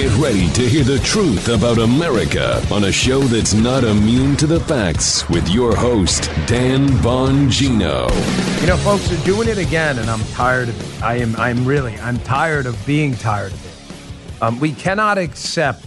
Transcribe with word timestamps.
Get 0.00 0.16
ready 0.16 0.48
to 0.52 0.66
hear 0.66 0.82
the 0.82 0.98
truth 1.00 1.50
about 1.50 1.76
America 1.76 2.66
on 2.72 2.84
a 2.84 2.90
show 2.90 3.20
that's 3.20 3.52
not 3.52 3.84
immune 3.84 4.34
to 4.36 4.46
the 4.46 4.58
facts 4.60 5.28
with 5.28 5.46
your 5.50 5.76
host, 5.76 6.30
Dan 6.46 6.88
Bongino. 7.02 8.08
You 8.62 8.66
know, 8.66 8.78
folks, 8.78 9.10
they're 9.10 9.22
doing 9.26 9.46
it 9.46 9.58
again, 9.58 9.98
and 9.98 10.08
I'm 10.08 10.24
tired 10.32 10.70
of 10.70 10.80
it. 10.80 11.02
I 11.02 11.16
am, 11.16 11.36
I'm 11.36 11.66
really, 11.66 11.98
I'm 11.98 12.16
tired 12.20 12.64
of 12.64 12.82
being 12.86 13.14
tired 13.14 13.52
of 13.52 13.66
it. 13.66 14.42
Um, 14.42 14.58
we 14.58 14.72
cannot 14.72 15.18
accept 15.18 15.84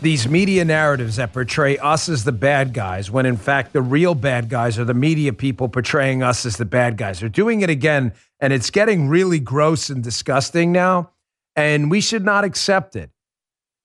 these 0.00 0.28
media 0.28 0.64
narratives 0.64 1.16
that 1.16 1.32
portray 1.32 1.76
us 1.78 2.08
as 2.08 2.22
the 2.22 2.30
bad 2.30 2.72
guys 2.72 3.10
when 3.10 3.26
in 3.26 3.36
fact 3.36 3.72
the 3.72 3.82
real 3.82 4.14
bad 4.14 4.48
guys 4.48 4.78
are 4.78 4.84
the 4.84 4.94
media 4.94 5.32
people 5.32 5.68
portraying 5.68 6.22
us 6.22 6.46
as 6.46 6.56
the 6.56 6.64
bad 6.64 6.96
guys. 6.96 7.18
They're 7.18 7.28
doing 7.28 7.62
it 7.62 7.68
again, 7.68 8.12
and 8.38 8.52
it's 8.52 8.70
getting 8.70 9.08
really 9.08 9.40
gross 9.40 9.90
and 9.90 10.04
disgusting 10.04 10.70
now, 10.70 11.10
and 11.58 11.90
we 11.90 12.00
should 12.00 12.24
not 12.24 12.44
accept 12.44 12.94
it. 12.94 13.10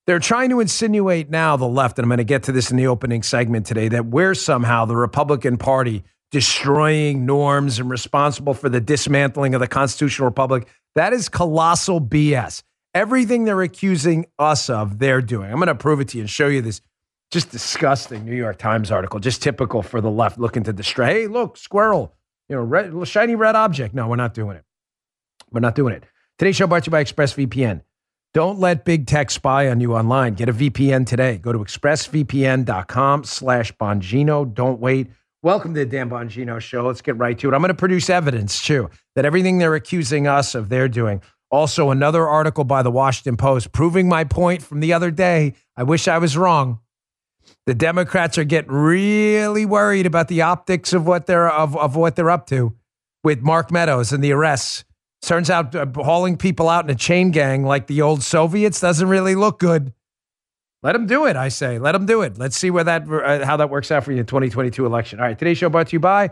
They're 0.06 0.20
trying 0.20 0.52
to 0.52 0.60
insinuate 0.60 1.32
now, 1.32 1.58
the 1.58 1.68
left, 1.68 1.98
and 1.98 2.06
I'm 2.06 2.10
going 2.10 2.20
to 2.20 2.24
get 2.24 2.44
to 2.44 2.52
this 2.52 2.70
in 2.70 2.78
the 2.78 2.86
opening 2.86 3.24
segment 3.24 3.66
today, 3.66 3.88
that 3.88 4.06
we're 4.06 4.36
somehow 4.36 4.86
the 4.86 4.96
Republican 4.96 5.58
Party 5.58 6.04
destroying 6.30 7.26
norms 7.26 7.80
and 7.80 7.90
responsible 7.90 8.54
for 8.54 8.70
the 8.70 8.80
dismantling 8.80 9.56
of 9.56 9.60
the 9.60 9.68
constitutional 9.68 10.28
republic. 10.28 10.68
That 10.94 11.14
is 11.14 11.30
colossal 11.30 12.00
BS. 12.00 12.62
Everything 12.94 13.46
they're 13.46 13.64
accusing 13.64 14.28
us 14.38 14.70
of, 14.70 15.00
they're 15.00 15.22
doing. 15.22 15.50
I'm 15.50 15.56
going 15.56 15.68
to 15.68 15.76
prove 15.76 16.00
it 16.00 16.10
to 16.10 16.18
you 16.18 16.24
and 16.24 16.30
show 16.30 16.48
you 16.48 16.62
this 16.62 16.80
just 17.32 17.50
disgusting 17.50 18.24
New 18.24 18.36
York 18.36 18.60
Times 18.60 18.92
article, 18.92 19.20
just 19.20 19.42
typical 19.42 19.82
for 19.82 20.00
the 20.00 20.12
left 20.12 20.38
looking 20.38 20.62
to 20.66 20.74
destroy. 20.74 21.06
Hey, 21.06 21.28
look, 21.28 21.58
squirrel, 21.58 22.14
you 22.50 22.56
know, 22.56 22.62
red, 22.62 23.08
shiny 23.08 23.34
red 23.34 23.56
object. 23.56 23.96
No, 23.96 24.08
we're 24.08 24.16
not 24.16 24.36
doing 24.36 24.58
it. 24.58 24.64
We're 25.52 25.62
not 25.62 25.74
doing 25.74 25.96
it. 25.96 26.04
Today's 26.40 26.56
show 26.56 26.66
brought 26.66 26.84
to 26.84 26.88
you 26.88 26.92
by 26.92 27.04
ExpressVPN. 27.04 27.82
Don't 28.34 28.58
let 28.58 28.86
big 28.86 29.06
tech 29.06 29.30
spy 29.30 29.70
on 29.70 29.80
you 29.80 29.96
online. 29.96 30.34
Get 30.34 30.50
a 30.50 30.54
VPN 30.54 31.06
today. 31.06 31.38
Go 31.38 31.52
to 31.52 31.60
expressvpn.com 31.60 33.24
slash 33.24 33.72
Bongino. 33.74 34.52
Don't 34.52 34.80
wait. 34.80 35.12
Welcome 35.44 35.76
to 35.76 35.82
the 35.82 35.86
Dan 35.86 36.10
Bongino 36.10 36.60
Show. 36.60 36.88
Let's 36.88 37.02
get 37.02 37.18
right 37.18 37.38
to 37.38 37.50
it. 37.50 37.54
I'm 37.54 37.62
going 37.62 37.68
to 37.68 37.76
produce 37.76 38.10
evidence, 38.10 38.66
too, 38.66 38.90
that 39.16 39.26
everything 39.26 39.60
they're 39.60 39.76
accusing 39.76 40.26
us 40.26 40.56
of, 40.56 40.70
they're 40.70 40.90
doing. 40.90 41.22
Also, 41.52 41.92
another 41.92 42.28
article 42.28 42.64
by 42.64 42.82
the 42.82 42.90
Washington 42.90 43.38
Post 43.38 43.72
proving 43.72 44.10
my 44.10 44.24
point 44.24 44.64
from 44.64 44.80
the 44.80 44.92
other 44.94 45.12
day. 45.12 45.54
I 45.78 45.84
wish 45.84 46.08
I 46.08 46.18
was 46.18 46.36
wrong. 46.36 46.80
The 47.68 47.76
Democrats 47.76 48.40
are 48.40 48.44
getting 48.44 48.72
really 48.72 49.68
worried 49.68 50.08
about 50.08 50.30
the 50.30 50.42
optics 50.42 50.94
of 50.94 51.06
what 51.06 51.28
they're 51.28 51.52
of, 51.52 51.78
of 51.78 51.96
what 51.96 52.16
they're 52.16 52.32
up 52.32 52.48
to 52.48 52.74
with 53.24 53.42
Mark 53.42 53.70
Meadows 53.72 54.12
and 54.12 54.24
the 54.24 54.32
arrests. 54.32 54.84
Turns 55.24 55.50
out 55.50 55.74
uh, 55.74 55.86
hauling 55.96 56.36
people 56.38 56.68
out 56.68 56.84
in 56.84 56.90
a 56.90 56.96
chain 56.96 57.32
gang 57.32 57.64
like 57.64 57.88
the 57.88 58.02
old 58.02 58.24
Soviets 58.24 58.82
doesn't 58.82 59.08
really 59.08 59.36
look 59.36 59.58
good. 59.58 59.94
Let 60.82 60.94
them 60.94 61.06
do 61.06 61.26
it, 61.26 61.38
I 61.38 61.48
say. 61.48 61.80
Let 61.80 61.94
them 61.94 62.06
do 62.06 62.24
it. 62.24 62.38
Let's 62.38 62.58
see 62.58 62.70
where 62.70 62.84
that 62.84 63.08
uh, 63.10 63.46
how 63.46 63.56
that 63.56 63.70
works 63.70 63.90
out 63.90 64.04
for 64.04 64.12
you 64.12 64.20
in 64.20 64.26
2022 64.26 64.86
election. 64.86 65.20
All 65.20 65.26
right, 65.26 65.40
today's 65.40 65.58
show 65.58 65.70
brought 65.70 65.88
to 65.88 65.94
you 65.94 66.02
by 66.02 66.32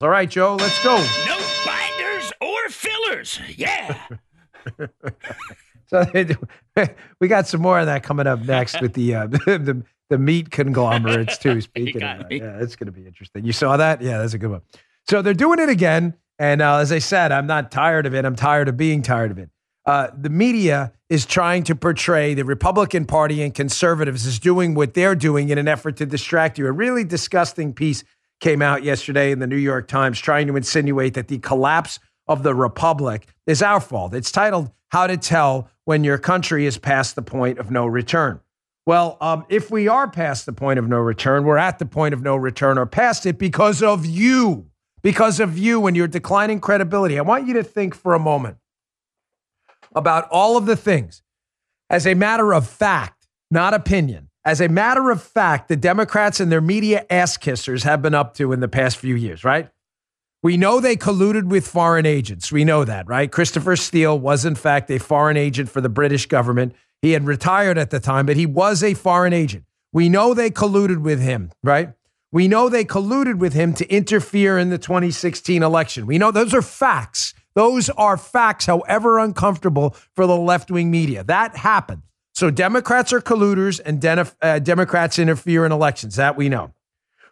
All 0.00 0.08
right, 0.08 0.30
Joe, 0.30 0.54
let's 0.54 0.80
go. 0.84 0.96
No 1.26 1.40
binders 1.66 2.32
or 2.40 2.68
fillers. 2.68 3.40
Yeah. 3.56 4.00
so 5.88 6.04
we 7.20 7.26
got 7.26 7.48
some 7.48 7.60
more 7.60 7.80
of 7.80 7.86
that 7.86 8.04
coming 8.04 8.28
up 8.28 8.42
next 8.42 8.80
with 8.80 8.92
the 8.92 9.16
uh, 9.16 9.26
the, 9.26 9.82
the 10.08 10.18
meat 10.18 10.52
conglomerates 10.52 11.36
too. 11.36 11.60
Speaking 11.60 11.96
of 11.96 12.00
that, 12.18 12.28
me. 12.28 12.38
yeah, 12.38 12.62
it's 12.62 12.76
going 12.76 12.86
to 12.86 12.92
be 12.92 13.08
interesting. 13.08 13.44
You 13.44 13.52
saw 13.52 13.76
that? 13.76 14.00
Yeah, 14.00 14.18
that's 14.18 14.34
a 14.34 14.38
good 14.38 14.52
one. 14.52 14.62
So 15.10 15.20
they're 15.20 15.34
doing 15.34 15.58
it 15.58 15.68
again, 15.68 16.14
and 16.38 16.62
uh, 16.62 16.76
as 16.76 16.92
I 16.92 17.00
said, 17.00 17.32
I'm 17.32 17.48
not 17.48 17.72
tired 17.72 18.06
of 18.06 18.14
it. 18.14 18.24
I'm 18.24 18.36
tired 18.36 18.68
of 18.68 18.76
being 18.76 19.02
tired 19.02 19.32
of 19.32 19.38
it. 19.38 19.50
Uh, 19.84 20.10
the 20.16 20.30
media 20.30 20.92
is 21.08 21.26
trying 21.26 21.64
to 21.64 21.74
portray 21.74 22.34
the 22.34 22.44
Republican 22.44 23.04
Party 23.04 23.42
and 23.42 23.52
conservatives 23.52 24.26
as 24.28 24.38
doing 24.38 24.74
what 24.74 24.94
they're 24.94 25.16
doing 25.16 25.48
in 25.48 25.58
an 25.58 25.66
effort 25.66 25.96
to 25.96 26.06
distract 26.06 26.56
you. 26.56 26.68
A 26.68 26.72
really 26.72 27.02
disgusting 27.02 27.72
piece 27.72 28.04
came 28.40 28.62
out 28.62 28.82
yesterday 28.82 29.32
in 29.32 29.38
the 29.38 29.46
New 29.46 29.56
York 29.56 29.88
Times 29.88 30.18
trying 30.18 30.46
to 30.46 30.56
insinuate 30.56 31.14
that 31.14 31.28
the 31.28 31.38
collapse 31.38 31.98
of 32.26 32.42
the 32.42 32.54
republic 32.54 33.26
is 33.46 33.62
our 33.62 33.80
fault. 33.80 34.14
It's 34.14 34.30
titled 34.30 34.70
How 34.88 35.06
to 35.06 35.16
Tell 35.16 35.70
When 35.84 36.04
Your 36.04 36.18
Country 36.18 36.66
is 36.66 36.78
Past 36.78 37.14
the 37.14 37.22
Point 37.22 37.58
of 37.58 37.70
No 37.70 37.86
Return. 37.86 38.40
Well, 38.88 39.18
um, 39.20 39.44
if 39.50 39.70
we 39.70 39.86
are 39.86 40.08
past 40.08 40.46
the 40.46 40.52
point 40.54 40.78
of 40.78 40.88
no 40.88 40.96
return, 40.96 41.44
we're 41.44 41.58
at 41.58 41.78
the 41.78 41.84
point 41.84 42.14
of 42.14 42.22
no 42.22 42.36
return 42.36 42.78
or 42.78 42.86
past 42.86 43.26
it 43.26 43.38
because 43.38 43.82
of 43.82 44.06
you, 44.06 44.70
because 45.02 45.40
of 45.40 45.58
you 45.58 45.86
and 45.86 45.94
your 45.94 46.08
declining 46.08 46.58
credibility. 46.58 47.18
I 47.18 47.22
want 47.22 47.46
you 47.46 47.52
to 47.52 47.62
think 47.62 47.94
for 47.94 48.14
a 48.14 48.18
moment 48.18 48.56
about 49.94 50.26
all 50.30 50.56
of 50.56 50.64
the 50.64 50.74
things 50.74 51.22
as 51.90 52.06
a 52.06 52.14
matter 52.14 52.54
of 52.54 52.66
fact, 52.66 53.26
not 53.50 53.74
opinion 53.74 54.27
as 54.48 54.62
a 54.62 54.68
matter 54.68 55.10
of 55.10 55.22
fact, 55.22 55.68
the 55.68 55.76
Democrats 55.76 56.40
and 56.40 56.50
their 56.50 56.62
media 56.62 57.04
ass 57.10 57.36
kissers 57.36 57.82
have 57.82 58.00
been 58.00 58.14
up 58.14 58.32
to 58.36 58.50
in 58.52 58.60
the 58.60 58.68
past 58.68 58.96
few 58.96 59.14
years, 59.14 59.44
right? 59.44 59.68
We 60.42 60.56
know 60.56 60.80
they 60.80 60.96
colluded 60.96 61.48
with 61.48 61.68
foreign 61.68 62.06
agents. 62.06 62.50
We 62.50 62.64
know 62.64 62.82
that, 62.84 63.06
right? 63.06 63.30
Christopher 63.30 63.76
Steele 63.76 64.18
was, 64.18 64.46
in 64.46 64.54
fact, 64.54 64.90
a 64.90 64.98
foreign 64.98 65.36
agent 65.36 65.68
for 65.68 65.82
the 65.82 65.90
British 65.90 66.24
government. 66.24 66.74
He 67.02 67.10
had 67.10 67.26
retired 67.26 67.76
at 67.76 67.90
the 67.90 68.00
time, 68.00 68.24
but 68.24 68.36
he 68.36 68.46
was 68.46 68.82
a 68.82 68.94
foreign 68.94 69.34
agent. 69.34 69.64
We 69.92 70.08
know 70.08 70.32
they 70.32 70.50
colluded 70.50 71.02
with 71.02 71.20
him, 71.20 71.50
right? 71.62 71.92
We 72.32 72.48
know 72.48 72.70
they 72.70 72.86
colluded 72.86 73.38
with 73.38 73.52
him 73.52 73.74
to 73.74 73.94
interfere 73.94 74.56
in 74.56 74.70
the 74.70 74.78
2016 74.78 75.62
election. 75.62 76.06
We 76.06 76.16
know 76.16 76.30
those 76.30 76.54
are 76.54 76.62
facts. 76.62 77.34
Those 77.54 77.90
are 77.90 78.16
facts, 78.16 78.64
however 78.64 79.18
uncomfortable 79.18 79.94
for 80.14 80.26
the 80.26 80.38
left 80.38 80.70
wing 80.70 80.90
media. 80.90 81.22
That 81.22 81.54
happened. 81.54 82.04
So 82.38 82.52
Democrats 82.52 83.12
are 83.12 83.20
colluders 83.20 83.80
and 83.84 84.00
Den- 84.00 84.24
uh, 84.40 84.60
Democrats 84.60 85.18
interfere 85.18 85.66
in 85.66 85.72
elections. 85.72 86.14
That 86.14 86.36
we 86.36 86.48
know. 86.48 86.72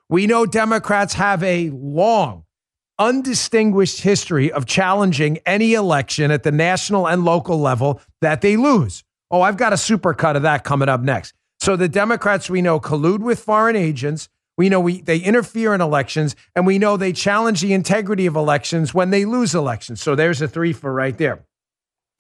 We 0.09 0.27
know 0.27 0.47
Democrats 0.47 1.15
have 1.15 1.45
a 1.45 1.71
long, 1.71 2.43
undistinguished 2.99 4.01
history 4.01 4.51
of 4.51 4.67
challenging 4.67 5.39
any 5.47 5.75
election 5.75 6.33
at 6.33 6.43
the 6.43 6.51
national 6.51 7.07
and 7.07 7.25
local 7.25 7.61
level 7.61 8.01
that 8.21 8.41
they 8.41 8.57
lose. 8.57 9.05
Oh, 9.31 9.43
I've 9.43 9.57
got 9.57 9.73
a 9.73 9.77
supercut 9.77 10.35
of 10.35 10.43
that 10.43 10.65
coming 10.65 10.89
up 10.89 11.03
next. 11.03 11.35
So 11.61 11.77
the 11.77 11.89
Democrats 11.89 12.51
we 12.51 12.61
know 12.61 12.81
collude 12.81 13.21
with 13.21 13.39
foreign 13.39 13.77
agents. 13.77 14.29
We 14.59 14.69
know 14.69 14.81
we, 14.81 15.03
they 15.03 15.19
interfere 15.19 15.73
in 15.73 15.81
elections, 15.81 16.35
and 16.57 16.67
we 16.67 16.81
know 16.81 16.97
they 16.97 17.13
challenge 17.13 17.61
the 17.61 17.75
integrity 17.75 18.27
of 18.27 18.35
elections 18.35 18.93
when 18.93 19.11
they 19.11 19.25
lose 19.25 19.55
elections. 19.55 20.03
So 20.03 20.17
there's 20.17 20.43
a 20.43 20.49
three 20.49 20.73
for 20.73 20.93
right 20.93 21.17
there. 21.17 21.45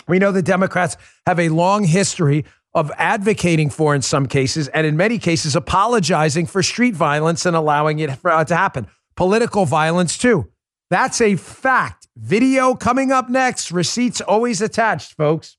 We 0.06 0.20
know 0.20 0.30
the 0.30 0.40
Democrats 0.40 0.96
have 1.26 1.40
a 1.40 1.48
long 1.48 1.82
history 1.82 2.44
of 2.76 2.92
advocating 2.98 3.70
for 3.70 3.94
in 3.94 4.02
some 4.02 4.26
cases, 4.26 4.68
and 4.68 4.86
in 4.86 4.98
many 4.98 5.18
cases, 5.18 5.56
apologizing 5.56 6.44
for 6.46 6.62
street 6.62 6.94
violence 6.94 7.46
and 7.46 7.56
allowing 7.56 7.98
it 8.00 8.10
uh, 8.22 8.44
to 8.44 8.54
happen. 8.54 8.86
Political 9.16 9.64
violence, 9.64 10.18
too. 10.18 10.52
That's 10.90 11.22
a 11.22 11.36
fact. 11.36 12.06
Video 12.16 12.74
coming 12.74 13.10
up 13.10 13.30
next. 13.30 13.72
Receipts 13.72 14.20
always 14.20 14.60
attached, 14.60 15.14
folks. 15.14 15.56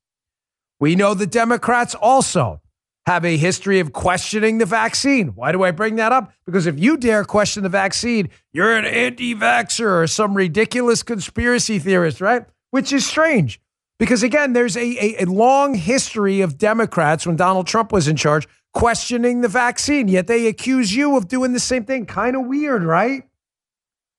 We 0.79 0.95
know 0.95 1.15
the 1.15 1.25
Democrats 1.25 1.95
also 1.95 2.61
have 3.07 3.25
a 3.25 3.35
history 3.35 3.79
of 3.79 3.93
questioning 3.93 4.59
the 4.59 4.65
vaccine. 4.67 5.29
Why 5.29 5.51
do 5.51 5.63
I 5.63 5.71
bring 5.71 5.95
that 5.95 6.11
up? 6.11 6.31
Because 6.45 6.67
if 6.67 6.77
you 6.77 6.97
dare 6.97 7.23
question 7.23 7.63
the 7.63 7.69
vaccine, 7.69 8.29
you're 8.53 8.77
an 8.77 8.85
anti 8.85 9.33
vaxxer 9.33 10.03
or 10.03 10.05
some 10.05 10.37
ridiculous 10.37 11.01
conspiracy 11.01 11.79
theorist, 11.79 12.21
right? 12.21 12.45
Which 12.69 12.93
is 12.93 13.07
strange 13.07 13.59
because 13.99 14.23
again, 14.23 14.53
there's 14.53 14.77
a, 14.77 14.81
a, 14.81 15.23
a, 15.23 15.25
long 15.25 15.73
history 15.73 16.41
of 16.41 16.57
Democrats 16.57 17.25
when 17.25 17.35
Donald 17.35 17.67
Trump 17.67 17.91
was 17.91 18.07
in 18.07 18.15
charge 18.15 18.47
questioning 18.73 19.41
the 19.41 19.47
vaccine, 19.47 20.07
yet 20.07 20.27
they 20.27 20.47
accuse 20.47 20.93
you 20.93 21.17
of 21.17 21.27
doing 21.27 21.53
the 21.53 21.59
same 21.59 21.83
thing. 21.83 22.05
Kind 22.05 22.35
of 22.35 22.45
weird, 22.45 22.83
right? 22.83 23.23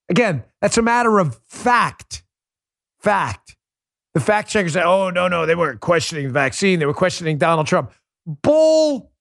Again, 0.09 0.43
that's 0.61 0.79
a 0.79 0.83
matter 0.83 1.19
of 1.19 1.39
fact. 1.47 2.25
Fact. 2.99 3.57
The 4.15 4.21
fact 4.21 4.51
checkers 4.51 4.73
say, 4.73 4.83
oh, 4.83 5.11
no, 5.11 5.29
no, 5.29 5.47
they 5.47 5.55
weren't 5.55 5.81
questioning 5.81 6.27
the 6.27 6.33
vaccine. 6.33 6.81
They 6.81 6.87
were 6.87 6.95
questioning 6.95 7.39
Donald 7.39 7.67
Trump. 7.67 7.93
Bull. 8.27 9.13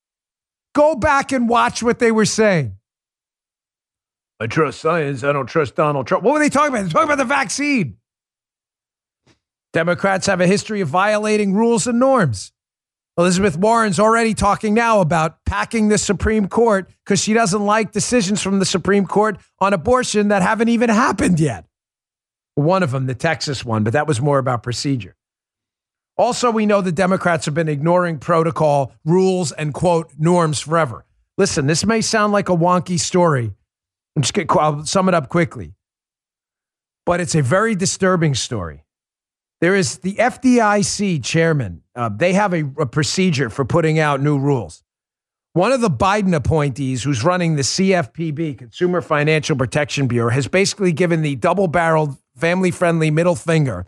Go 0.73 0.95
back 0.95 1.31
and 1.31 1.47
watch 1.49 1.83
what 1.83 1.99
they 1.99 2.11
were 2.11 2.25
saying. 2.25 2.75
I 4.39 4.47
trust 4.47 4.79
science. 4.79 5.23
I 5.23 5.33
don't 5.33 5.47
trust 5.47 5.75
Donald 5.75 6.07
Trump. 6.07 6.23
What 6.23 6.33
were 6.33 6.39
they 6.39 6.49
talking 6.49 6.69
about? 6.69 6.83
They're 6.83 6.89
talking 6.89 7.07
about 7.07 7.17
the 7.17 7.25
vaccine. 7.25 7.97
Democrats 9.77 10.25
have 10.25 10.41
a 10.41 10.47
history 10.47 10.81
of 10.81 10.87
violating 10.87 11.53
rules 11.53 11.85
and 11.85 11.99
norms. 11.99 12.51
Elizabeth 13.15 13.55
Warren's 13.55 13.99
already 13.99 14.33
talking 14.33 14.73
now 14.73 15.01
about 15.01 15.45
packing 15.45 15.89
the 15.89 15.99
Supreme 15.99 16.47
Court 16.47 16.89
because 17.05 17.21
she 17.21 17.31
doesn't 17.31 17.63
like 17.63 17.91
decisions 17.91 18.41
from 18.41 18.57
the 18.57 18.65
Supreme 18.65 19.05
Court 19.05 19.37
on 19.59 19.73
abortion 19.73 20.29
that 20.29 20.41
haven't 20.41 20.69
even 20.69 20.89
happened 20.89 21.39
yet. 21.39 21.65
One 22.55 22.81
of 22.81 22.89
them, 22.89 23.05
the 23.05 23.13
Texas 23.13 23.63
one, 23.63 23.83
but 23.83 23.93
that 23.93 24.07
was 24.07 24.19
more 24.19 24.39
about 24.39 24.63
procedure. 24.63 25.15
Also, 26.17 26.49
we 26.49 26.65
know 26.65 26.81
the 26.81 26.91
Democrats 26.91 27.45
have 27.45 27.53
been 27.53 27.69
ignoring 27.69 28.17
protocol, 28.17 28.93
rules, 29.05 29.51
and 29.51 29.75
quote, 29.75 30.09
norms 30.17 30.59
forever. 30.59 31.05
Listen, 31.37 31.67
this 31.67 31.85
may 31.85 32.01
sound 32.01 32.33
like 32.33 32.49
a 32.49 32.57
wonky 32.57 32.99
story. 32.99 33.53
I'm 34.15 34.23
just 34.23 34.33
going 34.33 34.47
to 34.47 34.87
sum 34.87 35.07
it 35.07 35.13
up 35.13 35.29
quickly, 35.29 35.75
but 37.05 37.19
it's 37.19 37.35
a 37.35 37.43
very 37.43 37.75
disturbing 37.75 38.33
story. 38.33 38.85
There 39.59 39.75
is 39.75 39.99
the 39.99 40.15
FDIC 40.15 41.23
chairman. 41.23 41.81
Uh, 41.95 42.09
they 42.09 42.33
have 42.33 42.53
a, 42.53 42.63
a 42.79 42.85
procedure 42.85 43.49
for 43.49 43.65
putting 43.65 43.97
out 43.97 44.21
new 44.21 44.37
rules. 44.37 44.83
One 45.53 45.71
of 45.71 45.81
the 45.81 45.89
Biden 45.89 46.35
appointees 46.35 47.01
who's 47.01 47.23
running 47.23 47.55
the 47.55 47.63
CFPB, 47.63 48.59
Consumer 48.59 49.01
Financial 49.01 49.55
Protection 49.55 50.07
Bureau, 50.07 50.29
has 50.29 50.47
basically 50.47 50.91
given 50.91 51.23
the 51.23 51.35
double 51.35 51.67
barreled, 51.67 52.15
family 52.35 52.69
friendly 52.69 53.09
middle 53.09 53.35
finger 53.35 53.87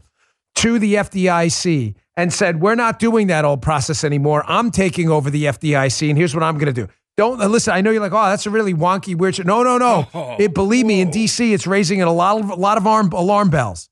to 0.55 0.79
the 0.79 0.95
FDIC 0.95 1.93
and 2.17 2.33
said, 2.33 2.59
We're 2.59 2.73
not 2.73 2.97
doing 2.97 3.27
that 3.27 3.45
old 3.45 3.61
process 3.61 4.03
anymore. 4.03 4.43
I'm 4.47 4.71
taking 4.71 5.09
over 5.09 5.29
the 5.29 5.45
FDIC, 5.45 6.09
and 6.09 6.17
here's 6.17 6.33
what 6.33 6.43
I'm 6.43 6.55
going 6.55 6.73
to 6.73 6.85
do. 6.85 6.91
Don't 7.17 7.37
listen. 7.51 7.73
I 7.73 7.81
know 7.81 7.91
you're 7.91 8.01
like, 8.01 8.13
oh, 8.13 8.29
that's 8.29 8.45
a 8.45 8.49
really 8.49 8.73
wonky, 8.73 9.13
weird. 9.13 9.35
Shit. 9.35 9.45
No, 9.45 9.61
no, 9.61 9.77
no. 9.77 10.07
Oh, 10.13 10.35
it, 10.39 10.53
believe 10.53 10.85
me, 10.85 11.01
in 11.01 11.11
DC, 11.11 11.53
it's 11.53 11.67
raising 11.67 12.01
a 12.01 12.11
lot 12.11 12.39
of 12.39 12.49
a 12.49 12.55
lot 12.55 12.77
of 12.77 12.87
arm, 12.87 13.11
alarm 13.11 13.49
bells. 13.49 13.89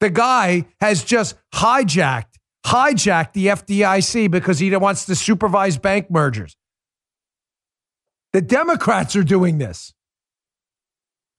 The 0.00 0.10
guy 0.10 0.66
has 0.80 1.04
just 1.04 1.36
hijacked, 1.54 2.38
hijacked 2.66 3.34
the 3.34 3.46
FDIC 3.46 4.30
because 4.30 4.58
he 4.58 4.74
wants 4.74 5.06
to 5.06 5.14
supervise 5.14 5.76
bank 5.76 6.10
mergers. 6.10 6.56
The 8.32 8.40
Democrats 8.40 9.14
are 9.16 9.24
doing 9.24 9.58
this. 9.58 9.92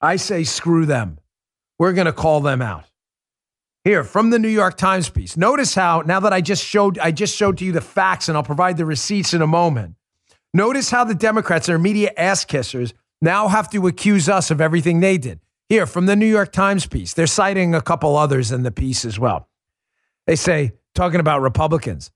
I 0.01 0.17
say 0.17 0.43
screw 0.43 0.85
them. 0.85 1.19
We're 1.79 1.93
going 1.93 2.05
to 2.05 2.13
call 2.13 2.41
them 2.41 2.61
out. 2.61 2.85
Here 3.83 4.03
from 4.03 4.29
the 4.29 4.37
New 4.37 4.47
York 4.47 4.77
Times 4.77 5.09
piece. 5.09 5.35
Notice 5.35 5.73
how 5.73 6.01
now 6.01 6.19
that 6.19 6.33
I 6.33 6.41
just 6.41 6.63
showed 6.63 6.99
I 6.99 7.09
just 7.09 7.35
showed 7.35 7.57
to 7.57 7.65
you 7.65 7.71
the 7.71 7.81
facts 7.81 8.29
and 8.29 8.37
I'll 8.37 8.43
provide 8.43 8.77
the 8.77 8.85
receipts 8.85 9.33
in 9.33 9.41
a 9.41 9.47
moment. 9.47 9.95
Notice 10.53 10.91
how 10.91 11.03
the 11.03 11.15
Democrats, 11.15 11.67
and 11.67 11.73
their 11.73 11.79
media 11.79 12.11
ass 12.15 12.45
kissers, 12.45 12.93
now 13.21 13.47
have 13.47 13.71
to 13.71 13.87
accuse 13.87 14.29
us 14.29 14.51
of 14.51 14.61
everything 14.61 14.99
they 14.99 15.17
did. 15.17 15.39
Here, 15.71 15.85
from 15.85 16.05
the 16.05 16.17
New 16.17 16.27
York 16.27 16.51
Times 16.51 16.85
piece, 16.85 17.13
they're 17.13 17.25
citing 17.25 17.73
a 17.73 17.81
couple 17.81 18.17
others 18.17 18.51
in 18.51 18.63
the 18.63 18.71
piece 18.71 19.05
as 19.05 19.17
well. 19.17 19.47
They 20.27 20.35
say, 20.35 20.73
talking 20.95 21.21
about 21.21 21.39
Republicans, 21.39 22.11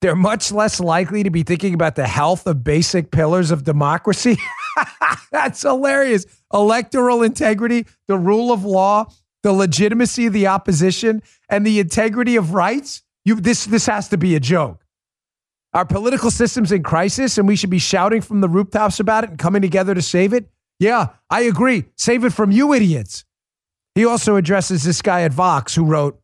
they're 0.00 0.16
much 0.16 0.50
less 0.50 0.80
likely 0.80 1.22
to 1.22 1.28
be 1.28 1.42
thinking 1.42 1.74
about 1.74 1.96
the 1.96 2.06
health 2.06 2.46
of 2.46 2.64
basic 2.64 3.10
pillars 3.10 3.50
of 3.50 3.62
democracy. 3.62 4.38
That's 5.30 5.60
hilarious. 5.60 6.24
Electoral 6.50 7.22
integrity, 7.22 7.84
the 8.08 8.16
rule 8.16 8.50
of 8.50 8.64
law, 8.64 9.04
the 9.42 9.52
legitimacy 9.52 10.24
of 10.24 10.32
the 10.32 10.46
opposition, 10.46 11.22
and 11.50 11.66
the 11.66 11.80
integrity 11.80 12.36
of 12.36 12.54
rights. 12.54 13.02
You, 13.26 13.34
this, 13.34 13.66
this 13.66 13.84
has 13.84 14.08
to 14.08 14.16
be 14.16 14.34
a 14.34 14.40
joke. 14.40 14.82
Our 15.74 15.84
political 15.84 16.30
system's 16.30 16.72
in 16.72 16.82
crisis, 16.82 17.36
and 17.36 17.46
we 17.46 17.56
should 17.56 17.68
be 17.68 17.78
shouting 17.78 18.22
from 18.22 18.40
the 18.40 18.48
rooftops 18.48 18.98
about 18.98 19.24
it 19.24 19.30
and 19.30 19.38
coming 19.38 19.60
together 19.60 19.94
to 19.94 20.00
save 20.00 20.32
it. 20.32 20.48
Yeah, 20.78 21.08
I 21.30 21.42
agree. 21.42 21.86
Save 21.96 22.24
it 22.24 22.32
from 22.32 22.50
you 22.50 22.74
idiots. 22.74 23.24
He 23.94 24.04
also 24.04 24.36
addresses 24.36 24.82
this 24.82 25.02
guy 25.02 25.22
at 25.22 25.32
Vox 25.32 25.74
who 25.74 25.84
wrote, 25.84 26.20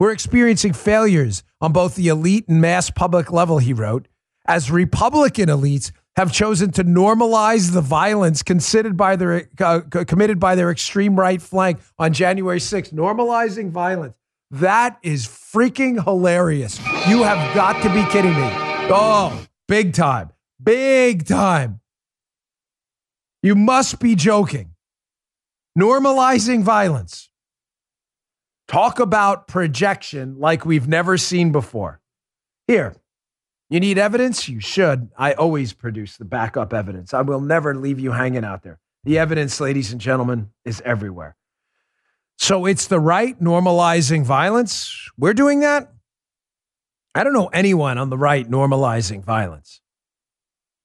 We're 0.00 0.12
experiencing 0.12 0.72
failures 0.72 1.44
on 1.60 1.72
both 1.72 1.94
the 1.94 2.08
elite 2.08 2.48
and 2.48 2.60
mass 2.60 2.90
public 2.90 3.30
level, 3.32 3.58
he 3.58 3.72
wrote, 3.72 4.08
as 4.46 4.70
Republican 4.70 5.48
elites 5.48 5.92
have 6.16 6.32
chosen 6.32 6.72
to 6.72 6.82
normalize 6.82 7.72
the 7.72 7.80
violence 7.80 8.42
considered 8.42 8.96
by 8.96 9.16
their, 9.16 9.48
uh, 9.60 9.80
committed 9.80 10.40
by 10.40 10.54
their 10.54 10.70
extreme 10.70 11.18
right 11.18 11.42
flank 11.42 11.78
on 11.98 12.12
January 12.12 12.58
6th. 12.58 12.92
Normalizing 12.92 13.70
violence. 13.70 14.14
That 14.50 14.98
is 15.02 15.26
freaking 15.26 16.02
hilarious. 16.02 16.78
You 17.08 17.22
have 17.24 17.54
got 17.54 17.82
to 17.82 17.88
be 17.90 18.04
kidding 18.10 18.34
me. 18.34 18.48
Oh, 18.88 19.44
big 19.68 19.92
time. 19.92 20.30
Big 20.62 21.26
time. 21.26 21.80
You 23.46 23.54
must 23.54 24.00
be 24.00 24.16
joking. 24.16 24.72
Normalizing 25.78 26.64
violence. 26.64 27.30
Talk 28.66 28.98
about 28.98 29.46
projection 29.46 30.40
like 30.40 30.66
we've 30.66 30.88
never 30.88 31.16
seen 31.16 31.52
before. 31.52 32.00
Here, 32.66 32.96
you 33.70 33.78
need 33.78 33.98
evidence? 33.98 34.48
You 34.48 34.58
should. 34.58 35.10
I 35.16 35.34
always 35.34 35.72
produce 35.72 36.16
the 36.16 36.24
backup 36.24 36.74
evidence. 36.74 37.14
I 37.14 37.20
will 37.20 37.40
never 37.40 37.72
leave 37.72 38.00
you 38.00 38.10
hanging 38.10 38.44
out 38.44 38.64
there. 38.64 38.80
The 39.04 39.16
evidence, 39.16 39.60
ladies 39.60 39.92
and 39.92 40.00
gentlemen, 40.00 40.50
is 40.64 40.82
everywhere. 40.84 41.36
So 42.38 42.66
it's 42.66 42.88
the 42.88 42.98
right 42.98 43.40
normalizing 43.40 44.24
violence. 44.24 45.08
We're 45.16 45.34
doing 45.34 45.60
that. 45.60 45.92
I 47.14 47.22
don't 47.22 47.32
know 47.32 47.50
anyone 47.52 47.96
on 47.96 48.10
the 48.10 48.18
right 48.18 48.50
normalizing 48.50 49.22
violence. 49.24 49.80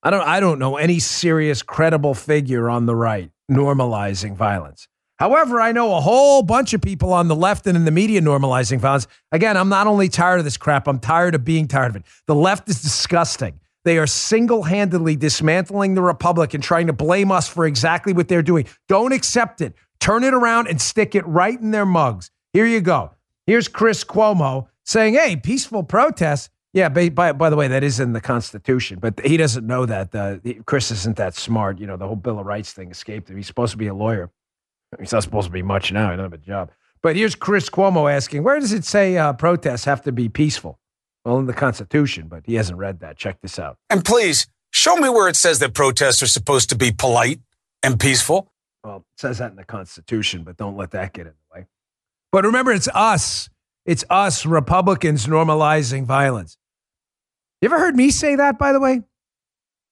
I 0.04 0.10
don't 0.10 0.28
I 0.28 0.40
don't 0.40 0.60
know 0.60 0.78
any 0.78 1.00
serious 1.00 1.62
credible 1.62 2.14
figure 2.14 2.70
on 2.70 2.86
the 2.86 2.96
right 2.96 3.32
normalizing 3.50 4.36
violence. 4.36 4.88
However, 5.20 5.62
I 5.62 5.72
know 5.72 5.96
a 5.96 6.02
whole 6.02 6.42
bunch 6.42 6.74
of 6.74 6.82
people 6.82 7.14
on 7.14 7.28
the 7.28 7.36
left 7.36 7.68
and 7.68 7.78
in 7.78 7.86
the 7.86 7.92
media 7.92 8.22
normalizing 8.22 8.80
violence. 8.80 9.06
Again, 9.32 9.56
I'm 9.56 9.70
not 9.70 9.86
only 9.86 10.10
tired 10.10 10.40
of 10.40 10.46
this 10.46 10.58
crap, 10.58 10.88
I'm 10.88 10.98
tired 10.98 11.36
of 11.36 11.46
being 11.46 11.68
tired 11.68 11.92
of 11.92 11.96
it. 11.98 12.04
The 12.26 12.34
left 12.34 12.68
is 12.70 12.82
disgusting. 12.82 13.60
They 13.84 14.00
are 14.00 14.08
single 14.08 14.64
handedly 14.64 15.16
dismantling 15.16 15.94
the 15.94 16.02
Republic 16.02 16.56
and 16.56 16.64
trying 16.64 16.88
to 16.88 16.94
blame 16.94 17.32
us 17.32 17.48
for 17.48 17.68
exactly 17.68 18.14
what 18.14 18.28
they're 18.28 18.42
doing. 18.42 18.66
Don't 18.88 19.12
accept 19.12 19.62
it. 19.62 19.76
Turn 20.00 20.24
it 20.24 20.34
around 20.34 20.68
and 20.68 20.82
stick 20.82 21.14
it 21.14 21.26
right 21.28 21.60
in 21.60 21.70
their 21.70 21.86
mugs. 21.86 22.32
Here 22.54 22.66
you 22.66 22.82
go. 22.82 23.12
Here's 23.46 23.68
Chris 23.68 24.04
Cuomo 24.04 24.68
saying, 24.86 25.14
hey, 25.14 25.36
peaceful 25.36 25.84
protests. 25.84 26.50
Yeah, 26.74 26.88
by, 26.88 27.10
by, 27.10 27.34
by, 27.34 27.50
the 27.50 27.58
way, 27.58 27.68
that 27.68 27.84
is 27.84 28.00
in 28.00 28.14
the 28.14 28.22
Constitution, 28.22 29.00
but 29.00 29.20
he 29.26 29.36
doesn't 29.36 29.68
know 29.68 29.86
that. 29.86 30.16
Uh, 30.16 30.38
Chris 30.66 30.90
isn't 30.90 31.18
that 31.18 31.36
smart. 31.36 31.80
You 31.80 31.88
know, 31.88 31.98
the 31.98 32.08
whole 32.08 32.16
Bill 32.16 32.40
of 32.40 32.46
Rights 32.46 32.72
thing 32.72 32.92
escaped 32.92 33.30
him. 33.30 33.36
He's 33.36 33.48
supposed 33.48 33.72
to 33.72 33.78
be 33.78 33.88
a 33.88 33.94
lawyer. 33.94 34.32
He's 35.00 35.12
not 35.12 35.24
supposed 35.24 35.48
to 35.48 35.52
be 35.52 35.64
much 35.64 35.92
now. 35.92 36.12
He 36.12 36.18
doesn't 36.18 36.32
have 36.32 36.34
a 36.34 36.38
job. 36.38 36.72
But 37.02 37.16
here's 37.16 37.36
Chris 37.36 37.70
Cuomo 37.70 38.12
asking, 38.12 38.44
where 38.44 38.60
does 38.60 38.74
it 38.74 38.86
say 38.86 39.18
uh, 39.18 39.34
protests 39.34 39.86
have 39.86 40.02
to 40.04 40.12
be 40.12 40.30
peaceful? 40.30 40.80
Well, 41.26 41.40
in 41.40 41.46
the 41.46 41.54
Constitution, 41.54 42.28
but 42.28 42.44
he 42.46 42.56
hasn't 42.56 42.80
read 42.80 43.00
that. 43.02 43.18
Check 43.18 43.42
this 43.42 43.60
out. 43.60 43.78
And 43.90 44.04
please 44.04 44.48
show 44.72 44.96
me 44.96 45.10
where 45.10 45.28
it 45.28 45.36
says 45.36 45.60
that 45.60 45.74
protests 45.74 46.24
are 46.24 46.28
supposed 46.28 46.70
to 46.70 46.76
be 46.76 46.92
polite 46.92 47.40
and 47.84 48.00
peaceful. 48.00 48.52
Well, 48.84 48.98
it 48.98 49.20
says 49.20 49.38
that 49.38 49.52
in 49.52 49.58
the 49.58 49.64
Constitution, 49.64 50.44
but 50.44 50.58
don't 50.58 50.78
let 50.78 50.92
that 50.92 51.14
get 51.14 51.28
in 51.28 51.34
the 51.34 51.60
way. 51.60 51.68
But 52.32 52.46
remember, 52.46 52.72
it's 52.72 52.88
us. 52.94 53.50
It's 53.86 54.04
us 54.10 54.46
Republicans 54.46 55.28
normalizing 55.28 56.06
violence. 56.06 56.58
You 57.62 57.68
ever 57.68 57.80
heard 57.80 57.96
me 57.96 58.10
say 58.10 58.36
that, 58.36 58.58
by 58.58 58.74
the 58.74 58.80
way? 58.80 59.04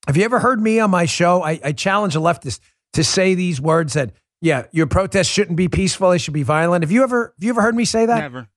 Have 0.08 0.18
you 0.18 0.24
ever 0.24 0.40
heard 0.40 0.60
me 0.60 0.80
on 0.80 0.90
my 0.90 1.06
show? 1.06 1.44
I, 1.44 1.60
I 1.64 1.72
challenge 1.72 2.16
a 2.16 2.20
leftist 2.20 2.60
to 2.94 3.04
say 3.04 3.36
these 3.36 3.62
words 3.62 3.94
that, 3.94 4.12
yeah, 4.42 4.66
your 4.72 4.88
protests 4.88 5.28
shouldn't 5.28 5.58
be 5.58 5.68
peaceful, 5.68 6.10
they 6.10 6.18
should 6.18 6.34
be 6.34 6.44
violent. 6.44 6.84
Have 6.84 6.92
you 6.92 7.04
ever 7.04 7.34
have 7.38 7.44
you 7.44 7.52
ever 7.52 7.62
heard 7.62 7.76
me 7.76 7.86
say 7.86 8.06
that? 8.06 8.20
Never. 8.20 8.48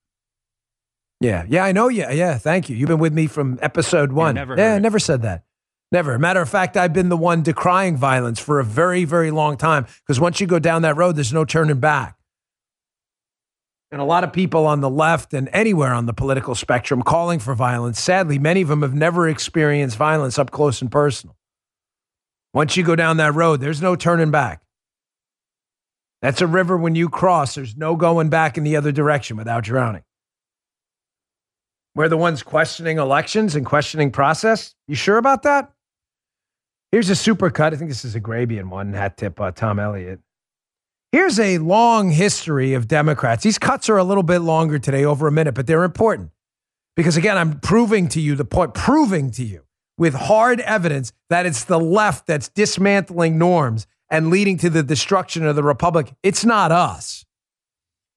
Yeah, 1.19 1.45
yeah, 1.47 1.63
I 1.63 1.71
know 1.71 1.89
you. 1.89 2.05
Yeah, 2.09 2.37
thank 2.37 2.69
you. 2.69 2.75
You've 2.75 2.89
been 2.89 2.99
with 2.99 3.13
me 3.13 3.27
from 3.27 3.59
episode 3.61 4.11
one. 4.11 4.35
never 4.35 4.57
yeah, 4.57 4.75
I 4.75 4.79
never 4.79 4.99
said 4.99 5.21
that. 5.21 5.43
Never. 5.91 6.17
Matter 6.17 6.41
of 6.41 6.49
fact, 6.49 6.75
I've 6.75 6.91
been 6.91 7.09
the 7.09 7.17
one 7.17 7.43
decrying 7.43 7.97
violence 7.97 8.39
for 8.39 8.59
a 8.59 8.63
very, 8.63 9.05
very 9.05 9.29
long 9.29 9.57
time 9.57 9.85
because 10.05 10.19
once 10.19 10.41
you 10.41 10.47
go 10.47 10.57
down 10.57 10.81
that 10.81 10.97
road, 10.97 11.15
there's 11.15 11.31
no 11.31 11.45
turning 11.45 11.79
back. 11.79 12.17
And 13.93 14.01
a 14.01 14.05
lot 14.05 14.23
of 14.23 14.33
people 14.33 14.65
on 14.65 14.81
the 14.81 14.89
left 14.89 15.35
and 15.35 15.47
anywhere 15.53 15.93
on 15.93 16.07
the 16.07 16.13
political 16.13 16.55
spectrum 16.55 17.03
calling 17.03 17.37
for 17.37 17.53
violence, 17.53 18.01
sadly, 18.01 18.39
many 18.39 18.63
of 18.63 18.67
them 18.67 18.81
have 18.81 18.95
never 18.95 19.29
experienced 19.29 19.97
violence 19.97 20.39
up 20.39 20.49
close 20.49 20.81
and 20.81 20.91
personal. 20.91 21.37
Once 22.55 22.75
you 22.75 22.83
go 22.83 22.95
down 22.95 23.17
that 23.17 23.35
road, 23.35 23.61
there's 23.61 23.83
no 23.83 23.95
turning 23.95 24.31
back. 24.31 24.63
That's 26.23 26.41
a 26.41 26.47
river 26.47 26.75
when 26.75 26.95
you 26.95 27.07
cross, 27.07 27.53
there's 27.53 27.77
no 27.77 27.95
going 27.95 28.29
back 28.29 28.57
in 28.57 28.63
the 28.63 28.77
other 28.77 28.91
direction 28.91 29.37
without 29.37 29.63
drowning. 29.63 30.01
We're 31.93 32.09
the 32.09 32.17
ones 32.17 32.41
questioning 32.41 32.97
elections 32.97 33.55
and 33.55 33.63
questioning 33.63 34.09
process. 34.09 34.73
You 34.87 34.95
sure 34.95 35.17
about 35.17 35.43
that? 35.43 35.71
Here's 36.91 37.11
a 37.11 37.15
super 37.15 37.51
cut. 37.51 37.73
I 37.73 37.75
think 37.75 37.91
this 37.91 38.05
is 38.05 38.15
a 38.15 38.19
Grabien 38.19 38.69
one, 38.69 38.93
hat 38.93 39.17
tip 39.17 39.39
uh, 39.39 39.51
Tom 39.51 39.77
Elliott. 39.77 40.19
Here's 41.13 41.39
a 41.39 41.59
long 41.59 42.09
history 42.09 42.73
of 42.73 42.87
Democrats. 42.87 43.43
These 43.43 43.59
cuts 43.59 43.87
are 43.87 43.99
a 43.99 44.03
little 44.03 44.23
bit 44.23 44.39
longer 44.39 44.79
today, 44.79 45.05
over 45.05 45.27
a 45.27 45.31
minute, 45.31 45.53
but 45.53 45.67
they're 45.67 45.83
important. 45.83 46.31
Because 46.95 47.17
again, 47.17 47.37
I'm 47.37 47.59
proving 47.59 48.07
to 48.09 48.19
you 48.19 48.33
the 48.33 48.45
point, 48.45 48.73
proving 48.73 49.29
to 49.33 49.43
you 49.43 49.61
with 49.95 50.15
hard 50.15 50.59
evidence 50.61 51.13
that 51.29 51.45
it's 51.45 51.65
the 51.65 51.79
left 51.79 52.25
that's 52.25 52.49
dismantling 52.49 53.37
norms 53.37 53.85
and 54.09 54.31
leading 54.31 54.57
to 54.57 54.71
the 54.71 54.81
destruction 54.81 55.45
of 55.45 55.55
the 55.55 55.61
Republic. 55.61 56.11
It's 56.23 56.43
not 56.43 56.71
us. 56.71 57.25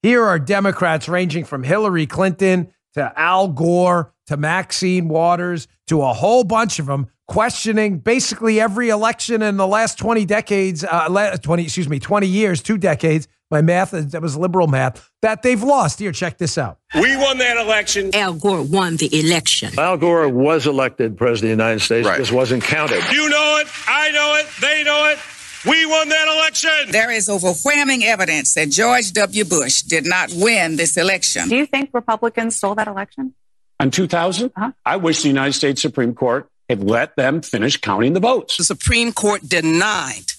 Here 0.03 0.25
are 0.25 0.39
Democrats 0.39 1.07
ranging 1.07 1.45
from 1.45 1.65
Hillary 1.65 2.07
Clinton 2.07 2.73
to 2.97 3.13
Al 3.15 3.49
Gore 3.49 4.13
to 4.27 4.37
Maxine 4.37 5.09
Waters 5.09 5.69
to 5.87 6.03
a 6.03 6.13
whole 6.13 6.45
bunch 6.45 6.79
of 6.79 6.87
them 6.87 7.09
questioning 7.29 7.99
basically 7.99 8.59
every 8.61 8.89
election 8.89 9.43
in 9.43 9.57
the 9.57 9.67
last 9.67 9.99
20 9.99 10.25
decades, 10.25 10.83
uh, 10.83 11.37
20, 11.37 11.63
excuse 11.63 11.89
me, 11.89 11.99
20 11.99 12.27
years, 12.27 12.63
two 12.63 12.79
decades. 12.79 13.29
My 13.49 13.63
math, 13.63 13.93
that 13.93 14.21
was 14.21 14.37
liberal 14.37 14.67
math, 14.67 15.09
that 15.23 15.43
they've 15.43 15.63
lost. 15.63 16.01
Here, 16.01 16.11
check 16.11 16.37
this 16.37 16.59
out. 16.59 16.79
We 16.95 17.17
won 17.17 17.39
that 17.39 17.57
election. 17.57 18.13
Al 18.13 18.35
Gore 18.35 18.63
won 18.63 18.97
the 18.97 19.09
election. 19.17 19.79
Al 19.79 19.97
Gore 19.97 20.29
was 20.29 20.67
elected 20.67 21.17
president 21.17 21.53
of 21.53 21.59
the 21.59 21.63
United 21.65 21.81
States. 21.81 22.09
Right. 22.09 22.19
This 22.19 22.33
wasn't 22.33 22.65
counted. 22.65 23.05
You 23.13 23.29
know 23.29 23.59
it. 23.61 23.69
I 23.87 24.11
know 24.11 24.37
it. 24.41 24.47
They 24.61 24.83
know 24.83 25.11
it. 25.11 25.19
We 25.67 25.85
won 25.85 26.09
that 26.09 26.29
election. 26.29 26.93
There 26.93 27.11
is 27.11 27.29
overwhelming 27.29 28.05
evidence 28.05 28.55
that 28.55 28.71
George 28.71 29.13
W. 29.13 29.45
Bush 29.45 29.83
did 29.83 30.07
not 30.07 30.31
win 30.33 30.77
this 30.77 30.97
election. 30.97 31.49
Do 31.49 31.57
you 31.57 31.67
think 31.67 31.91
Republicans 31.93 32.57
stole 32.57 32.77
that 32.77 32.87
election? 32.87 33.35
In 33.81 33.91
2000, 33.91 34.53
uh-huh. 34.55 34.73
I 34.85 34.97
wish 34.97 35.23
the 35.23 35.29
United 35.29 35.55
States 35.55 35.83
Supreme 35.83 36.15
Court 36.15 36.49
had 36.69 36.83
let 36.89 37.17
them 37.17 37.43
finish 37.43 37.79
counting 37.79 38.13
the 38.13 38.21
votes. 38.21 38.57
The 38.57 38.65
Supreme 38.65 39.13
Court 39.13 39.43
denied 39.49 40.33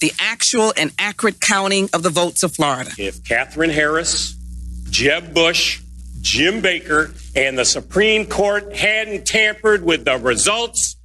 the 0.00 0.12
actual 0.20 0.72
and 0.76 0.92
accurate 0.98 1.40
counting 1.40 1.88
of 1.92 2.04
the 2.04 2.10
votes 2.10 2.42
of 2.44 2.54
Florida. 2.54 2.90
If 2.98 3.24
Katherine 3.24 3.70
Harris, 3.70 4.36
Jeb 4.90 5.34
Bush, 5.34 5.80
Jim 6.20 6.60
Baker, 6.60 7.10
and 7.34 7.58
the 7.58 7.64
Supreme 7.64 8.26
Court 8.26 8.74
hadn't 8.74 9.26
tampered 9.26 9.84
with 9.84 10.04
the 10.04 10.18
results, 10.18 10.96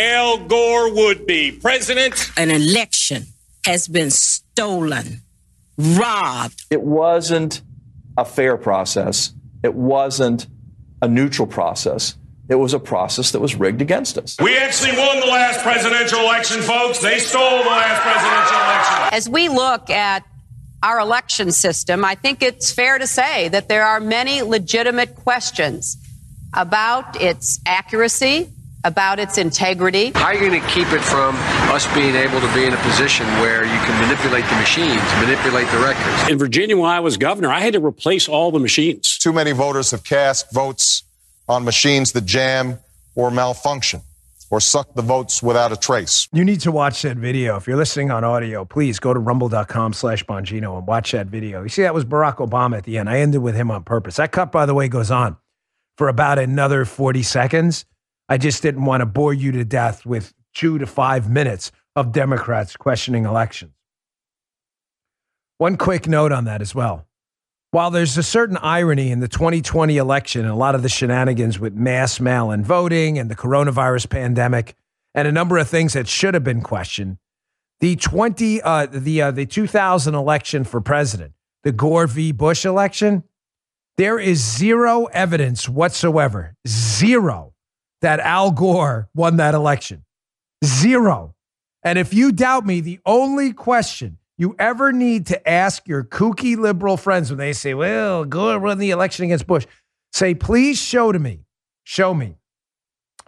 Al 0.00 0.38
Gore 0.38 0.94
would 0.94 1.26
be 1.26 1.52
president. 1.52 2.32
An 2.38 2.50
election 2.50 3.26
has 3.66 3.86
been 3.86 4.10
stolen, 4.10 5.20
robbed. 5.76 6.64
It 6.70 6.80
wasn't 6.80 7.60
a 8.16 8.24
fair 8.24 8.56
process. 8.56 9.34
It 9.62 9.74
wasn't 9.74 10.46
a 11.02 11.08
neutral 11.08 11.46
process. 11.46 12.16
It 12.48 12.54
was 12.54 12.72
a 12.72 12.78
process 12.78 13.32
that 13.32 13.40
was 13.40 13.54
rigged 13.56 13.82
against 13.82 14.16
us. 14.16 14.38
We 14.40 14.56
actually 14.56 14.96
won 14.96 15.20
the 15.20 15.26
last 15.26 15.60
presidential 15.60 16.20
election, 16.20 16.62
folks. 16.62 17.00
They 17.00 17.18
stole 17.18 17.58
the 17.58 17.68
last 17.68 18.00
presidential 18.00 18.56
election. 18.56 19.08
As 19.12 19.28
we 19.28 19.50
look 19.50 19.90
at 19.90 20.24
our 20.82 20.98
election 20.98 21.52
system, 21.52 22.06
I 22.06 22.14
think 22.14 22.42
it's 22.42 22.72
fair 22.72 22.98
to 22.98 23.06
say 23.06 23.48
that 23.48 23.68
there 23.68 23.84
are 23.84 24.00
many 24.00 24.40
legitimate 24.40 25.14
questions 25.14 25.98
about 26.54 27.20
its 27.20 27.60
accuracy, 27.66 28.50
about 28.84 29.18
its 29.18 29.38
integrity. 29.38 30.12
How 30.14 30.26
are 30.26 30.34
you 30.34 30.40
going 30.40 30.60
to 30.60 30.68
keep 30.68 30.88
it 30.92 31.00
from 31.00 31.34
us 31.70 31.86
being 31.94 32.14
able 32.14 32.40
to 32.40 32.54
be 32.54 32.64
in 32.64 32.72
a 32.72 32.78
position 32.78 33.26
where 33.40 33.64
you 33.64 33.78
can 33.84 34.00
manipulate 34.00 34.44
the 34.46 34.56
machines, 34.56 35.02
manipulate 35.20 35.68
the 35.70 35.78
records? 35.78 36.30
In 36.30 36.38
Virginia, 36.38 36.76
when 36.76 36.90
I 36.90 37.00
was 37.00 37.16
governor, 37.16 37.50
I 37.50 37.60
had 37.60 37.74
to 37.74 37.84
replace 37.84 38.28
all 38.28 38.50
the 38.50 38.58
machines. 38.58 39.18
Too 39.18 39.32
many 39.32 39.52
voters 39.52 39.90
have 39.90 40.04
cast 40.04 40.52
votes 40.52 41.02
on 41.48 41.64
machines 41.64 42.12
that 42.12 42.24
jam 42.24 42.78
or 43.14 43.30
malfunction 43.30 44.02
or 44.50 44.60
suck 44.60 44.94
the 44.94 45.02
votes 45.02 45.42
without 45.42 45.72
a 45.72 45.76
trace. 45.76 46.28
You 46.32 46.44
need 46.44 46.60
to 46.60 46.72
watch 46.72 47.02
that 47.02 47.16
video. 47.16 47.56
If 47.56 47.66
you're 47.66 47.76
listening 47.76 48.10
on 48.10 48.24
audio, 48.24 48.64
please 48.64 48.98
go 48.98 49.14
to 49.14 49.20
rumble.com 49.20 49.92
slash 49.92 50.24
Bongino 50.24 50.76
and 50.76 50.86
watch 50.86 51.12
that 51.12 51.28
video. 51.28 51.62
You 51.62 51.68
see, 51.68 51.82
that 51.82 51.94
was 51.94 52.04
Barack 52.04 52.36
Obama 52.36 52.76
at 52.78 52.84
the 52.84 52.98
end. 52.98 53.08
I 53.08 53.20
ended 53.20 53.42
with 53.42 53.54
him 53.54 53.70
on 53.70 53.84
purpose. 53.84 54.16
That 54.16 54.32
cut, 54.32 54.50
by 54.50 54.66
the 54.66 54.74
way, 54.74 54.88
goes 54.88 55.10
on 55.10 55.36
for 55.96 56.08
about 56.08 56.38
another 56.38 56.84
40 56.84 57.22
seconds. 57.22 57.84
I 58.30 58.38
just 58.38 58.62
didn't 58.62 58.84
want 58.84 59.00
to 59.00 59.06
bore 59.06 59.34
you 59.34 59.50
to 59.52 59.64
death 59.64 60.06
with 60.06 60.32
two 60.54 60.78
to 60.78 60.86
five 60.86 61.28
minutes 61.28 61.72
of 61.96 62.12
Democrats 62.12 62.76
questioning 62.76 63.24
elections. 63.24 63.72
One 65.58 65.76
quick 65.76 66.06
note 66.06 66.30
on 66.30 66.44
that 66.44 66.62
as 66.62 66.72
well. 66.72 67.06
While 67.72 67.90
there's 67.90 68.16
a 68.16 68.22
certain 68.22 68.56
irony 68.56 69.10
in 69.10 69.18
the 69.20 69.28
2020 69.28 69.96
election 69.96 70.42
and 70.42 70.50
a 70.50 70.54
lot 70.54 70.74
of 70.74 70.82
the 70.82 70.88
shenanigans 70.88 71.58
with 71.58 71.74
mass 71.74 72.20
mail 72.20 72.52
in 72.52 72.64
voting 72.64 73.18
and 73.18 73.28
the 73.28 73.36
coronavirus 73.36 74.08
pandemic 74.08 74.74
and 75.12 75.26
a 75.26 75.32
number 75.32 75.58
of 75.58 75.68
things 75.68 75.92
that 75.92 76.08
should 76.08 76.34
have 76.34 76.44
been 76.44 76.62
questioned, 76.62 77.18
the 77.80 77.96
20 77.96 78.62
uh, 78.62 78.86
the 78.86 79.22
uh, 79.22 79.30
the 79.32 79.46
2000 79.46 80.14
election 80.14 80.64
for 80.64 80.80
president, 80.80 81.32
the 81.64 81.72
Gore 81.72 82.06
v. 82.06 82.30
Bush 82.32 82.64
election, 82.64 83.24
there 83.96 84.18
is 84.18 84.38
zero 84.38 85.06
evidence 85.06 85.68
whatsoever, 85.68 86.56
zero, 86.66 87.49
that 88.00 88.20
Al 88.20 88.50
Gore 88.50 89.08
won 89.14 89.36
that 89.36 89.54
election. 89.54 90.04
Zero. 90.64 91.34
And 91.82 91.98
if 91.98 92.12
you 92.12 92.32
doubt 92.32 92.66
me, 92.66 92.80
the 92.80 93.00
only 93.06 93.52
question 93.52 94.18
you 94.36 94.56
ever 94.58 94.92
need 94.92 95.26
to 95.26 95.48
ask 95.48 95.86
your 95.86 96.02
kooky 96.02 96.56
liberal 96.56 96.96
friends 96.96 97.30
when 97.30 97.38
they 97.38 97.52
say, 97.52 97.74
well, 97.74 98.24
go 98.24 98.56
run 98.56 98.78
the 98.78 98.90
election 98.90 99.26
against 99.26 99.46
Bush, 99.46 99.66
say, 100.12 100.34
please 100.34 100.78
show 100.78 101.12
to 101.12 101.18
me, 101.18 101.40
show 101.84 102.14
me 102.14 102.36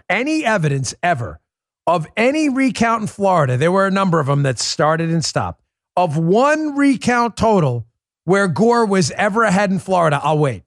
any 0.08 0.44
evidence 0.44 0.94
ever 1.02 1.40
of 1.86 2.06
any 2.16 2.48
recount 2.48 3.02
in 3.02 3.06
Florida. 3.08 3.56
There 3.56 3.72
were 3.72 3.86
a 3.86 3.90
number 3.90 4.20
of 4.20 4.26
them 4.26 4.42
that 4.44 4.58
started 4.58 5.10
and 5.10 5.24
stopped, 5.24 5.62
of 5.96 6.16
one 6.16 6.76
recount 6.76 7.36
total 7.36 7.86
where 8.24 8.48
Gore 8.48 8.86
was 8.86 9.10
ever 9.12 9.42
ahead 9.42 9.70
in 9.70 9.78
Florida. 9.78 10.20
I'll 10.22 10.38
wait. 10.38 10.62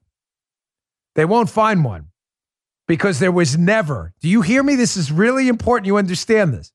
They 1.14 1.24
won't 1.24 1.48
find 1.48 1.84
one 1.84 2.08
because 2.86 3.18
there 3.18 3.32
was 3.32 3.56
never. 3.56 4.12
Do 4.20 4.28
you 4.28 4.42
hear 4.42 4.62
me? 4.62 4.76
This 4.76 4.96
is 4.96 5.10
really 5.10 5.48
important. 5.48 5.86
You 5.86 5.96
understand 5.96 6.54
this. 6.54 6.72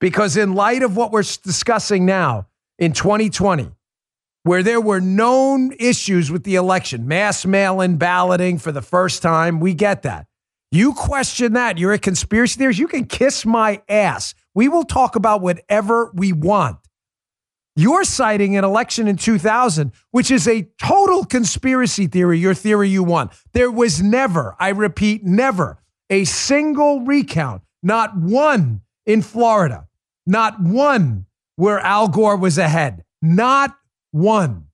Because, 0.00 0.36
in 0.36 0.54
light 0.54 0.82
of 0.82 0.96
what 0.96 1.12
we're 1.12 1.22
discussing 1.22 2.04
now, 2.04 2.48
in 2.78 2.92
2020 2.92 3.70
where 4.44 4.62
there 4.62 4.80
were 4.80 5.00
known 5.00 5.72
issues 5.78 6.30
with 6.30 6.44
the 6.44 6.56
election, 6.56 7.06
mass 7.06 7.46
mail 7.46 7.80
in 7.80 7.96
balloting 7.96 8.58
for 8.58 8.72
the 8.72 8.82
first 8.82 9.22
time. 9.22 9.60
We 9.60 9.74
get 9.74 10.02
that. 10.02 10.26
You 10.70 10.94
question 10.94 11.52
that. 11.52 11.78
You're 11.78 11.92
a 11.92 11.98
conspiracy 11.98 12.58
theorist. 12.58 12.78
You 12.78 12.88
can 12.88 13.04
kiss 13.04 13.44
my 13.44 13.82
ass. 13.88 14.34
We 14.54 14.68
will 14.68 14.84
talk 14.84 15.16
about 15.16 15.42
whatever 15.42 16.10
we 16.14 16.32
want. 16.32 16.78
You're 17.74 18.04
citing 18.04 18.56
an 18.56 18.64
election 18.64 19.08
in 19.08 19.16
2000, 19.16 19.92
which 20.10 20.30
is 20.30 20.46
a 20.46 20.68
total 20.78 21.24
conspiracy 21.24 22.06
theory, 22.06 22.38
your 22.38 22.54
theory 22.54 22.88
you 22.88 23.02
won. 23.02 23.30
There 23.52 23.70
was 23.70 24.02
never, 24.02 24.54
I 24.58 24.70
repeat, 24.70 25.24
never 25.24 25.78
a 26.10 26.24
single 26.24 27.00
recount, 27.00 27.62
not 27.82 28.16
one 28.16 28.82
in 29.06 29.22
Florida, 29.22 29.88
not 30.26 30.60
one 30.60 31.26
where 31.56 31.78
Al 31.80 32.08
Gore 32.08 32.36
was 32.36 32.58
ahead. 32.58 33.04
Not 33.22 33.76
one. 34.10 34.66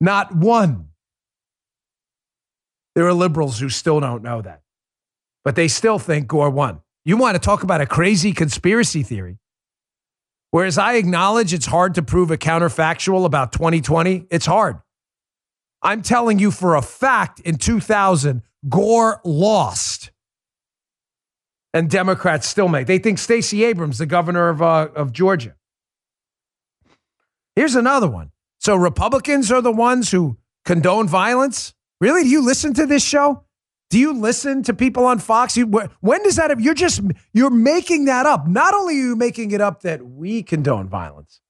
Not 0.00 0.34
one. 0.34 0.88
There 2.94 3.06
are 3.06 3.14
liberals 3.14 3.58
who 3.58 3.68
still 3.68 3.98
don't 3.98 4.22
know 4.22 4.40
that, 4.42 4.62
but 5.42 5.56
they 5.56 5.68
still 5.68 5.98
think 5.98 6.28
Gore 6.28 6.50
won. 6.50 6.80
You 7.04 7.16
want 7.16 7.34
to 7.34 7.40
talk 7.40 7.62
about 7.62 7.80
a 7.80 7.86
crazy 7.86 8.32
conspiracy 8.32 9.02
theory? 9.02 9.38
Whereas 10.54 10.78
I 10.78 10.94
acknowledge 10.94 11.52
it's 11.52 11.66
hard 11.66 11.94
to 11.96 12.02
prove 12.04 12.30
a 12.30 12.36
counterfactual 12.36 13.24
about 13.24 13.50
2020, 13.50 14.28
it's 14.30 14.46
hard. 14.46 14.78
I'm 15.82 16.00
telling 16.00 16.38
you 16.38 16.52
for 16.52 16.76
a 16.76 16.80
fact 16.80 17.40
in 17.40 17.56
2000, 17.56 18.40
Gore 18.68 19.20
lost 19.24 20.12
and 21.72 21.90
Democrats 21.90 22.46
still 22.46 22.68
make. 22.68 22.86
They 22.86 22.98
think 22.98 23.18
Stacey 23.18 23.64
Abrams, 23.64 23.98
the 23.98 24.06
governor 24.06 24.48
of, 24.48 24.62
uh, 24.62 24.90
of 24.94 25.10
Georgia. 25.10 25.56
Here's 27.56 27.74
another 27.74 28.08
one. 28.08 28.30
So 28.60 28.76
Republicans 28.76 29.50
are 29.50 29.60
the 29.60 29.72
ones 29.72 30.12
who 30.12 30.38
condone 30.64 31.08
violence? 31.08 31.74
Really? 32.00 32.22
Do 32.22 32.28
you 32.28 32.46
listen 32.46 32.74
to 32.74 32.86
this 32.86 33.04
show? 33.04 33.43
Do 33.94 34.00
you 34.00 34.12
listen 34.12 34.64
to 34.64 34.74
people 34.74 35.06
on 35.06 35.20
Fox? 35.20 35.56
You, 35.56 35.66
when 35.66 36.20
does 36.24 36.34
that? 36.34 36.58
You're 36.58 36.74
just 36.74 37.00
you're 37.32 37.48
making 37.48 38.06
that 38.06 38.26
up. 38.26 38.48
Not 38.48 38.74
only 38.74 38.94
are 38.94 39.04
you 39.04 39.14
making 39.14 39.52
it 39.52 39.60
up 39.60 39.82
that 39.82 40.04
we 40.04 40.42
condone 40.42 40.88
violence, 40.88 41.40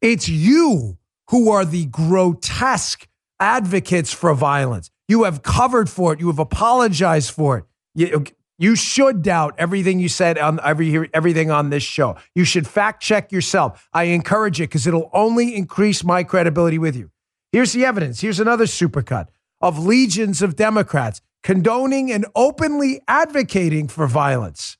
it's 0.00 0.28
you 0.28 0.98
who 1.30 1.48
are 1.48 1.64
the 1.64 1.86
grotesque 1.86 3.06
advocates 3.38 4.12
for 4.12 4.34
violence. 4.34 4.90
You 5.06 5.22
have 5.22 5.44
covered 5.44 5.88
for 5.88 6.12
it. 6.12 6.18
You 6.18 6.26
have 6.26 6.40
apologized 6.40 7.30
for 7.30 7.58
it. 7.58 7.64
You, 7.94 8.24
you 8.58 8.74
should 8.74 9.22
doubt 9.22 9.54
everything 9.56 10.00
you 10.00 10.08
said 10.08 10.38
on 10.38 10.58
every 10.64 11.08
everything 11.14 11.52
on 11.52 11.70
this 11.70 11.84
show. 11.84 12.16
You 12.34 12.42
should 12.42 12.66
fact 12.66 13.00
check 13.04 13.30
yourself. 13.30 13.88
I 13.92 14.04
encourage 14.06 14.60
it 14.60 14.64
because 14.64 14.88
it'll 14.88 15.10
only 15.12 15.54
increase 15.54 16.02
my 16.02 16.24
credibility 16.24 16.80
with 16.80 16.96
you. 16.96 17.12
Here's 17.52 17.72
the 17.72 17.84
evidence. 17.84 18.20
Here's 18.20 18.40
another 18.40 18.64
supercut 18.64 19.28
of 19.60 19.78
legions 19.78 20.42
of 20.42 20.56
Democrats 20.56 21.20
condoning 21.46 22.10
and 22.10 22.26
openly 22.34 23.00
advocating 23.06 23.86
for 23.86 24.08
violence. 24.08 24.76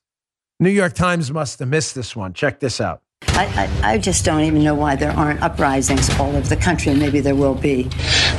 New 0.59 0.69
York 0.69 0.91
Times 0.91 1.31
must 1.31 1.59
have 1.59 1.69
missed 1.69 1.95
this 1.95 2.13
one. 2.13 2.33
Check 2.33 2.59
this 2.59 2.81
out. 2.81 2.99
I, 3.29 3.69
I, 3.83 3.93
I, 3.93 3.97
just 3.97 4.25
don't 4.25 4.41
even 4.41 4.61
know 4.65 4.75
why 4.75 4.97
there 4.97 5.11
aren't 5.11 5.41
uprisings 5.41 6.09
all 6.19 6.35
over 6.35 6.45
the 6.45 6.57
country, 6.57 6.91
and 6.91 6.99
maybe 6.99 7.21
there 7.21 7.35
will 7.35 7.55
be. 7.55 7.89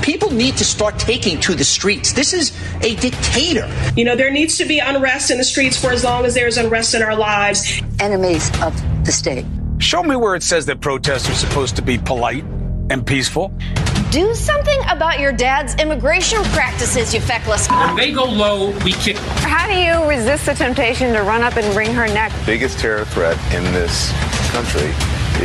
People 0.03 0.31
need 0.31 0.59
to 0.59 0.65
start 0.65 0.99
taking 0.99 1.41
to 1.41 1.55
the 1.55 1.65
streets. 1.65 2.13
This 2.13 2.35
is 2.35 2.53
a 2.83 2.97
dictator. 2.97 3.67
You 3.97 4.05
know, 4.05 4.15
there 4.15 4.31
needs 4.31 4.59
to 4.59 4.67
be 4.67 4.79
unrest 4.79 5.31
in 5.31 5.39
the 5.39 5.45
streets 5.45 5.81
for 5.81 5.91
as 5.91 6.05
long 6.05 6.27
as 6.27 6.35
there's 6.35 6.59
unrest 6.59 6.95
in 6.95 7.03
our 7.03 7.17
lives. 7.17 7.81
Enemies 7.99 8.51
of 8.61 8.75
the 9.07 9.13
state. 9.13 9.47
Show 9.79 10.03
me 10.03 10.17
where 10.17 10.35
it 10.35 10.43
says 10.43 10.67
that 10.67 10.83
protests 10.83 11.31
are 11.31 11.35
supposed 11.35 11.77
to 11.77 11.83
be 11.83 11.97
polite 11.97 12.45
and 12.91 13.07
peaceful. 13.07 13.55
Do 14.11 14.35
something 14.35 14.81
about 14.89 15.21
your 15.21 15.33
dad's 15.33 15.75
immigration 15.75 16.43
practices, 16.45 17.13
you 17.13 17.21
feckless. 17.21 17.69
When 17.69 17.95
they 17.95 18.11
go 18.11 18.25
low, 18.25 18.71
we 18.79 18.93
kick. 18.93 19.19
How 19.45 19.67
do 19.67 19.75
you 19.75 20.09
resist 20.09 20.47
the 20.47 20.55
temptation 20.55 21.13
to 21.13 21.21
run 21.23 21.43
up 21.43 21.57
and 21.57 21.77
wring 21.77 21.93
her 21.93 22.07
neck? 22.07 22.33
Biggest 22.47 22.79
terror 22.79 23.05
threat 23.05 23.37
in 23.53 23.63
this 23.65 24.11
country 24.51 24.95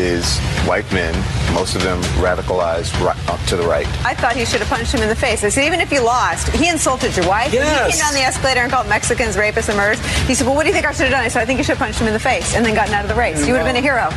is 0.01 0.39
white 0.65 0.89
men, 0.93 1.13
most 1.53 1.75
of 1.75 1.84
them 1.84 2.01
radicalized 2.24 2.98
right, 3.05 3.17
up 3.29 3.39
to 3.48 3.58
the 3.58 3.67
right. 3.67 3.86
I 4.05 4.15
thought 4.15 4.38
he 4.38 4.46
should 4.46 4.62
have 4.62 4.70
punched 4.70 4.93
him 4.93 5.01
in 5.01 5.10
the 5.10 5.15
face. 5.15 5.43
I 5.43 5.50
said, 5.50 5.65
even 5.65 5.82
if 5.82 5.91
you 5.91 6.01
lost, 6.01 6.48
he 6.55 6.70
insulted 6.70 7.17
your 7.17 7.27
wife. 7.27 7.51
Yes. 7.51 7.86
He 7.86 7.91
came 7.91 8.00
down 8.00 8.13
the 8.13 8.22
escalator 8.22 8.62
and 8.62 8.72
called 8.72 8.88
Mexicans 8.88 9.36
rapists 9.36 9.67
and 9.67 9.77
murderers. 9.77 10.00
He 10.25 10.36
said, 10.36 10.48
well, 10.48 10.55
what 10.55 10.63
do 10.63 10.70
you 10.70 10.74
think 10.74 10.86
I 10.86 10.93
should 10.93 11.08
have 11.08 11.12
done? 11.12 11.22
I 11.24 11.27
said, 11.27 11.41
I 11.41 11.46
think 11.46 11.58
you 11.58 11.65
should 11.65 11.77
have 11.77 11.86
punched 11.86 12.00
him 12.00 12.08
in 12.08 12.13
the 12.13 12.20
face 12.20 12.55
and 12.55 12.65
then 12.65 12.75
gotten 12.75 12.93
out 12.93 13.03
of 13.03 13.10
the 13.10 13.15
race. 13.15 13.46
You 13.46 13.51
would 13.51 13.62
have 13.62 13.67
been 13.67 13.75
a 13.75 13.86
hero. 13.86 14.08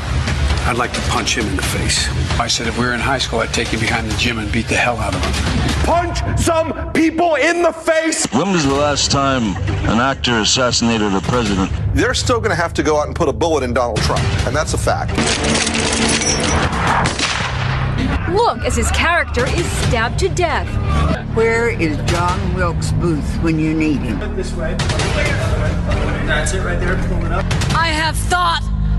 I'd 0.71 0.77
like 0.79 0.93
to 0.93 1.01
punch 1.11 1.37
him 1.37 1.47
in 1.49 1.57
the 1.57 1.63
face. 1.63 2.09
I 2.39 2.49
said 2.49 2.67
if 2.67 2.79
we 2.79 2.85
were 2.85 2.93
in 2.93 3.01
high 3.01 3.19
school, 3.19 3.39
I'd 3.39 3.55
take 3.55 3.69
him 3.69 3.81
behind 3.81 4.11
the 4.11 4.17
gym 4.19 4.39
and 4.39 4.53
beat 4.53 4.69
the 4.69 4.77
hell 4.77 4.99
out 4.99 5.15
of 5.15 5.25
him. 5.25 5.33
Punch 5.87 6.19
some 6.39 6.93
people 6.93 7.37
in 7.37 7.63
the 7.63 7.73
face. 7.73 8.27
When 8.27 8.53
was 8.53 8.65
the 8.65 8.75
last 8.75 9.11
time 9.11 9.57
an 9.89 9.99
actor 10.01 10.41
assassinated 10.41 11.15
a 11.15 11.21
president? 11.23 11.73
They're 11.95 12.13
still 12.13 12.39
going 12.39 12.51
to 12.51 12.57
have 12.57 12.75
to 12.75 12.83
go 12.83 12.99
out 12.99 13.07
and 13.07 13.17
put 13.17 13.31
a 13.31 13.33
bullet 13.33 13.65
in 13.65 13.73
Donald 13.73 14.03
Trump, 14.03 14.23
and 14.47 14.55
that's 14.55 14.75
a 14.75 14.79
fact. 14.79 15.13
Look 18.31 18.59
as 18.65 18.77
his 18.77 18.91
character 18.91 19.47
is 19.47 19.65
stabbed 19.89 20.19
to 20.19 20.29
death. 20.29 20.69
Where 21.35 21.71
is 21.71 21.97
John 22.11 22.55
Wilkes 22.55 22.93
Booth 22.93 23.43
when 23.43 23.59
you 23.59 23.73
need 23.73 24.01
him? 24.01 24.37
This 24.37 24.53
way. 24.55 24.75
That's 26.27 26.53
it 26.53 26.63
right 26.63 26.79
there. 26.79 26.97
Pull 27.09 27.25
it 27.25 27.33
up. 27.33 27.47
I 27.75 27.89
have 27.89 28.17
thought 28.17 28.63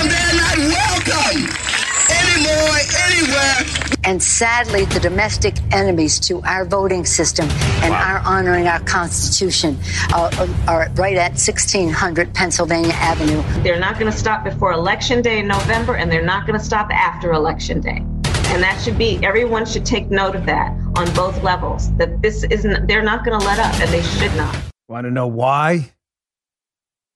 anymore, 2.71 3.39
anywhere. 3.41 3.81
And 4.03 4.21
sadly, 4.21 4.85
the 4.85 4.99
domestic 4.99 5.55
enemies 5.71 6.19
to 6.21 6.41
our 6.41 6.65
voting 6.65 7.05
system 7.05 7.47
and 7.83 7.91
wow. 7.91 8.01
our 8.01 8.19
honoring 8.19 8.67
our 8.67 8.79
Constitution 8.79 9.77
uh, 10.13 10.47
are 10.67 10.89
right 10.95 11.17
at 11.17 11.31
1600 11.31 12.33
Pennsylvania 12.33 12.93
Avenue. 12.93 13.43
They're 13.63 13.79
not 13.79 13.99
going 13.99 14.11
to 14.11 14.17
stop 14.17 14.43
before 14.43 14.71
Election 14.71 15.21
Day 15.21 15.39
in 15.39 15.47
November, 15.47 15.95
and 15.95 16.11
they're 16.11 16.25
not 16.25 16.47
going 16.47 16.57
to 16.57 16.65
stop 16.65 16.89
after 16.89 17.33
Election 17.33 17.79
Day. 17.79 18.03
And 18.53 18.61
that 18.61 18.81
should 18.83 18.97
be, 18.97 19.23
everyone 19.23 19.65
should 19.65 19.85
take 19.85 20.09
note 20.09 20.35
of 20.35 20.45
that 20.47 20.71
on 20.97 21.13
both 21.13 21.41
levels, 21.43 21.95
that 21.97 22.21
this 22.21 22.43
isn't, 22.45 22.87
they're 22.87 23.03
not 23.03 23.23
going 23.23 23.39
to 23.39 23.45
let 23.45 23.59
up, 23.59 23.73
and 23.79 23.89
they 23.91 24.01
should 24.01 24.35
not. 24.35 24.57
Want 24.89 25.05
to 25.05 25.11
know 25.11 25.27
why? 25.27 25.93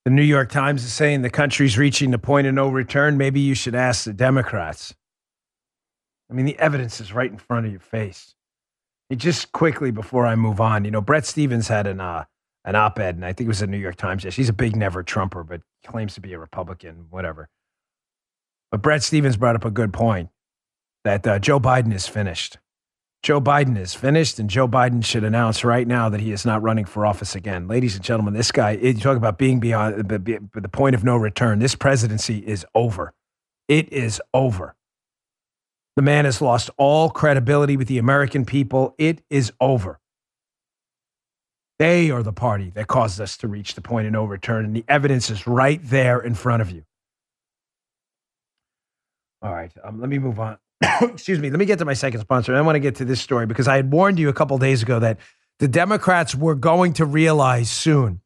The 0.05 0.12
New 0.12 0.21
York 0.21 0.51
Times 0.51 0.83
is 0.83 0.93
saying 0.93 1.24
the 1.24 1.31
country's 1.31 1.79
reaching 1.79 2.12
the 2.12 2.19
point 2.19 2.45
of 2.45 2.53
no 2.53 2.69
return. 2.69 3.17
Maybe 3.17 3.39
you 3.39 3.55
should 3.55 3.74
ask 3.74 4.05
the 4.05 4.13
Democrats. 4.13 4.93
I 6.29 6.34
mean, 6.34 6.46
the 6.46 6.58
evidence 6.60 7.00
is 7.00 7.13
right 7.13 7.32
in 7.32 7.38
front 7.38 7.65
of 7.65 7.72
your 7.72 7.82
face. 7.82 8.34
And 9.10 9.20
just 9.20 9.51
quickly 9.51 9.91
before 9.91 10.25
I 10.25 10.36
move 10.36 10.60
on, 10.60 10.86
you 10.86 10.91
know, 10.91 11.01
Bret 11.01 11.25
Stephens 11.25 11.67
had 11.67 11.86
an 11.88 12.01
uh, 12.01 12.25
an 12.63 12.75
op-ed, 12.75 13.13
and 13.15 13.24
I 13.24 13.32
think 13.32 13.46
it 13.46 13.50
was 13.50 13.60
the 13.60 13.67
New 13.67 13.77
York 13.77 13.96
Times. 13.96 14.24
Yes, 14.24 14.36
he's 14.36 14.50
a 14.50 14.53
big 14.53 14.75
never 14.75 15.03
Trumper, 15.03 15.44
but 15.44 15.62
claims 15.86 16.15
to 16.15 16.22
be 16.22 16.34
a 16.34 16.39
Republican, 16.39 17.06
whatever. 17.12 17.47
But 18.71 18.82
Bret 18.82 19.04
Stephens 19.04 19.38
brought 19.38 19.56
up 19.56 19.65
a 19.65 19.69
good 19.69 19.93
point 19.93 20.30
that 21.04 21.28
uh, 21.28 21.38
Joe 21.38 21.60
Biden 21.60 21.93
is 21.93 22.08
finished. 22.08 22.58
Joe 23.21 23.39
Biden 23.39 23.78
is 23.78 23.93
finished, 23.93 24.39
and 24.39 24.49
Joe 24.49 24.67
Biden 24.67 25.06
should 25.06 25.23
announce 25.23 25.63
right 25.63 25.88
now 25.88 26.10
that 26.10 26.19
he 26.19 26.32
is 26.32 26.45
not 26.45 26.62
running 26.62 26.86
for 26.86 27.06
office 27.06 27.36
again. 27.36 27.67
Ladies 27.67 27.95
and 27.95 28.04
gentlemen, 28.04 28.34
this 28.34 28.52
guy, 28.52 28.71
you 28.71 28.95
talk 28.95 29.17
about 29.17 29.38
being 29.38 29.60
beyond 29.60 30.10
the 30.10 30.69
point 30.71 30.95
of 30.95 31.04
no 31.04 31.15
return. 31.15 31.60
This 31.60 31.76
presidency 31.76 32.39
is 32.39 32.65
over. 32.73 33.13
It 33.67 33.91
is 33.93 34.21
over. 34.34 34.76
The 35.95 36.01
man 36.01 36.25
has 36.25 36.41
lost 36.41 36.69
all 36.77 37.10
credibility 37.10 37.77
with 37.77 37.88
the 37.88 37.97
American 37.97 38.45
people. 38.45 38.95
It 38.97 39.21
is 39.29 39.51
over. 39.62 39.99
They 41.79 42.10
are 42.12 42.23
the 42.23 42.34
party 42.34 42.71
that 42.71 42.88
caused 42.88 43.19
us 43.19 43.38
to 43.38 43.47
reach 43.47 43.75
the 43.75 43.81
point 43.81 44.08
of 44.08 44.13
no 44.13 44.25
return, 44.25 44.65
and 44.65 44.75
the 44.75 44.86
evidence 44.88 45.29
is 45.29 45.45
right 45.45 45.79
there 45.84 46.19
in 46.19 46.34
front 46.34 46.62
of 46.62 46.71
you. 46.71 46.84
All 49.41 49.53
right, 49.53 49.71
um, 49.84 49.99
let 49.99 50.10
me 50.10 50.17
move 50.17 50.39
on. 50.39 50.58
Excuse 51.01 51.39
me. 51.39 51.49
Let 51.49 51.60
me 51.60 51.65
get 51.65 51.79
to 51.79 51.86
my 51.86 51.93
second 51.93 52.21
sponsor. 52.21 52.55
I 52.55 52.62
want 52.62 52.75
to 52.75 52.79
get 52.79 52.95
to 52.95 53.05
this 53.05 53.21
story 53.21 53.45
because 53.45 53.67
I 53.67 53.75
had 53.75 53.91
warned 53.91 54.19
you 54.19 54.29
a 54.29 54.34
couple 54.34 54.58
days 54.58 54.81
ago 54.84 54.99
that 54.99 55.19
the 55.60 55.67
Democrats 55.67 56.34
were 56.34 56.55
going 56.55 56.93
to 56.93 57.05
realize 57.05 57.69
soon 57.69 58.21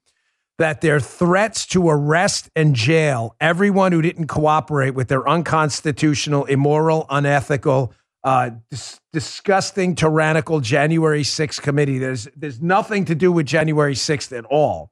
that 0.59 0.81
their 0.81 0.99
threats 0.99 1.65
to 1.65 1.89
arrest 1.89 2.49
and 2.53 2.75
jail 2.75 3.35
everyone 3.39 3.93
who 3.93 4.01
didn't 4.01 4.27
cooperate 4.27 4.91
with 4.91 5.07
their 5.07 5.27
unconstitutional, 5.27 6.45
immoral, 6.45 7.05
unethical, 7.09 7.93
uh, 8.25 8.51
dis- 8.69 8.99
disgusting, 9.13 9.95
tyrannical 9.95 10.59
January 10.59 11.23
6th 11.23 11.61
committee. 11.61 11.97
There's, 11.97 12.27
there's 12.35 12.61
nothing 12.61 13.05
to 13.05 13.15
do 13.15 13.31
with 13.31 13.45
January 13.45 13.93
6th 13.93 14.37
at 14.37 14.43
all. 14.45 14.91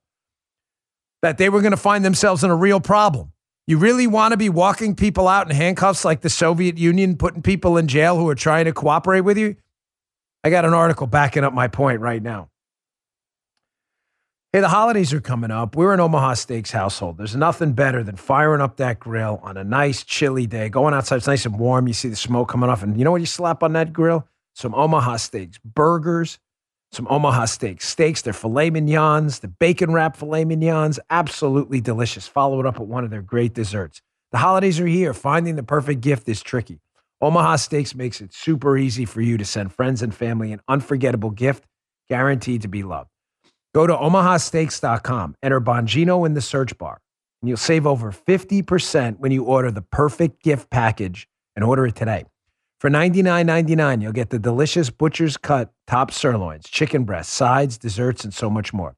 That 1.21 1.37
they 1.37 1.49
were 1.49 1.59
going 1.61 1.71
to 1.71 1.77
find 1.77 2.05
themselves 2.05 2.45
in 2.45 2.49
a 2.49 2.55
real 2.55 2.79
problem. 2.79 3.33
You 3.65 3.77
really 3.77 4.07
want 4.07 4.31
to 4.31 4.37
be 4.37 4.47
walking 4.47 4.95
people 4.95 5.27
out 5.27 5.49
in 5.49 5.55
handcuffs 5.55 6.05
like 6.05 6.21
the 6.21 6.29
Soviet 6.29 6.77
Union, 6.77 7.17
putting 7.17 7.41
people 7.41 7.75
in 7.75 7.89
jail 7.89 8.17
who 8.17 8.29
are 8.29 8.35
trying 8.35 8.65
to 8.65 8.71
cooperate 8.71 9.21
with 9.21 9.37
you? 9.37 9.57
I 10.45 10.49
got 10.49 10.63
an 10.63 10.73
article 10.73 11.07
backing 11.07 11.43
up 11.43 11.51
my 11.51 11.67
point 11.67 11.99
right 11.99 12.23
now. 12.23 12.49
Hey, 14.53 14.61
the 14.61 14.69
holidays 14.69 15.11
are 15.11 15.19
coming 15.19 15.51
up. 15.51 15.75
We're 15.75 15.93
an 15.93 15.99
Omaha 15.99 16.35
Steaks 16.35 16.71
household. 16.71 17.17
There's 17.17 17.35
nothing 17.35 17.73
better 17.73 18.01
than 18.01 18.15
firing 18.15 18.61
up 18.61 18.77
that 18.77 18.97
grill 18.97 19.41
on 19.43 19.57
a 19.57 19.63
nice 19.65 20.05
chilly 20.05 20.47
day, 20.47 20.69
going 20.69 20.93
outside. 20.93 21.17
It's 21.17 21.27
nice 21.27 21.45
and 21.45 21.59
warm. 21.59 21.85
You 21.85 21.93
see 21.93 22.07
the 22.07 22.15
smoke 22.15 22.47
coming 22.47 22.69
off. 22.69 22.81
And 22.81 22.97
you 22.97 23.03
know 23.03 23.11
what 23.11 23.19
you 23.19 23.27
slap 23.27 23.61
on 23.61 23.73
that 23.73 23.91
grill? 23.91 24.25
Some 24.55 24.73
Omaha 24.73 25.17
Steaks, 25.17 25.57
burgers, 25.65 26.39
some 26.93 27.09
Omaha 27.09 27.43
Steaks. 27.43 27.89
Steaks, 27.89 28.21
they're 28.21 28.31
filet 28.31 28.69
mignons, 28.69 29.39
the 29.39 29.49
bacon 29.49 29.91
wrap 29.91 30.15
filet 30.15 30.45
mignons. 30.45 30.97
Absolutely 31.09 31.81
delicious. 31.81 32.25
Follow 32.25 32.61
it 32.61 32.65
up 32.65 32.79
with 32.79 32.87
one 32.87 33.03
of 33.03 33.09
their 33.09 33.21
great 33.21 33.53
desserts. 33.53 34.01
The 34.31 34.37
holidays 34.37 34.79
are 34.79 34.87
here. 34.87 35.13
Finding 35.13 35.57
the 35.57 35.61
perfect 35.63 35.99
gift 35.99 36.29
is 36.29 36.41
tricky. 36.41 36.79
Omaha 37.21 37.57
Steaks 37.57 37.93
makes 37.93 38.21
it 38.21 38.33
super 38.33 38.77
easy 38.77 39.03
for 39.03 39.19
you 39.19 39.37
to 39.37 39.45
send 39.45 39.73
friends 39.73 40.01
and 40.01 40.15
family 40.15 40.53
an 40.53 40.61
unforgettable 40.69 41.31
gift 41.31 41.65
guaranteed 42.07 42.61
to 42.61 42.69
be 42.69 42.81
loved. 42.81 43.09
Go 43.77 43.85
to 43.85 43.93
omahasteaks.com, 43.93 45.35
enter 45.43 45.61
Bongino 45.61 46.25
in 46.25 46.33
the 46.33 46.41
search 46.41 46.75
bar, 46.79 46.99
and 47.43 47.47
you'll 47.47 47.57
save 47.57 47.85
over 47.85 48.11
50% 48.11 49.19
when 49.19 49.31
you 49.31 49.43
order 49.43 49.69
the 49.69 49.83
perfect 49.83 50.41
gift 50.41 50.71
package 50.71 51.27
and 51.55 51.63
order 51.63 51.85
it 51.85 51.93
today. 51.95 52.23
For 52.81 52.89
$99.99, 52.89 54.01
you'll 54.01 54.13
get 54.13 54.31
the 54.31 54.39
delicious 54.39 54.89
butcher's 54.89 55.37
cut 55.37 55.71
top 55.85 56.09
sirloins, 56.09 56.67
chicken 56.67 57.03
breasts, 57.03 57.31
sides, 57.31 57.77
desserts, 57.77 58.23
and 58.23 58.33
so 58.33 58.49
much 58.49 58.73
more. 58.73 58.95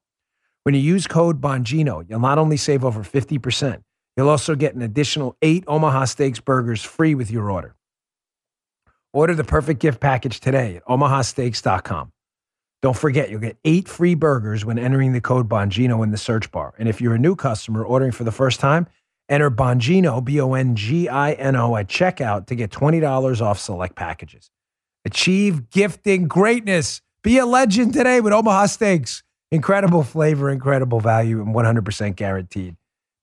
When 0.62 0.74
you 0.74 0.80
use 0.80 1.06
code 1.06 1.42
Bongino, 1.42 2.08
you'll 2.08 2.18
not 2.18 2.38
only 2.38 2.56
save 2.56 2.82
over 2.82 3.02
50%, 3.02 3.82
you'll 4.16 4.30
also 4.30 4.54
get 4.54 4.74
an 4.74 4.80
additional 4.80 5.36
eight 5.42 5.62
Omaha 5.66 6.06
Steaks 6.06 6.40
burgers 6.40 6.82
free 6.82 7.14
with 7.14 7.30
your 7.30 7.50
order. 7.50 7.76
Order 9.12 9.34
the 9.34 9.44
perfect 9.44 9.78
gift 9.80 10.00
package 10.00 10.40
today 10.40 10.76
at 10.76 10.86
omahasteaks.com. 10.86 12.12
Don't 12.82 12.96
forget, 12.96 13.28
you'll 13.30 13.40
get 13.40 13.58
eight 13.64 13.88
free 13.88 14.14
burgers 14.14 14.64
when 14.64 14.78
entering 14.78 15.12
the 15.12 15.20
code 15.20 15.48
Bongino 15.48 16.02
in 16.02 16.10
the 16.10 16.18
search 16.18 16.50
bar. 16.50 16.74
And 16.78 16.88
if 16.88 17.00
you're 17.00 17.14
a 17.14 17.18
new 17.18 17.36
customer 17.36 17.84
ordering 17.84 18.12
for 18.12 18.24
the 18.24 18.32
first 18.32 18.58
time, 18.58 18.86
enter 19.28 19.50
Bongino, 19.50 20.24
B 20.24 20.40
O 20.40 20.54
N 20.54 20.76
G 20.76 21.08
I 21.08 21.32
N 21.32 21.56
O, 21.56 21.76
at 21.76 21.88
checkout 21.88 22.46
to 22.46 22.54
get 22.54 22.70
$20 22.70 23.40
off 23.42 23.58
select 23.58 23.96
packages. 23.96 24.50
Achieve 25.04 25.70
gifting 25.70 26.26
greatness. 26.26 27.02
Be 27.22 27.38
a 27.38 27.44
legend 27.44 27.92
today 27.92 28.20
with 28.20 28.32
Omaha 28.32 28.66
Steaks. 28.66 29.22
Incredible 29.52 30.04
flavor, 30.04 30.48
incredible 30.48 31.00
value, 31.00 31.42
and 31.42 31.54
100% 31.54 32.16
guaranteed. 32.16 32.76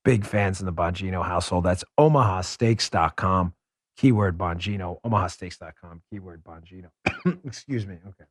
Big 0.04 0.24
fans 0.24 0.60
in 0.60 0.66
the 0.66 0.72
Bongino 0.72 1.24
household. 1.24 1.64
That's 1.64 1.84
omahasteaks.com. 1.98 3.54
Keyword 3.96 4.38
Bongino. 4.38 5.00
Omahasteaks.com. 5.04 6.02
Keyword 6.10 6.44
Bongino. 6.44 6.90
Excuse 7.44 7.86
me. 7.86 7.98
Okay. 8.06 8.24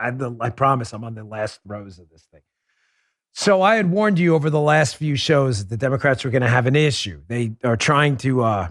I'm 0.00 0.18
the, 0.18 0.36
I 0.40 0.50
promise 0.50 0.92
I'm 0.92 1.04
on 1.04 1.14
the 1.14 1.24
last 1.24 1.60
rows 1.64 1.98
of 1.98 2.08
this 2.10 2.26
thing. 2.32 2.40
So 3.34 3.60
I 3.60 3.76
had 3.76 3.90
warned 3.90 4.18
you 4.18 4.34
over 4.34 4.48
the 4.48 4.60
last 4.60 4.96
few 4.96 5.14
shows 5.14 5.58
that 5.58 5.68
the 5.68 5.76
Democrats 5.76 6.24
were 6.24 6.30
going 6.30 6.42
to 6.42 6.48
have 6.48 6.66
an 6.66 6.74
issue. 6.74 7.20
They 7.28 7.52
are 7.62 7.76
trying 7.76 8.16
to 8.18 8.42
uh, 8.42 8.68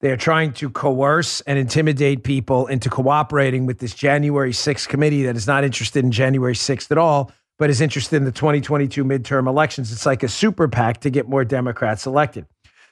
They're 0.00 0.16
trying 0.16 0.54
to 0.54 0.70
coerce 0.70 1.42
and 1.42 1.58
intimidate 1.58 2.24
people 2.24 2.66
into 2.66 2.88
cooperating 2.88 3.66
with 3.66 3.78
this 3.78 3.94
January 3.94 4.52
6th 4.52 4.88
committee 4.88 5.24
that 5.24 5.36
is 5.36 5.46
not 5.46 5.62
interested 5.64 6.02
in 6.02 6.10
January 6.10 6.54
6th 6.54 6.90
at 6.90 6.96
all, 6.96 7.30
but 7.58 7.68
is 7.68 7.82
interested 7.82 8.16
in 8.16 8.24
the 8.24 8.32
2022 8.32 9.04
midterm 9.04 9.46
elections. 9.46 9.92
It's 9.92 10.06
like 10.06 10.22
a 10.22 10.28
super 10.28 10.68
PAC 10.68 11.02
to 11.02 11.10
get 11.10 11.28
more 11.28 11.44
Democrats 11.44 12.06
elected. 12.06 12.46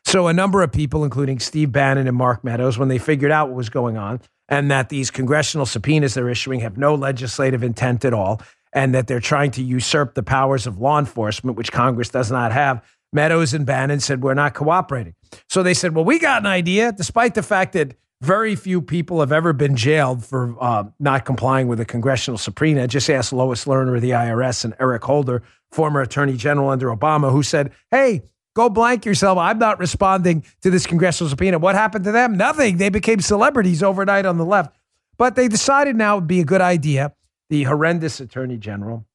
So, 0.05 0.27
a 0.27 0.35
number 0.35 0.63
of 0.63 0.71
people, 0.71 1.05
including 1.05 1.39
Steve 1.39 1.73
Bannon 1.73 2.07
and 2.07 2.17
Mark 2.17 2.45
Meadows, 2.45 2.79
when 2.79 2.89
they 2.89 2.99
figured 2.99 3.33
out 3.33 3.49
what 3.49 3.57
was 3.57 3.71
going 3.71 3.97
on 3.97 4.21
and 4.49 4.71
that 4.71 4.89
these 4.89 5.11
congressional 5.11 5.67
subpoenas 5.67 6.15
they're 6.15 6.29
issuing 6.29 6.61
have 6.61 6.77
no 6.77 6.95
legislative 6.95 7.63
intent 7.63 8.05
at 8.05 8.15
all, 8.15 8.41
and 8.73 8.95
that 8.95 9.07
they're 9.07 9.21
trying 9.21 9.51
to 9.53 9.63
usurp 9.63 10.15
the 10.15 10.23
powers 10.23 10.67
of 10.67 10.79
law 10.79 10.99
enforcement, 10.99 11.57
which 11.57 11.73
Congress 11.73 12.09
does 12.09 12.31
not 12.31 12.53
have, 12.53 12.83
Meadows 13.13 13.55
and 13.55 13.65
Bannon 13.65 14.01
said, 14.01 14.23
We're 14.23 14.35
not 14.35 14.55
cooperating. 14.55 15.15
So 15.49 15.63
they 15.63 15.75
said, 15.75 15.95
Well, 15.95 16.05
we 16.05 16.19
got 16.19 16.43
an 16.43 16.47
idea, 16.47 16.93
despite 16.93 17.35
the 17.35 17.43
fact 17.43 17.73
that 17.73 17.95
very 18.21 18.57
few 18.57 18.83
people 18.83 19.21
have 19.21 19.33
ever 19.33 19.53
been 19.53 19.77
jailed 19.77 20.25
for 20.25 20.57
uh, 20.61 20.85
not 20.99 21.25
complying 21.25 21.69
with 21.69 21.81
a 21.81 21.85
congressional 21.85 22.37
subpoena. 22.37 22.89
Just 22.89 23.09
ask 23.09 23.33
Lois 23.33 23.65
Lerner 23.65 23.95
of 23.95 24.03
the 24.03 24.11
IRS 24.11 24.65
and 24.65 24.75
Eric 24.81 25.05
Holder, 25.05 25.43
former 25.71 26.01
attorney 26.01 26.37
general 26.37 26.69
under 26.69 26.89
Obama, 26.89 27.31
who 27.31 27.43
said, 27.43 27.73
Hey, 27.91 28.23
go 28.59 28.69
blank 28.69 29.05
yourself. 29.05 29.39
I'm 29.39 29.61
not 29.61 29.79
responding 29.79 30.45
to 30.63 30.71
this 30.71 30.85
congressional 30.85 31.31
subpoena. 31.31 31.61
What 31.61 31.77
happened 31.77 32.05
to 32.07 32.13
them? 32.13 32.37
Nothing. 32.37 32.77
They 32.77 32.89
became 32.89 33.21
celebrities 33.21 33.85
overnight 33.85 34.27
on 34.27 34.37
the 34.37 34.45
left. 34.45 34.77
But 35.17 35.37
they 35.37 35.47
decided 35.47 35.95
now 35.95 36.17
it 36.17 36.21
would 36.23 36.27
be 36.27 36.41
a 36.41 36.45
good 36.45 36.61
idea. 36.61 37.15
The 37.51 37.63
horrendous 37.63 38.19
attorney 38.19 38.57
general, 38.59 39.07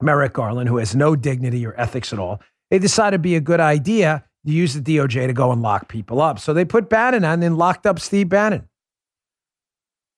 Merrick 0.00 0.34
Garland, 0.34 0.68
who 0.68 0.76
has 0.76 0.94
no 0.94 1.16
dignity 1.16 1.66
or 1.66 1.74
ethics 1.78 2.12
at 2.12 2.20
all, 2.20 2.40
they 2.70 2.78
decided 2.78 3.14
it'd 3.14 3.22
be 3.22 3.34
a 3.34 3.40
good 3.40 3.58
idea 3.58 4.24
to 4.46 4.52
use 4.52 4.72
the 4.72 4.80
DOJ 4.80 5.26
to 5.26 5.32
go 5.32 5.50
and 5.50 5.60
lock 5.62 5.88
people 5.88 6.22
up. 6.22 6.38
So 6.38 6.54
they 6.54 6.64
put 6.64 6.88
Bannon 6.88 7.24
on 7.24 7.42
and 7.42 7.58
locked 7.58 7.86
up 7.86 7.98
Steve 7.98 8.28
Bannon. 8.28 8.68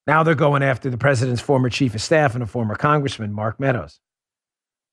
Now 0.07 0.23
they're 0.23 0.35
going 0.35 0.63
after 0.63 0.91
the 0.91 0.99
president's 0.99 1.41
former 1.41 1.71
chief 1.71 1.95
of 1.95 2.03
staff 2.03 2.35
and 2.35 2.43
a 2.43 2.47
former 2.47 2.75
congressman, 2.75 3.33
Mark 3.33 3.59
Meadows. 3.59 3.99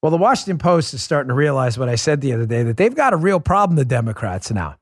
Well, 0.01 0.11
the 0.11 0.17
Washington 0.17 0.57
Post 0.57 0.93
is 0.93 1.03
starting 1.03 1.27
to 1.27 1.33
realize 1.33 1.77
what 1.77 1.89
I 1.89 1.95
said 1.95 2.21
the 2.21 2.33
other 2.33 2.45
day 2.45 2.63
that 2.63 2.77
they've 2.77 2.95
got 2.95 3.13
a 3.13 3.17
real 3.17 3.39
problem, 3.39 3.75
the 3.75 3.83
Democrats 3.83 4.49
now. 4.49 4.77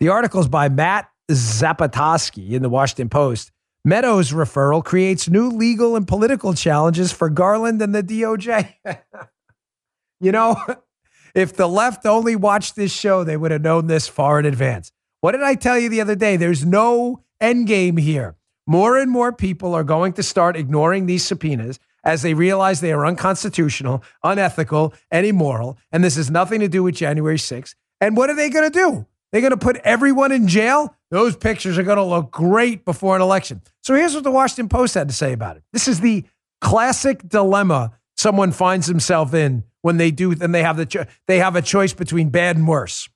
The 0.00 0.08
article's 0.08 0.48
by 0.48 0.68
Matt 0.68 1.08
Zapotosky 1.30 2.50
in 2.50 2.62
the 2.62 2.68
Washington 2.68 3.08
Post. 3.08 3.52
Meadows' 3.84 4.32
referral 4.32 4.84
creates 4.84 5.28
new 5.28 5.48
legal 5.48 5.96
and 5.96 6.06
political 6.06 6.54
challenges 6.54 7.12
for 7.12 7.28
Garland 7.28 7.80
and 7.82 7.94
the 7.94 8.02
DOJ. 8.02 8.74
you 10.20 10.32
know, 10.32 10.56
if 11.34 11.54
the 11.54 11.68
left 11.68 12.04
only 12.04 12.34
watched 12.34 12.74
this 12.74 12.92
show, 12.92 13.22
they 13.22 13.36
would 13.36 13.50
have 13.52 13.62
known 13.62 13.86
this 13.86 14.08
far 14.08 14.40
in 14.40 14.46
advance. 14.46 14.90
What 15.20 15.32
did 15.32 15.42
I 15.42 15.54
tell 15.54 15.78
you 15.78 15.88
the 15.88 16.00
other 16.00 16.16
day? 16.16 16.36
There's 16.36 16.64
no 16.64 17.24
end 17.40 17.68
game 17.68 17.96
here. 17.96 18.36
More 18.66 18.96
and 18.96 19.10
more 19.10 19.32
people 19.32 19.74
are 19.74 19.84
going 19.84 20.12
to 20.14 20.22
start 20.22 20.56
ignoring 20.56 21.06
these 21.06 21.24
subpoenas 21.24 21.78
as 22.04 22.22
they 22.22 22.34
realize 22.34 22.80
they 22.80 22.92
are 22.92 23.06
unconstitutional, 23.06 24.02
unethical, 24.22 24.94
and 25.10 25.26
immoral. 25.26 25.78
And 25.90 26.02
this 26.02 26.16
has 26.16 26.30
nothing 26.30 26.60
to 26.60 26.68
do 26.68 26.82
with 26.82 26.94
January 26.94 27.36
6th. 27.36 27.74
And 28.00 28.16
what 28.16 28.30
are 28.30 28.34
they 28.34 28.50
going 28.50 28.70
to 28.70 28.78
do? 28.78 29.06
They're 29.30 29.40
going 29.40 29.52
to 29.52 29.56
put 29.56 29.76
everyone 29.78 30.32
in 30.32 30.46
jail? 30.46 30.94
Those 31.10 31.36
pictures 31.36 31.78
are 31.78 31.82
going 31.82 31.96
to 31.96 32.04
look 32.04 32.30
great 32.30 32.84
before 32.84 33.16
an 33.16 33.22
election. 33.22 33.62
So 33.82 33.94
here's 33.94 34.14
what 34.14 34.24
the 34.24 34.30
Washington 34.30 34.68
Post 34.68 34.94
had 34.94 35.08
to 35.08 35.14
say 35.14 35.32
about 35.32 35.56
it. 35.56 35.62
This 35.72 35.88
is 35.88 36.00
the 36.00 36.24
classic 36.60 37.26
dilemma 37.28 37.92
someone 38.16 38.52
finds 38.52 38.86
himself 38.86 39.32
in 39.34 39.64
when 39.80 39.96
they 39.96 40.10
do, 40.10 40.34
then 40.34 40.52
they 40.52 40.62
have 40.62 40.76
the 40.76 40.86
cho- 40.86 41.06
they 41.26 41.38
have 41.38 41.56
a 41.56 41.62
choice 41.62 41.92
between 41.92 42.28
bad 42.28 42.56
and 42.56 42.68
worse. 42.68 43.08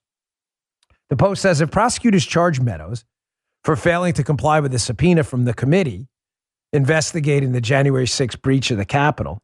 The 1.11 1.17
Post 1.17 1.43
says 1.43 1.61
if 1.61 1.71
prosecutors 1.71 2.27
charge 2.27 2.61
Meadows 2.61 3.05
for 3.63 3.77
failing 3.77 4.13
to 4.15 4.25
comply 4.25 4.59
with 4.61 4.73
the 4.73 4.79
subpoena 4.79 5.23
from 5.23 5.45
the 5.45 5.55
committee 5.55 6.09
investigating 6.73 7.53
the 7.53 7.61
January 7.61 8.07
6th 8.07 8.41
breach 8.43 8.71
of 8.71 8.79
the 8.79 8.85
Capitol, 8.85 9.39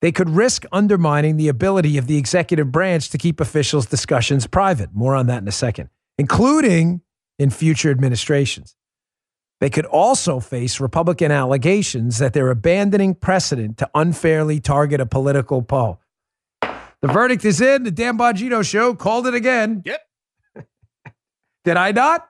they 0.00 0.12
could 0.12 0.30
risk 0.30 0.64
undermining 0.70 1.36
the 1.36 1.48
ability 1.48 1.98
of 1.98 2.06
the 2.06 2.16
executive 2.16 2.70
branch 2.70 3.10
to 3.10 3.18
keep 3.18 3.40
officials' 3.40 3.86
discussions 3.86 4.46
private. 4.46 4.94
More 4.94 5.14
on 5.14 5.26
that 5.26 5.42
in 5.42 5.48
a 5.48 5.52
second, 5.52 5.90
including 6.18 7.00
in 7.38 7.50
future 7.50 7.90
administrations. 7.90 8.76
They 9.60 9.70
could 9.70 9.86
also 9.86 10.38
face 10.38 10.78
Republican 10.78 11.32
allegations 11.32 12.18
that 12.18 12.32
they're 12.32 12.50
abandoning 12.50 13.14
precedent 13.14 13.78
to 13.78 13.90
unfairly 13.94 14.60
target 14.60 15.00
a 15.00 15.06
political 15.06 15.62
poll. 15.62 16.00
The 17.00 17.08
verdict 17.08 17.44
is 17.44 17.60
in. 17.60 17.84
The 17.84 17.90
Dan 17.90 18.18
Bongino 18.18 18.68
show 18.68 18.94
called 18.94 19.26
it 19.26 19.34
again. 19.34 19.82
Yep. 19.84 20.00
Did 21.64 21.76
I 21.76 21.92
not? 21.92 22.28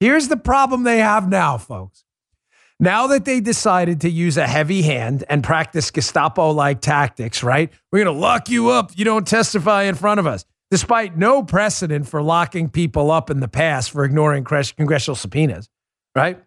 Here's 0.00 0.28
the 0.28 0.36
problem 0.36 0.82
they 0.82 0.98
have 0.98 1.28
now, 1.28 1.58
folks. 1.58 2.03
Now 2.80 3.06
that 3.08 3.24
they 3.24 3.40
decided 3.40 4.00
to 4.00 4.10
use 4.10 4.36
a 4.36 4.46
heavy 4.46 4.82
hand 4.82 5.24
and 5.28 5.44
practice 5.44 5.90
Gestapo 5.90 6.50
like 6.50 6.80
tactics, 6.80 7.42
right? 7.42 7.72
We're 7.92 8.04
going 8.04 8.14
to 8.14 8.20
lock 8.20 8.48
you 8.48 8.70
up. 8.70 8.90
You 8.96 9.04
don't 9.04 9.26
testify 9.26 9.84
in 9.84 9.94
front 9.94 10.18
of 10.20 10.26
us, 10.26 10.44
despite 10.70 11.16
no 11.16 11.44
precedent 11.44 12.08
for 12.08 12.20
locking 12.20 12.68
people 12.68 13.10
up 13.10 13.30
in 13.30 13.40
the 13.40 13.48
past 13.48 13.92
for 13.92 14.04
ignoring 14.04 14.44
congressional 14.44 15.14
subpoenas, 15.14 15.68
right? 16.16 16.42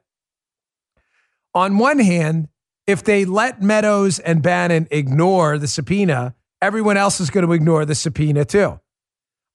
On 1.53 1.77
one 1.77 1.99
hand, 1.99 2.49
if 2.85 3.03
they 3.03 3.25
let 3.25 3.61
Meadows 3.61 4.19
and 4.19 4.41
Bannon 4.41 4.87
ignore 4.91 5.57
the 5.57 5.67
subpoena, 5.67 6.35
everyone 6.61 6.97
else 6.97 7.19
is 7.19 7.29
going 7.29 7.45
to 7.45 7.53
ignore 7.53 7.85
the 7.85 7.95
subpoena 7.95 8.45
too. 8.45 8.79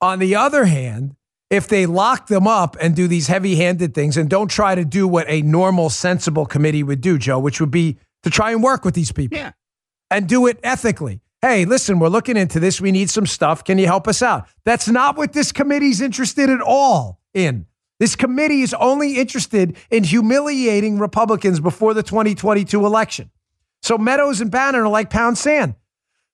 On 0.01 0.19
the 0.19 0.35
other 0.35 0.65
hand, 0.65 1.17
if 1.53 1.69
they 1.69 1.85
lock 1.85 2.29
them 2.29 2.49
up 2.49 2.79
and 2.81 2.97
do 2.97 3.07
these 3.07 3.27
heavy 3.27 3.57
handed 3.57 3.95
things 3.95 4.17
and 4.17 4.31
don't 4.31 4.51
try 4.51 4.75
to 4.75 4.87
do 4.87 5.07
what 5.07 5.27
a 5.29 5.43
normal, 5.43 5.91
sensible 5.91 6.47
committee 6.47 6.83
would 6.83 7.03
do, 7.03 7.19
Joe, 7.19 7.39
which 7.39 7.61
would 7.61 7.71
be 7.71 7.99
to 8.23 8.31
try 8.31 8.53
and 8.53 8.63
work 8.63 8.87
with 8.87 8.95
these 8.95 9.13
people 9.13 9.37
yeah. 9.37 9.53
and 10.11 10.27
do 10.27 10.47
it 10.47 10.59
ethically. 10.63 11.21
Hey, 11.43 11.67
listen, 11.67 11.99
we're 11.99 12.09
looking 12.09 12.39
into 12.39 12.59
this. 12.59 12.81
We 12.81 12.91
need 12.91 13.11
some 13.11 13.27
stuff. 13.27 13.65
Can 13.65 13.77
you 13.77 13.85
help 13.85 14.09
us 14.09 14.23
out? 14.23 14.49
That's 14.65 14.89
not 14.89 15.19
what 15.19 15.35
this 15.35 15.53
committee's 15.53 16.01
interested 16.01 16.49
at 16.49 16.63
all 16.63 17.21
in. 17.35 17.67
This 18.01 18.17
committee 18.17 18.63
is 18.63 18.73
only 18.75 19.19
interested 19.19 19.77
in 19.91 20.05
humiliating 20.05 20.99
Republicans 20.99 21.61
before 21.61 21.93
the 21.93 22.03
2022 22.03 22.87
election. 22.87 23.31
So 23.83 23.99
Meadows 23.99 24.41
and 24.41 24.51
Bannon 24.51 24.81
are 24.81 24.89
like 24.89 25.11
pound 25.11 25.37
sand. 25.37 25.75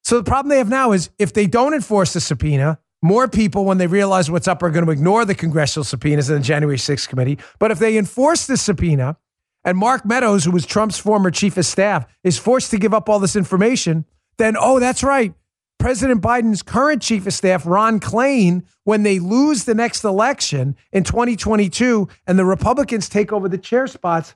So 0.05 0.17
the 0.17 0.25
problem 0.25 0.51
they 0.51 0.59
have 0.59 0.71
now 0.71 0.93
is 0.93 1.11
if 1.19 1.33
they 1.33 1.49
don't 1.49 1.75
enforce 1.75 2.13
the 2.13 2.21
subpoena, 2.21 2.79
more 3.03 3.29
people, 3.29 3.65
when 3.65 3.79
they 3.79 3.87
realize 3.87 4.31
what's 4.31 4.49
up, 4.49 4.63
are 4.63 4.71
going 4.71 4.85
to 4.85 4.91
ignore 4.91 5.25
the 5.25 5.35
congressional 5.35 5.85
subpoenas 5.85 6.31
in 6.31 6.37
the 6.37 6.43
January 6.43 6.79
6th 6.79 7.09
committee. 7.09 7.39
But 7.59 7.71
if 7.71 7.79
they 7.79 7.97
enforce 7.97 8.47
the 8.47 8.57
subpoena, 8.57 9.17
and 9.65 9.77
Mark 9.77 10.05
Meadows, 10.05 10.45
who 10.45 10.51
was 10.51 10.67
Trump's 10.67 10.99
former 10.99 11.31
chief 11.31 11.57
of 11.57 11.67
staff, 11.67 12.07
is 12.25 12.39
forced 12.39 12.71
to 12.71 12.79
give 12.79 12.95
up 12.95 13.09
all 13.09 13.19
this 13.19 13.37
information, 13.37 14.05
then, 14.39 14.57
oh, 14.59 14.81
that's 14.81 15.03
right. 15.03 15.35
President 15.79 16.21
Biden's 16.21 16.63
current 16.63 17.03
chief 17.03 17.27
of 17.27 17.33
staff, 17.33 17.65
Ron 17.65 18.01
Klain, 18.01 18.65
when 18.85 19.05
they 19.05 19.21
lose 19.21 19.65
the 19.65 19.75
next 19.75 20.03
election 20.03 20.77
in 20.93 21.05
2022 21.05 22.09
and 22.27 22.39
the 22.39 22.45
Republicans 22.45 23.09
take 23.09 23.33
over 23.33 23.49
the 23.49 23.59
chair 23.59 23.87
spots, 23.87 24.35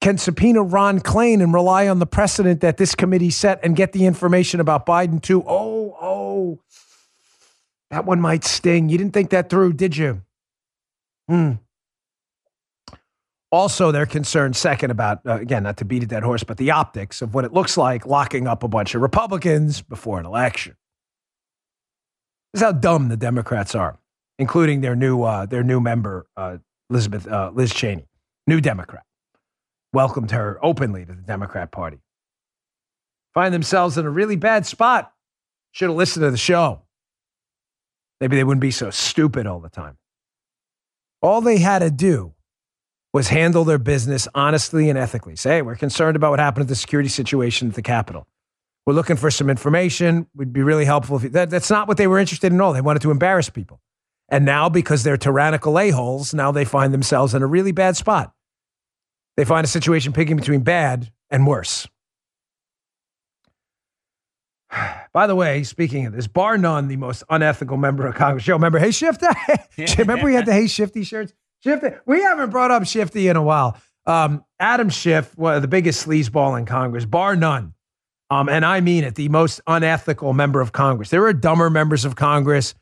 can 0.00 0.18
subpoena 0.18 0.62
Ron 0.62 0.98
Klain 0.98 1.42
and 1.42 1.52
rely 1.54 1.86
on 1.86 1.98
the 1.98 2.06
precedent 2.06 2.60
that 2.62 2.76
this 2.76 2.94
committee 2.94 3.30
set 3.30 3.60
and 3.62 3.76
get 3.76 3.92
the 3.92 4.06
information 4.06 4.58
about 4.58 4.86
Biden 4.86 5.22
too? 5.22 5.44
Oh, 5.46 5.96
oh, 6.00 6.58
that 7.90 8.04
one 8.04 8.20
might 8.20 8.44
sting. 8.44 8.88
You 8.88 8.98
didn't 8.98 9.12
think 9.12 9.30
that 9.30 9.50
through, 9.50 9.74
did 9.74 9.96
you? 9.96 10.22
Hmm. 11.28 11.52
Also, 13.52 13.90
they're 13.90 14.06
concerned, 14.06 14.56
second, 14.56 14.92
about, 14.92 15.26
uh, 15.26 15.34
again, 15.34 15.64
not 15.64 15.76
to 15.78 15.84
beat 15.84 16.04
a 16.04 16.06
dead 16.06 16.22
horse, 16.22 16.44
but 16.44 16.56
the 16.56 16.70
optics 16.70 17.20
of 17.20 17.34
what 17.34 17.44
it 17.44 17.52
looks 17.52 17.76
like 17.76 18.06
locking 18.06 18.46
up 18.46 18.62
a 18.62 18.68
bunch 18.68 18.94
of 18.94 19.02
Republicans 19.02 19.82
before 19.82 20.20
an 20.20 20.26
election. 20.26 20.76
This 22.52 22.60
is 22.60 22.64
how 22.64 22.72
dumb 22.72 23.08
the 23.08 23.16
Democrats 23.16 23.74
are, 23.74 23.98
including 24.38 24.82
their 24.82 24.94
new, 24.94 25.22
uh, 25.24 25.46
their 25.46 25.64
new 25.64 25.80
member, 25.80 26.26
uh, 26.36 26.58
Elizabeth, 26.90 27.26
uh, 27.26 27.50
Liz 27.52 27.74
Cheney, 27.74 28.06
new 28.46 28.60
Democrat. 28.60 29.04
Welcomed 29.92 30.30
her 30.30 30.56
openly 30.62 31.04
to 31.04 31.12
the 31.12 31.22
Democrat 31.22 31.72
Party. 31.72 31.98
Find 33.34 33.52
themselves 33.52 33.98
in 33.98 34.06
a 34.06 34.10
really 34.10 34.36
bad 34.36 34.64
spot. 34.64 35.12
Should 35.72 35.88
have 35.88 35.96
listened 35.96 36.22
to 36.22 36.30
the 36.30 36.36
show. 36.36 36.82
Maybe 38.20 38.36
they 38.36 38.44
wouldn't 38.44 38.60
be 38.60 38.70
so 38.70 38.90
stupid 38.90 39.46
all 39.46 39.60
the 39.60 39.70
time. 39.70 39.96
All 41.22 41.40
they 41.40 41.58
had 41.58 41.80
to 41.80 41.90
do 41.90 42.34
was 43.12 43.28
handle 43.28 43.64
their 43.64 43.78
business 43.78 44.28
honestly 44.34 44.88
and 44.88 44.98
ethically. 44.98 45.36
Say, 45.36 45.56
hey, 45.56 45.62
we're 45.62 45.76
concerned 45.76 46.16
about 46.16 46.30
what 46.30 46.38
happened 46.38 46.66
to 46.66 46.68
the 46.68 46.76
security 46.76 47.08
situation 47.08 47.68
at 47.68 47.74
the 47.74 47.82
Capitol. 47.82 48.26
We're 48.86 48.94
looking 48.94 49.16
for 49.16 49.30
some 49.30 49.50
information. 49.50 50.26
Would 50.36 50.52
be 50.52 50.62
really 50.62 50.84
helpful 50.84 51.16
if 51.16 51.24
you, 51.24 51.28
that, 51.30 51.50
that's 51.50 51.70
not 51.70 51.88
what 51.88 51.96
they 51.96 52.06
were 52.06 52.18
interested 52.18 52.52
in 52.52 52.60
all. 52.60 52.72
They 52.72 52.80
wanted 52.80 53.02
to 53.02 53.10
embarrass 53.10 53.50
people. 53.50 53.80
And 54.28 54.44
now, 54.44 54.68
because 54.68 55.02
they're 55.02 55.16
tyrannical 55.16 55.78
a-holes, 55.78 56.32
now 56.32 56.52
they 56.52 56.64
find 56.64 56.94
themselves 56.94 57.34
in 57.34 57.42
a 57.42 57.46
really 57.46 57.72
bad 57.72 57.96
spot. 57.96 58.32
They 59.36 59.44
find 59.44 59.64
a 59.64 59.68
situation 59.68 60.12
picking 60.12 60.36
between 60.36 60.60
bad 60.60 61.10
and 61.30 61.46
worse. 61.46 61.88
By 65.12 65.26
the 65.26 65.34
way, 65.34 65.62
speaking 65.62 66.06
of 66.06 66.12
this, 66.12 66.26
bar 66.26 66.58
none, 66.58 66.88
the 66.88 66.96
most 66.96 67.22
unethical 67.28 67.76
member 67.76 68.06
of 68.06 68.14
Congress. 68.14 68.44
Joe, 68.44 68.54
remember 68.54 68.78
Hey 68.78 68.90
Shifty? 68.90 69.26
remember 69.98 70.24
we 70.24 70.34
had 70.34 70.46
the 70.46 70.52
Hey 70.54 70.66
Shifty 70.66 71.04
shirts? 71.04 71.32
Shifty. 71.62 71.88
We 72.06 72.22
haven't 72.22 72.50
brought 72.50 72.70
up 72.70 72.86
Shifty 72.86 73.28
in 73.28 73.36
a 73.36 73.42
while. 73.42 73.76
Um, 74.06 74.44
Adam 74.58 74.88
Schiff, 74.88 75.36
one 75.36 75.54
of 75.54 75.62
the 75.62 75.68
biggest 75.68 76.06
sleazeball 76.06 76.58
in 76.58 76.66
Congress, 76.66 77.04
bar 77.04 77.36
none. 77.36 77.74
Um, 78.30 78.48
and 78.48 78.64
I 78.64 78.80
mean 78.80 79.04
it, 79.04 79.16
the 79.16 79.28
most 79.28 79.60
unethical 79.66 80.32
member 80.32 80.60
of 80.60 80.72
Congress. 80.72 81.10
There 81.10 81.24
are 81.24 81.32
dumber 81.32 81.68
members 81.68 82.04
of 82.04 82.16
Congress. 82.16 82.74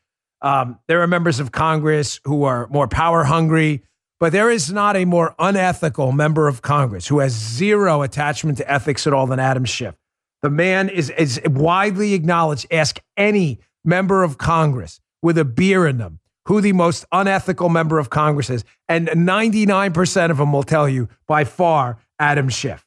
Um, 0.43 0.79
there 0.87 1.03
are 1.03 1.07
members 1.07 1.41
of 1.41 1.51
Congress 1.51 2.21
who 2.25 2.45
are 2.45 2.69
more 2.69 2.87
power 2.87 3.25
hungry, 3.25 3.83
but 4.21 4.31
there 4.31 4.51
is 4.51 4.71
not 4.71 4.95
a 4.95 5.05
more 5.07 5.35
unethical 5.39 6.13
member 6.13 6.47
of 6.49 6.63
Congress 6.63 7.09
who 7.09 7.19
has 7.21 7.33
zero 7.33 8.03
attachment 8.03 8.59
to 8.59 8.71
ethics 8.71 9.07
at 9.07 9.13
all 9.13 9.27
than 9.27 9.41
Adam 9.41 9.65
Schiff. 9.65 9.97
The 10.43 10.51
man 10.51 10.89
is, 10.89 11.11
is 11.11 11.41
widely 11.45 12.15
acknowledged. 12.15 12.67
Ask 12.71 13.01
any 13.17 13.61
member 13.85 14.23
of 14.23 14.39
Congress 14.39 15.01
with 15.23 15.39
a 15.39 15.45
beer 15.45 15.87
in 15.87 15.99
them 15.99 16.21
who 16.47 16.61
the 16.61 16.73
most 16.73 17.05
unethical 17.13 17.69
member 17.69 17.99
of 17.99 18.09
Congress 18.09 18.49
is. 18.49 18.65
And 18.89 19.09
99% 19.09 20.31
of 20.31 20.39
them 20.39 20.53
will 20.53 20.63
tell 20.63 20.89
you 20.89 21.09
by 21.27 21.45
far 21.45 21.99
Adam 22.19 22.49
Schiff. 22.49 22.87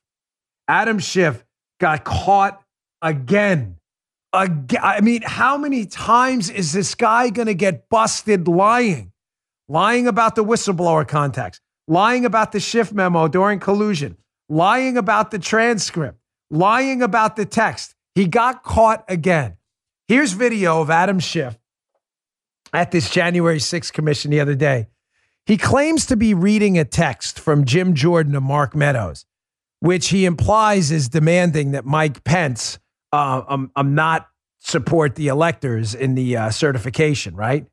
Adam 0.67 0.99
Schiff 0.99 1.45
got 1.79 2.03
caught 2.03 2.63
again. 3.01 3.77
again. 4.33 4.81
I 4.81 5.01
mean, 5.01 5.21
how 5.23 5.57
many 5.57 5.85
times 5.85 6.49
is 6.49 6.73
this 6.73 6.95
guy 6.95 7.29
going 7.29 7.47
to 7.47 7.53
get 7.53 7.89
busted 7.89 8.47
lying? 8.47 9.11
Lying 9.67 10.07
about 10.07 10.35
the 10.35 10.43
whistleblower 10.43 11.07
contacts, 11.07 11.61
lying 11.87 12.25
about 12.25 12.51
the 12.51 12.59
Schiff 12.59 12.91
memo 12.91 13.27
during 13.27 13.59
collusion, 13.59 14.17
lying 14.49 14.97
about 14.97 15.31
the 15.31 15.39
transcript, 15.39 16.17
lying 16.51 17.01
about 17.01 17.35
the 17.35 17.45
text. 17.45 17.95
He 18.13 18.27
got 18.27 18.63
caught 18.63 19.03
again. 19.07 19.57
Here's 20.07 20.33
video 20.33 20.81
of 20.81 20.89
Adam 20.89 21.19
Schiff 21.19 21.57
at 22.73 22.91
this 22.91 23.09
January 23.09 23.57
6th 23.57 23.93
commission 23.93 24.29
the 24.31 24.41
other 24.41 24.55
day. 24.55 24.87
He 25.45 25.57
claims 25.57 26.05
to 26.07 26.15
be 26.15 26.33
reading 26.33 26.77
a 26.77 26.85
text 26.85 27.39
from 27.39 27.65
Jim 27.65 27.95
Jordan 27.95 28.33
to 28.33 28.41
Mark 28.41 28.75
Meadows, 28.75 29.25
which 29.79 30.09
he 30.09 30.25
implies 30.25 30.91
is 30.91 31.09
demanding 31.09 31.71
that 31.71 31.85
Mike 31.85 32.23
Pence 32.23 32.77
uh, 33.11 33.41
um, 33.47 33.71
um, 33.75 33.95
not 33.95 34.27
support 34.59 35.15
the 35.15 35.29
electors 35.29 35.95
in 35.95 36.15
the 36.15 36.37
uh, 36.37 36.49
certification, 36.51 37.35
right? 37.35 37.65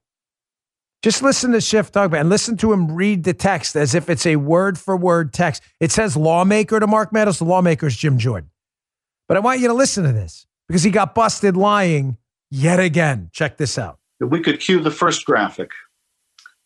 Just 1.02 1.22
listen 1.22 1.52
to 1.52 1.60
Schiff 1.60 1.92
talk 1.92 2.06
about 2.06 2.20
and 2.20 2.28
listen 2.28 2.56
to 2.56 2.72
him 2.72 2.92
read 2.92 3.24
the 3.24 3.34
text 3.34 3.76
as 3.76 3.94
if 3.94 4.08
it's 4.08 4.26
a 4.26 4.36
word 4.36 4.78
for 4.78 4.96
word 4.96 5.32
text. 5.32 5.62
It 5.78 5.92
says 5.92 6.16
lawmaker 6.16 6.80
to 6.80 6.86
Mark 6.86 7.12
Meadows. 7.12 7.38
The 7.38 7.44
lawmaker 7.44 7.86
is 7.86 7.96
Jim 7.96 8.18
Jordan. 8.18 8.50
But 9.28 9.36
I 9.36 9.40
want 9.40 9.60
you 9.60 9.68
to 9.68 9.74
listen 9.74 10.04
to 10.04 10.12
this 10.12 10.46
because 10.66 10.82
he 10.82 10.90
got 10.90 11.14
busted 11.14 11.56
lying 11.56 12.16
yet 12.50 12.80
again. 12.80 13.28
Check 13.32 13.58
this 13.58 13.78
out. 13.78 13.98
If 14.20 14.30
we 14.30 14.40
could 14.40 14.58
cue 14.58 14.80
the 14.80 14.90
first 14.90 15.26
graphic. 15.26 15.70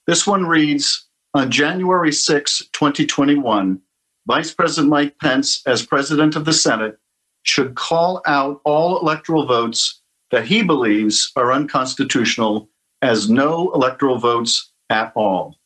This 0.07 0.27
one 0.27 0.47
reads 0.47 1.09
On 1.35 1.51
January 1.51 2.13
6, 2.13 2.63
2021, 2.73 3.81
Vice 4.27 4.55
President 4.55 4.91
Mike 4.91 5.19
Pence, 5.19 5.63
as 5.67 5.85
President 5.85 6.37
of 6.37 6.45
the 6.45 6.53
Senate, 6.53 6.99
should 7.43 7.75
call 7.75 8.23
out 8.27 8.61
all 8.65 9.01
electoral 9.01 9.47
votes 9.47 10.01
that 10.31 10.47
he 10.47 10.63
believes 10.63 11.33
are 11.37 11.53
unconstitutional 11.53 12.69
as 13.03 13.29
no 13.29 13.73
electoral 13.73 14.19
votes 14.19 14.73
at 14.89 15.13
all. 15.17 15.57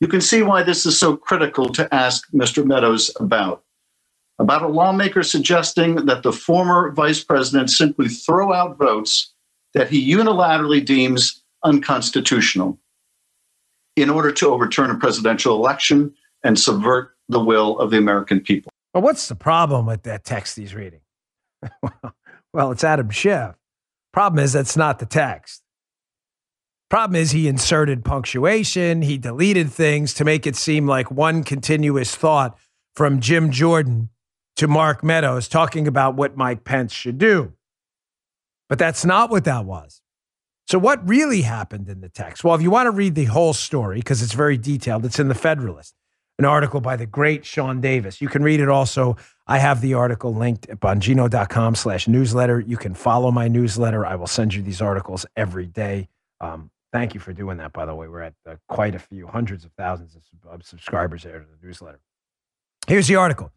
You 0.00 0.08
can 0.08 0.20
see 0.20 0.42
why 0.42 0.62
this 0.62 0.84
is 0.84 0.98
so 0.98 1.16
critical 1.16 1.68
to 1.70 1.92
ask 1.94 2.30
Mr. 2.32 2.64
Meadows 2.64 3.10
about. 3.18 3.64
About 4.42 4.62
a 4.62 4.66
lawmaker 4.66 5.22
suggesting 5.22 5.94
that 6.06 6.24
the 6.24 6.32
former 6.32 6.90
vice 6.90 7.22
president 7.22 7.70
simply 7.70 8.08
throw 8.08 8.52
out 8.52 8.76
votes 8.76 9.32
that 9.72 9.88
he 9.88 10.12
unilaterally 10.12 10.84
deems 10.84 11.44
unconstitutional 11.62 12.76
in 13.94 14.10
order 14.10 14.32
to 14.32 14.48
overturn 14.48 14.90
a 14.90 14.96
presidential 14.96 15.54
election 15.54 16.12
and 16.42 16.58
subvert 16.58 17.14
the 17.28 17.38
will 17.38 17.78
of 17.78 17.92
the 17.92 17.98
American 17.98 18.40
people. 18.40 18.72
Well, 18.92 19.04
what's 19.04 19.28
the 19.28 19.36
problem 19.36 19.86
with 19.86 20.02
that 20.02 20.24
text 20.24 20.56
he's 20.56 20.74
reading? 20.74 21.02
well, 22.52 22.72
it's 22.72 22.82
Adam 22.82 23.10
Schiff. 23.10 23.54
Problem 24.12 24.42
is, 24.42 24.54
that's 24.54 24.76
not 24.76 24.98
the 24.98 25.06
text. 25.06 25.62
Problem 26.90 27.14
is, 27.14 27.30
he 27.30 27.46
inserted 27.46 28.04
punctuation, 28.04 29.02
he 29.02 29.18
deleted 29.18 29.70
things 29.70 30.12
to 30.14 30.24
make 30.24 30.48
it 30.48 30.56
seem 30.56 30.88
like 30.88 31.12
one 31.12 31.44
continuous 31.44 32.16
thought 32.16 32.58
from 32.96 33.20
Jim 33.20 33.52
Jordan 33.52 34.08
to 34.56 34.68
Mark 34.68 35.02
Meadows 35.02 35.48
talking 35.48 35.86
about 35.86 36.14
what 36.14 36.36
Mike 36.36 36.64
Pence 36.64 36.92
should 36.92 37.18
do. 37.18 37.52
But 38.68 38.78
that's 38.78 39.04
not 39.04 39.30
what 39.30 39.44
that 39.44 39.64
was. 39.64 40.00
So, 40.66 40.78
what 40.78 41.06
really 41.06 41.42
happened 41.42 41.88
in 41.88 42.00
the 42.00 42.08
text? 42.08 42.44
Well, 42.44 42.54
if 42.54 42.62
you 42.62 42.70
want 42.70 42.86
to 42.86 42.90
read 42.90 43.14
the 43.14 43.26
whole 43.26 43.52
story, 43.52 43.98
because 43.98 44.22
it's 44.22 44.32
very 44.32 44.56
detailed, 44.56 45.04
it's 45.04 45.18
in 45.18 45.28
the 45.28 45.34
Federalist, 45.34 45.94
an 46.38 46.44
article 46.44 46.80
by 46.80 46.96
the 46.96 47.06
great 47.06 47.44
Sean 47.44 47.80
Davis. 47.80 48.20
You 48.20 48.28
can 48.28 48.42
read 48.42 48.60
it 48.60 48.68
also. 48.68 49.16
I 49.46 49.58
have 49.58 49.80
the 49.80 49.94
article 49.94 50.34
linked 50.34 50.68
at 50.68 50.80
bongino.com 50.80 51.74
slash 51.74 52.08
newsletter. 52.08 52.60
You 52.60 52.76
can 52.76 52.94
follow 52.94 53.30
my 53.30 53.48
newsletter. 53.48 54.06
I 54.06 54.14
will 54.14 54.26
send 54.26 54.54
you 54.54 54.62
these 54.62 54.80
articles 54.80 55.26
every 55.36 55.66
day. 55.66 56.08
Um, 56.40 56.70
thank 56.92 57.12
you 57.12 57.20
for 57.20 57.32
doing 57.32 57.58
that, 57.58 57.72
by 57.72 57.84
the 57.84 57.94
way. 57.94 58.08
We're 58.08 58.22
at 58.22 58.34
uh, 58.48 58.56
quite 58.68 58.94
a 58.94 58.98
few, 58.98 59.26
hundreds 59.26 59.64
of 59.64 59.72
thousands 59.72 60.16
of, 60.16 60.22
of 60.48 60.64
subscribers 60.64 61.24
there 61.24 61.40
to 61.40 61.44
the 61.44 61.66
newsletter. 61.66 62.00
Here's 62.86 63.08
the 63.08 63.16
article. 63.16 63.52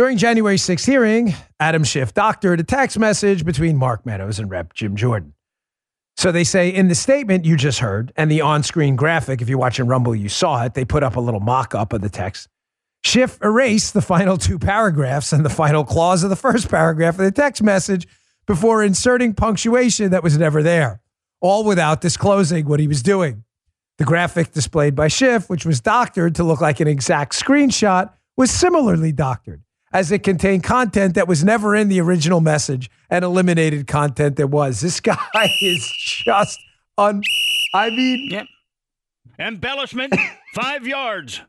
During 0.00 0.16
January 0.16 0.56
6th 0.56 0.86
hearing, 0.86 1.34
Adam 1.60 1.84
Schiff 1.84 2.14
doctored 2.14 2.58
a 2.58 2.62
text 2.62 2.98
message 2.98 3.44
between 3.44 3.76
Mark 3.76 4.06
Meadows 4.06 4.38
and 4.38 4.50
Rep. 4.50 4.72
Jim 4.72 4.96
Jordan. 4.96 5.34
So 6.16 6.32
they 6.32 6.42
say 6.42 6.70
in 6.70 6.88
the 6.88 6.94
statement 6.94 7.44
you 7.44 7.54
just 7.54 7.80
heard 7.80 8.10
and 8.16 8.30
the 8.30 8.40
on 8.40 8.62
screen 8.62 8.96
graphic, 8.96 9.42
if 9.42 9.48
you're 9.50 9.58
watching 9.58 9.86
Rumble, 9.86 10.14
you 10.14 10.30
saw 10.30 10.64
it. 10.64 10.72
They 10.72 10.86
put 10.86 11.02
up 11.02 11.16
a 11.16 11.20
little 11.20 11.40
mock 11.40 11.74
up 11.74 11.92
of 11.92 12.00
the 12.00 12.08
text. 12.08 12.48
Schiff 13.04 13.38
erased 13.42 13.92
the 13.92 14.00
final 14.00 14.38
two 14.38 14.58
paragraphs 14.58 15.34
and 15.34 15.44
the 15.44 15.50
final 15.50 15.84
clause 15.84 16.24
of 16.24 16.30
the 16.30 16.34
first 16.34 16.70
paragraph 16.70 17.18
of 17.18 17.24
the 17.26 17.30
text 17.30 17.62
message 17.62 18.08
before 18.46 18.82
inserting 18.82 19.34
punctuation 19.34 20.12
that 20.12 20.22
was 20.22 20.38
never 20.38 20.62
there, 20.62 21.02
all 21.42 21.62
without 21.62 22.00
disclosing 22.00 22.64
what 22.64 22.80
he 22.80 22.88
was 22.88 23.02
doing. 23.02 23.44
The 23.98 24.04
graphic 24.04 24.52
displayed 24.52 24.94
by 24.94 25.08
Schiff, 25.08 25.50
which 25.50 25.66
was 25.66 25.82
doctored 25.82 26.36
to 26.36 26.42
look 26.42 26.62
like 26.62 26.80
an 26.80 26.88
exact 26.88 27.34
screenshot, 27.34 28.10
was 28.38 28.50
similarly 28.50 29.12
doctored 29.12 29.62
as 29.92 30.12
it 30.12 30.22
contained 30.22 30.62
content 30.62 31.14
that 31.14 31.26
was 31.26 31.44
never 31.44 31.74
in 31.74 31.88
the 31.88 32.00
original 32.00 32.40
message 32.40 32.90
and 33.08 33.24
eliminated 33.24 33.86
content 33.86 34.36
that 34.36 34.48
was. 34.48 34.80
This 34.80 35.00
guy 35.00 35.18
is 35.60 35.90
just 35.96 36.60
un. 36.96 37.22
I 37.74 37.90
mean, 37.90 38.28
yep. 38.30 38.46
embellishment, 39.38 40.14
five 40.54 40.86
yards. 40.86 41.40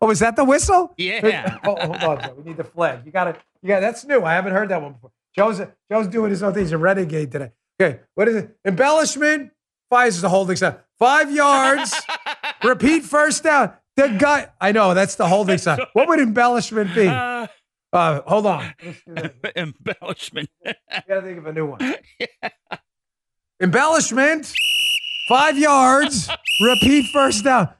Oh, 0.00 0.10
is 0.10 0.20
that 0.20 0.36
the 0.36 0.44
whistle? 0.44 0.94
Yeah. 0.96 1.58
oh, 1.64 1.74
hold 1.74 1.96
on, 1.96 2.22
Joe. 2.22 2.34
We 2.36 2.44
need 2.44 2.56
the 2.56 2.64
flag. 2.64 3.00
You 3.04 3.10
got 3.10 3.28
it. 3.28 3.36
Yeah, 3.62 3.80
that's 3.80 4.04
new. 4.04 4.22
I 4.22 4.34
haven't 4.34 4.52
heard 4.52 4.68
that 4.68 4.80
one 4.80 4.92
before. 4.92 5.10
Joe's 5.34 5.60
Joe's 5.90 6.06
doing 6.06 6.30
his 6.30 6.42
own 6.42 6.54
thing. 6.54 6.62
He's 6.62 6.72
a 6.72 6.78
renegade 6.78 7.32
today. 7.32 7.50
Okay, 7.80 8.00
what 8.14 8.28
is 8.28 8.36
it? 8.36 8.56
Embellishment. 8.64 9.50
Five 9.90 10.08
is 10.08 10.20
the 10.20 10.28
holding 10.28 10.56
sign. 10.56 10.76
Five 10.98 11.32
yards. 11.32 11.94
Repeat 12.64 13.04
first 13.04 13.42
down. 13.44 13.72
The 13.98 14.14
guy, 14.16 14.46
I 14.60 14.70
know 14.70 14.94
that's 14.94 15.16
the 15.16 15.26
holding 15.26 15.58
sign. 15.58 15.80
What 15.92 16.06
would 16.06 16.20
embellishment 16.20 16.94
be? 16.94 17.08
Uh, 17.08 17.48
uh, 17.92 18.20
hold 18.24 18.46
on. 18.46 18.72
embellishment. 19.56 20.48
you 20.64 20.72
gotta 21.08 21.22
think 21.22 21.38
of 21.38 21.46
a 21.46 21.52
new 21.52 21.66
one. 21.66 21.80
Yeah. 22.20 22.48
Embellishment. 23.60 24.52
Five 25.28 25.58
yards. 25.58 26.30
Repeat 26.60 27.10
first 27.12 27.42
down. 27.42 27.70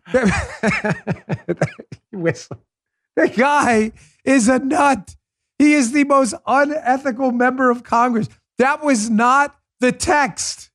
Whistle. 2.11 2.65
The 3.15 3.29
guy 3.29 3.93
is 4.25 4.49
a 4.49 4.59
nut. 4.59 5.15
He 5.57 5.73
is 5.73 5.93
the 5.93 6.03
most 6.03 6.35
unethical 6.49 7.31
member 7.31 7.71
of 7.71 7.85
Congress. 7.85 8.29
That 8.59 8.83
was 8.83 9.09
not 9.09 9.57
the 9.79 9.93
text. 9.93 10.73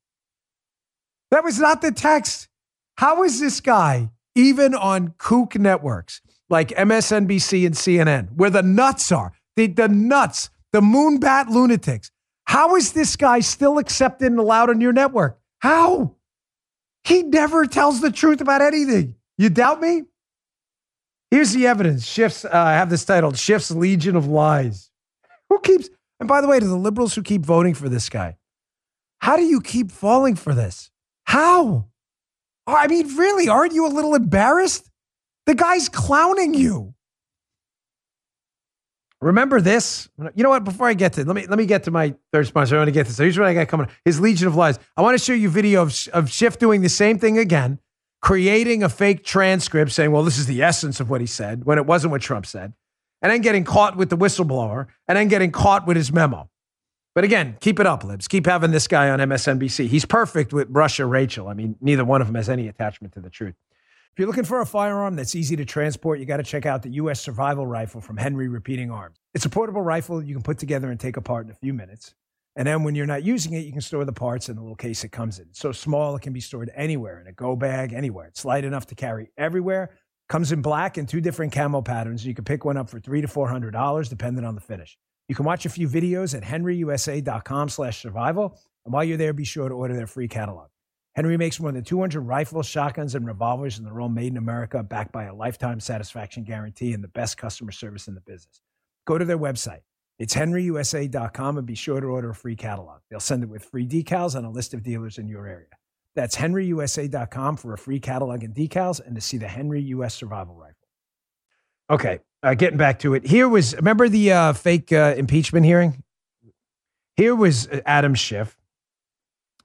That 1.31 1.43
was 1.43 1.59
not 1.59 1.81
the 1.81 1.91
text. 1.91 2.47
How 2.95 3.23
is 3.23 3.41
this 3.41 3.59
guy 3.59 4.09
even 4.35 4.73
on 4.73 5.13
kook 5.17 5.55
networks 5.55 6.21
like 6.49 6.69
MSNBC 6.69 7.65
and 7.65 7.75
CNN, 7.75 8.35
where 8.35 8.49
the 8.49 8.63
nuts 8.63 9.11
are, 9.11 9.33
the, 9.55 9.67
the 9.67 9.87
nuts, 9.87 10.49
the 10.71 10.81
moonbat 10.81 11.49
lunatics. 11.49 12.11
How 12.45 12.75
is 12.75 12.93
this 12.93 13.15
guy 13.15 13.39
still 13.39 13.77
accepted 13.77 14.27
and 14.27 14.39
allowed 14.39 14.69
on 14.69 14.81
your 14.81 14.93
network? 14.93 15.39
How? 15.59 16.15
He 17.03 17.23
never 17.23 17.65
tells 17.65 18.01
the 18.01 18.11
truth 18.11 18.41
about 18.41 18.61
anything. 18.61 19.15
You 19.37 19.49
doubt 19.49 19.81
me? 19.81 20.03
Here's 21.31 21.53
the 21.53 21.65
evidence. 21.67 22.05
Schiff's, 22.05 22.45
uh, 22.45 22.49
I 22.53 22.73
have 22.73 22.89
this 22.89 23.05
titled 23.05 23.35
Schiff's 23.35 23.71
Legion 23.71 24.15
of 24.15 24.27
Lies. 24.27 24.91
Who 25.49 25.59
keeps, 25.59 25.89
and 26.19 26.29
by 26.29 26.41
the 26.41 26.47
way, 26.47 26.59
to 26.59 26.67
the 26.67 26.75
liberals 26.75 27.15
who 27.15 27.23
keep 27.23 27.43
voting 27.43 27.73
for 27.73 27.89
this 27.89 28.09
guy, 28.09 28.37
how 29.19 29.35
do 29.35 29.43
you 29.43 29.61
keep 29.61 29.91
falling 29.91 30.35
for 30.35 30.53
this? 30.53 30.91
How? 31.23 31.87
I 32.65 32.87
mean, 32.87 33.15
really, 33.15 33.49
aren't 33.49 33.73
you 33.73 33.85
a 33.85 33.89
little 33.89 34.15
embarrassed? 34.15 34.89
The 35.45 35.55
guy's 35.55 35.89
clowning 35.89 36.53
you. 36.53 36.93
Remember 39.19 39.61
this? 39.61 40.09
You 40.35 40.43
know 40.43 40.49
what? 40.49 40.65
Before 40.65 40.87
I 40.87 40.93
get 40.93 41.13
to 41.13 41.23
let 41.23 41.35
me 41.35 41.47
let 41.47 41.57
me 41.57 41.65
get 41.65 41.83
to 41.83 41.91
my 41.91 42.13
third 42.33 42.45
sponsor. 42.45 42.75
I 42.75 42.79
want 42.79 42.89
to 42.89 42.91
get 42.91 43.07
this. 43.07 43.17
Here's 43.17 43.39
what 43.39 43.47
I 43.47 43.53
got 43.53 43.69
coming. 43.69 43.87
His 44.03 44.19
Legion 44.19 44.47
of 44.47 44.55
Lies. 44.55 44.77
I 44.97 45.01
want 45.01 45.17
to 45.17 45.23
show 45.23 45.33
you 45.33 45.49
video 45.49 45.81
of 45.81 46.07
of 46.11 46.29
Schiff 46.29 46.59
doing 46.59 46.81
the 46.81 46.89
same 46.89 47.17
thing 47.19 47.37
again, 47.37 47.79
creating 48.21 48.83
a 48.83 48.89
fake 48.89 49.23
transcript 49.23 49.91
saying, 49.91 50.11
well, 50.11 50.23
this 50.23 50.37
is 50.37 50.45
the 50.45 50.61
essence 50.61 50.99
of 50.99 51.09
what 51.09 51.21
he 51.21 51.27
said 51.27 51.63
when 51.63 51.77
it 51.77 51.85
wasn't 51.85 52.11
what 52.11 52.21
Trump 52.21 52.45
said, 52.45 52.73
and 53.21 53.31
then 53.31 53.39
getting 53.39 53.63
caught 53.63 53.95
with 53.95 54.09
the 54.09 54.17
whistleblower, 54.17 54.87
and 55.07 55.17
then 55.17 55.29
getting 55.29 55.51
caught 55.51 55.87
with 55.87 55.95
his 55.95 56.11
memo. 56.11 56.49
But 57.15 57.23
again, 57.23 57.57
keep 57.59 57.79
it 57.79 57.85
up, 57.85 58.03
Libs. 58.03 58.27
Keep 58.27 58.47
having 58.47 58.71
this 58.71 58.87
guy 58.87 59.09
on 59.09 59.19
MSNBC. 59.19 59.87
He's 59.87 60.05
perfect 60.05 60.51
with 60.51 60.67
Russia 60.71 61.05
Rachel. 61.05 61.47
I 61.47 61.53
mean, 61.53 61.75
neither 61.79 62.03
one 62.03 62.21
of 62.21 62.27
them 62.27 62.35
has 62.35 62.49
any 62.49 62.67
attachment 62.67 63.13
to 63.13 63.19
the 63.19 63.29
truth. 63.29 63.55
If 64.11 64.19
you're 64.19 64.27
looking 64.27 64.45
for 64.45 64.61
a 64.61 64.65
firearm 64.65 65.15
that's 65.15 65.35
easy 65.35 65.55
to 65.55 65.65
transport, 65.65 66.19
you 66.19 66.25
got 66.25 66.37
to 66.37 66.43
check 66.43 66.65
out 66.65 66.83
the 66.83 66.89
U.S. 66.91 67.21
Survival 67.21 67.65
Rifle 67.65 68.01
from 68.01 68.17
Henry 68.17 68.47
Repeating 68.47 68.91
Arms. 68.91 69.17
It's 69.33 69.45
a 69.45 69.49
portable 69.49 69.81
rifle 69.81 70.23
you 70.23 70.33
can 70.33 70.43
put 70.43 70.57
together 70.59 70.89
and 70.91 70.99
take 70.99 71.17
apart 71.17 71.45
in 71.45 71.51
a 71.51 71.55
few 71.55 71.73
minutes. 71.73 72.13
And 72.55 72.67
then 72.67 72.83
when 72.83 72.93
you're 72.93 73.07
not 73.07 73.23
using 73.23 73.53
it, 73.53 73.65
you 73.65 73.71
can 73.71 73.81
store 73.81 74.05
the 74.05 74.13
parts 74.13 74.49
in 74.49 74.55
the 74.55 74.61
little 74.61 74.75
case 74.75 75.03
it 75.03 75.11
comes 75.11 75.39
in. 75.39 75.47
It's 75.49 75.59
so 75.59 75.71
small, 75.71 76.15
it 76.15 76.21
can 76.21 76.33
be 76.33 76.39
stored 76.39 76.71
anywhere 76.75 77.19
in 77.19 77.27
a 77.27 77.31
go 77.31 77.55
bag, 77.55 77.93
anywhere. 77.93 78.27
It's 78.27 78.45
light 78.45 78.65
enough 78.65 78.85
to 78.87 78.95
carry 78.95 79.31
everywhere. 79.35 79.89
Comes 80.29 80.51
in 80.51 80.61
black 80.61 80.97
and 80.97 81.09
two 81.09 81.21
different 81.21 81.51
camo 81.51 81.81
patterns. 81.81 82.25
You 82.25 82.35
can 82.35 82.45
pick 82.45 82.65
one 82.65 82.77
up 82.77 82.89
for 82.89 82.99
three 82.99 83.21
to 83.21 83.27
four 83.27 83.47
hundred 83.47 83.71
dollars, 83.71 84.09
depending 84.09 84.45
on 84.45 84.55
the 84.55 84.61
finish. 84.61 84.97
You 85.27 85.35
can 85.35 85.45
watch 85.45 85.65
a 85.65 85.69
few 85.69 85.87
videos 85.87 86.35
at 86.35 86.43
henryusa.com 86.43 87.69
slash 87.69 88.01
survival. 88.01 88.59
And 88.85 88.93
while 88.93 89.03
you're 89.03 89.17
there, 89.17 89.33
be 89.33 89.45
sure 89.45 89.69
to 89.69 89.75
order 89.75 89.95
their 89.95 90.07
free 90.07 90.27
catalog. 90.27 90.67
Henry 91.15 91.37
makes 91.37 91.59
more 91.59 91.71
than 91.71 91.83
200 91.83 92.21
rifles, 92.21 92.65
shotguns, 92.65 93.13
and 93.13 93.25
revolvers, 93.25 93.77
and 93.77 93.85
they're 93.85 94.01
all 94.01 94.09
made 94.09 94.31
in 94.31 94.37
America, 94.37 94.81
backed 94.81 95.11
by 95.11 95.25
a 95.25 95.35
lifetime 95.35 95.79
satisfaction 95.79 96.43
guarantee 96.43 96.93
and 96.93 97.03
the 97.03 97.07
best 97.09 97.37
customer 97.37 97.71
service 97.71 98.07
in 98.07 98.15
the 98.15 98.21
business. 98.21 98.61
Go 99.05 99.17
to 99.17 99.25
their 99.25 99.37
website. 99.37 99.81
It's 100.17 100.33
henryusa.com 100.33 101.57
and 101.57 101.67
be 101.67 101.75
sure 101.75 102.01
to 102.01 102.07
order 102.07 102.31
a 102.31 102.35
free 102.35 102.55
catalog. 102.55 103.01
They'll 103.09 103.19
send 103.19 103.43
it 103.43 103.49
with 103.49 103.65
free 103.65 103.87
decals 103.87 104.35
and 104.35 104.45
a 104.45 104.49
list 104.49 104.73
of 104.73 104.83
dealers 104.83 105.17
in 105.17 105.27
your 105.27 105.47
area. 105.47 105.67
That's 106.15 106.35
henryusa.com 106.35 107.57
for 107.57 107.73
a 107.73 107.77
free 107.77 107.99
catalog 107.99 108.43
and 108.43 108.53
decals 108.53 109.05
and 109.05 109.15
to 109.15 109.21
see 109.21 109.37
the 109.37 109.47
Henry 109.47 109.81
US 109.81 110.15
Survival 110.15 110.55
Rifle. 110.55 110.72
Okay, 111.93 112.21
uh, 112.41 112.55
getting 112.55 112.79
back 112.79 112.97
to 112.99 113.13
it. 113.13 113.23
Here 113.23 113.47
was, 113.47 113.75
remember 113.75 114.09
the 114.09 114.31
uh, 114.31 114.53
fake 114.53 114.91
uh, 114.91 115.13
impeachment 115.15 115.63
hearing? 115.63 116.03
Here 117.15 117.35
was 117.35 117.67
uh, 117.67 117.81
Adam 117.85 118.15
Schiff. 118.15 118.57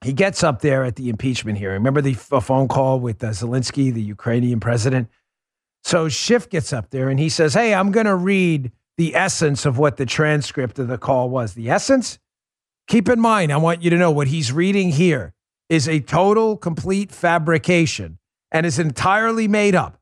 He 0.04 0.12
gets 0.12 0.44
up 0.44 0.60
there 0.60 0.84
at 0.84 0.96
the 0.96 1.08
impeachment 1.08 1.56
hearing. 1.56 1.76
Remember 1.76 2.02
the 2.02 2.12
f- 2.12 2.44
phone 2.44 2.68
call 2.68 3.00
with 3.00 3.24
uh, 3.24 3.28
Zelensky, 3.28 3.90
the 3.90 4.02
Ukrainian 4.02 4.60
president? 4.60 5.08
So 5.84 6.10
Schiff 6.10 6.50
gets 6.50 6.70
up 6.70 6.90
there 6.90 7.08
and 7.08 7.18
he 7.18 7.30
says, 7.30 7.54
Hey, 7.54 7.72
I'm 7.72 7.92
going 7.92 8.04
to 8.04 8.14
read 8.14 8.72
the 8.98 9.14
essence 9.16 9.64
of 9.64 9.78
what 9.78 9.96
the 9.96 10.04
transcript 10.04 10.78
of 10.78 10.88
the 10.88 10.98
call 10.98 11.30
was. 11.30 11.54
The 11.54 11.70
essence? 11.70 12.18
Keep 12.88 13.08
in 13.08 13.20
mind, 13.20 13.52
I 13.52 13.56
want 13.56 13.82
you 13.82 13.88
to 13.88 13.96
know 13.96 14.10
what 14.10 14.28
he's 14.28 14.52
reading 14.52 14.90
here 14.90 15.32
is 15.70 15.88
a 15.88 16.00
total, 16.00 16.58
complete 16.58 17.10
fabrication 17.10 18.18
and 18.52 18.66
is 18.66 18.78
entirely 18.78 19.48
made 19.48 19.74
up. 19.74 19.97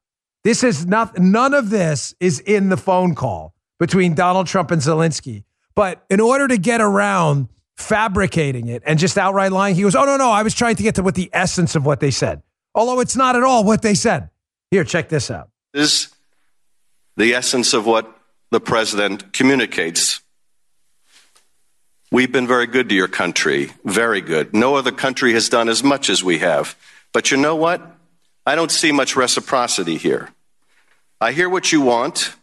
This 0.46 0.62
is 0.62 0.86
not, 0.86 1.18
none 1.18 1.54
of 1.54 1.70
this 1.70 2.14
is 2.20 2.38
in 2.38 2.68
the 2.68 2.76
phone 2.76 3.16
call 3.16 3.52
between 3.80 4.14
Donald 4.14 4.46
Trump 4.46 4.70
and 4.70 4.80
Zelensky. 4.80 5.42
But 5.74 6.04
in 6.08 6.20
order 6.20 6.46
to 6.46 6.56
get 6.56 6.80
around 6.80 7.48
fabricating 7.74 8.68
it 8.68 8.84
and 8.86 8.96
just 8.96 9.18
outright 9.18 9.50
lying, 9.50 9.74
he 9.74 9.82
goes, 9.82 9.96
Oh, 9.96 10.04
no, 10.04 10.16
no, 10.16 10.30
I 10.30 10.44
was 10.44 10.54
trying 10.54 10.76
to 10.76 10.84
get 10.84 10.94
to 10.94 11.02
what 11.02 11.16
the 11.16 11.30
essence 11.32 11.74
of 11.74 11.84
what 11.84 11.98
they 11.98 12.12
said. 12.12 12.44
Although 12.76 13.00
it's 13.00 13.16
not 13.16 13.34
at 13.34 13.42
all 13.42 13.64
what 13.64 13.82
they 13.82 13.94
said. 13.94 14.30
Here, 14.70 14.84
check 14.84 15.08
this 15.08 15.32
out. 15.32 15.50
Is 15.74 16.14
the 17.16 17.34
essence 17.34 17.74
of 17.74 17.84
what 17.84 18.08
the 18.52 18.60
president 18.60 19.32
communicates. 19.32 20.20
We've 22.12 22.30
been 22.30 22.46
very 22.46 22.68
good 22.68 22.88
to 22.90 22.94
your 22.94 23.08
country, 23.08 23.72
very 23.84 24.20
good. 24.20 24.54
No 24.54 24.76
other 24.76 24.92
country 24.92 25.32
has 25.32 25.48
done 25.48 25.68
as 25.68 25.82
much 25.82 26.08
as 26.08 26.22
we 26.22 26.38
have. 26.38 26.76
But 27.12 27.32
you 27.32 27.36
know 27.36 27.56
what? 27.56 27.82
I 28.46 28.54
don't 28.54 28.70
see 28.70 28.92
much 28.92 29.16
reciprocity 29.16 29.96
here. 29.96 30.28
I 31.20 31.32
hear 31.32 31.48
what 31.48 31.72
you 31.72 31.80
want. 31.80 32.34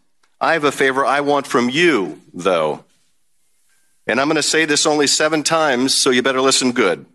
I 0.41 0.53
have 0.53 0.63
a 0.63 0.71
favor 0.71 1.05
I 1.05 1.21
want 1.21 1.45
from 1.45 1.69
you, 1.69 2.21
though. 2.33 2.83
And 4.07 4.19
I'm 4.19 4.27
going 4.27 4.35
to 4.35 4.43
say 4.43 4.65
this 4.65 4.85
only 4.85 5.07
seven 5.07 5.43
times, 5.43 5.95
so 5.95 6.09
you 6.09 6.23
better 6.23 6.41
listen 6.41 6.71
good. 6.71 7.05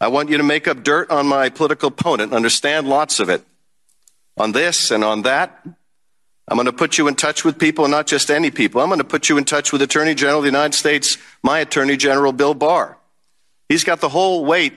I 0.00 0.08
want 0.08 0.28
you 0.28 0.36
to 0.38 0.42
make 0.42 0.68
up 0.68 0.82
dirt 0.82 1.10
on 1.10 1.26
my 1.26 1.48
political 1.48 1.88
opponent, 1.88 2.32
understand 2.32 2.88
lots 2.88 3.20
of 3.20 3.28
it, 3.28 3.44
on 4.36 4.52
this 4.52 4.90
and 4.90 5.04
on 5.04 5.22
that. 5.22 5.64
I'm 6.46 6.56
going 6.56 6.66
to 6.66 6.72
put 6.72 6.98
you 6.98 7.08
in 7.08 7.14
touch 7.14 7.44
with 7.44 7.58
people, 7.58 7.86
not 7.88 8.06
just 8.06 8.30
any 8.30 8.50
people. 8.50 8.80
I'm 8.80 8.88
going 8.88 8.98
to 8.98 9.04
put 9.04 9.28
you 9.28 9.38
in 9.38 9.44
touch 9.44 9.72
with 9.72 9.82
Attorney 9.82 10.14
General 10.14 10.38
of 10.38 10.44
the 10.44 10.48
United 10.48 10.74
States, 10.74 11.16
my 11.42 11.60
Attorney 11.60 11.96
General, 11.96 12.32
Bill 12.32 12.54
Barr. 12.54 12.98
He's 13.68 13.84
got 13.84 14.00
the 14.00 14.08
whole 14.08 14.44
weight 14.44 14.74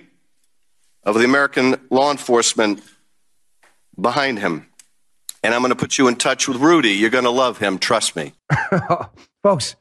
of 1.03 1.15
the 1.15 1.25
American 1.25 1.77
law 1.89 2.11
enforcement 2.11 2.83
behind 3.99 4.39
him. 4.39 4.67
And 5.43 5.53
I'm 5.53 5.61
going 5.61 5.71
to 5.71 5.75
put 5.75 5.97
you 5.97 6.07
in 6.07 6.15
touch 6.15 6.47
with 6.47 6.57
Rudy. 6.57 6.91
You're 6.91 7.09
going 7.09 7.23
to 7.23 7.31
love 7.31 7.57
him. 7.57 7.79
Trust 7.79 8.15
me. 8.15 8.33
Folks, 9.43 9.75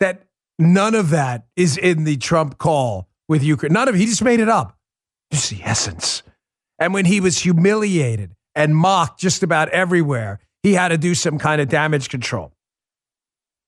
that 0.00 0.26
none 0.58 0.94
of 0.94 1.10
that 1.10 1.46
is 1.56 1.76
in 1.76 2.04
the 2.04 2.16
Trump 2.16 2.58
call 2.58 3.08
with 3.28 3.42
Ukraine. 3.42 3.72
None 3.72 3.88
of 3.88 3.94
it. 3.94 3.98
He 3.98 4.06
just 4.06 4.22
made 4.22 4.40
it 4.40 4.48
up. 4.48 4.76
Just 5.32 5.50
the 5.50 5.62
essence. 5.62 6.22
And 6.78 6.92
when 6.92 7.06
he 7.06 7.20
was 7.20 7.38
humiliated 7.38 8.34
and 8.54 8.76
mocked 8.76 9.18
just 9.18 9.42
about 9.42 9.68
everywhere, 9.70 10.40
he 10.62 10.74
had 10.74 10.88
to 10.88 10.98
do 10.98 11.14
some 11.14 11.38
kind 11.38 11.60
of 11.60 11.68
damage 11.68 12.08
control. 12.08 12.52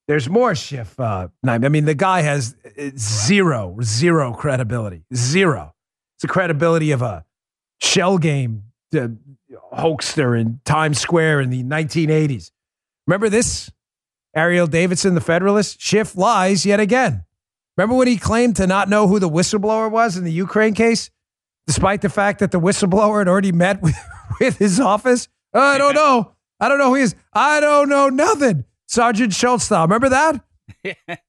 There's 0.06 0.28
more 0.28 0.54
Schiff. 0.54 0.98
Uh, 0.98 1.28
I 1.46 1.58
mean, 1.58 1.84
the 1.84 1.94
guy 1.94 2.22
has 2.22 2.56
zero, 2.96 3.76
zero 3.82 4.32
credibility. 4.32 5.04
Zero. 5.14 5.74
It's 6.16 6.22
the 6.22 6.28
credibility 6.28 6.92
of 6.92 7.02
a 7.02 7.24
shell 7.80 8.18
game 8.18 8.64
uh, 8.96 9.08
hoaxer 9.72 10.34
in 10.34 10.60
Times 10.64 11.00
Square 11.00 11.40
in 11.40 11.50
the 11.50 11.62
1980s. 11.64 12.50
Remember 13.06 13.28
this? 13.28 13.70
Ariel 14.34 14.66
Davidson, 14.66 15.14
the 15.14 15.20
Federalist? 15.20 15.80
Schiff 15.80 16.16
lies 16.16 16.66
yet 16.66 16.80
again. 16.80 17.24
Remember 17.76 17.96
when 17.96 18.08
he 18.08 18.16
claimed 18.16 18.56
to 18.56 18.66
not 18.66 18.88
know 18.88 19.06
who 19.06 19.18
the 19.18 19.28
whistleblower 19.28 19.90
was 19.90 20.16
in 20.16 20.24
the 20.24 20.32
Ukraine 20.32 20.74
case, 20.74 21.10
despite 21.66 22.02
the 22.02 22.08
fact 22.08 22.40
that 22.40 22.50
the 22.50 22.60
whistleblower 22.60 23.20
had 23.20 23.28
already 23.28 23.52
met 23.52 23.80
with, 23.80 23.96
with 24.40 24.58
his 24.58 24.80
office? 24.80 25.28
Oh, 25.54 25.60
I 25.60 25.78
don't 25.78 25.94
know. 25.94 26.34
I 26.60 26.68
don't 26.68 26.78
know 26.78 26.88
who 26.88 26.96
he 26.96 27.02
is. 27.02 27.14
I 27.32 27.60
don't 27.60 27.88
know 27.88 28.08
nothing. 28.08 28.64
Sergeant 28.86 29.32
Schultz 29.32 29.64
style. 29.64 29.86
Remember 29.86 30.08
that? 30.08 30.44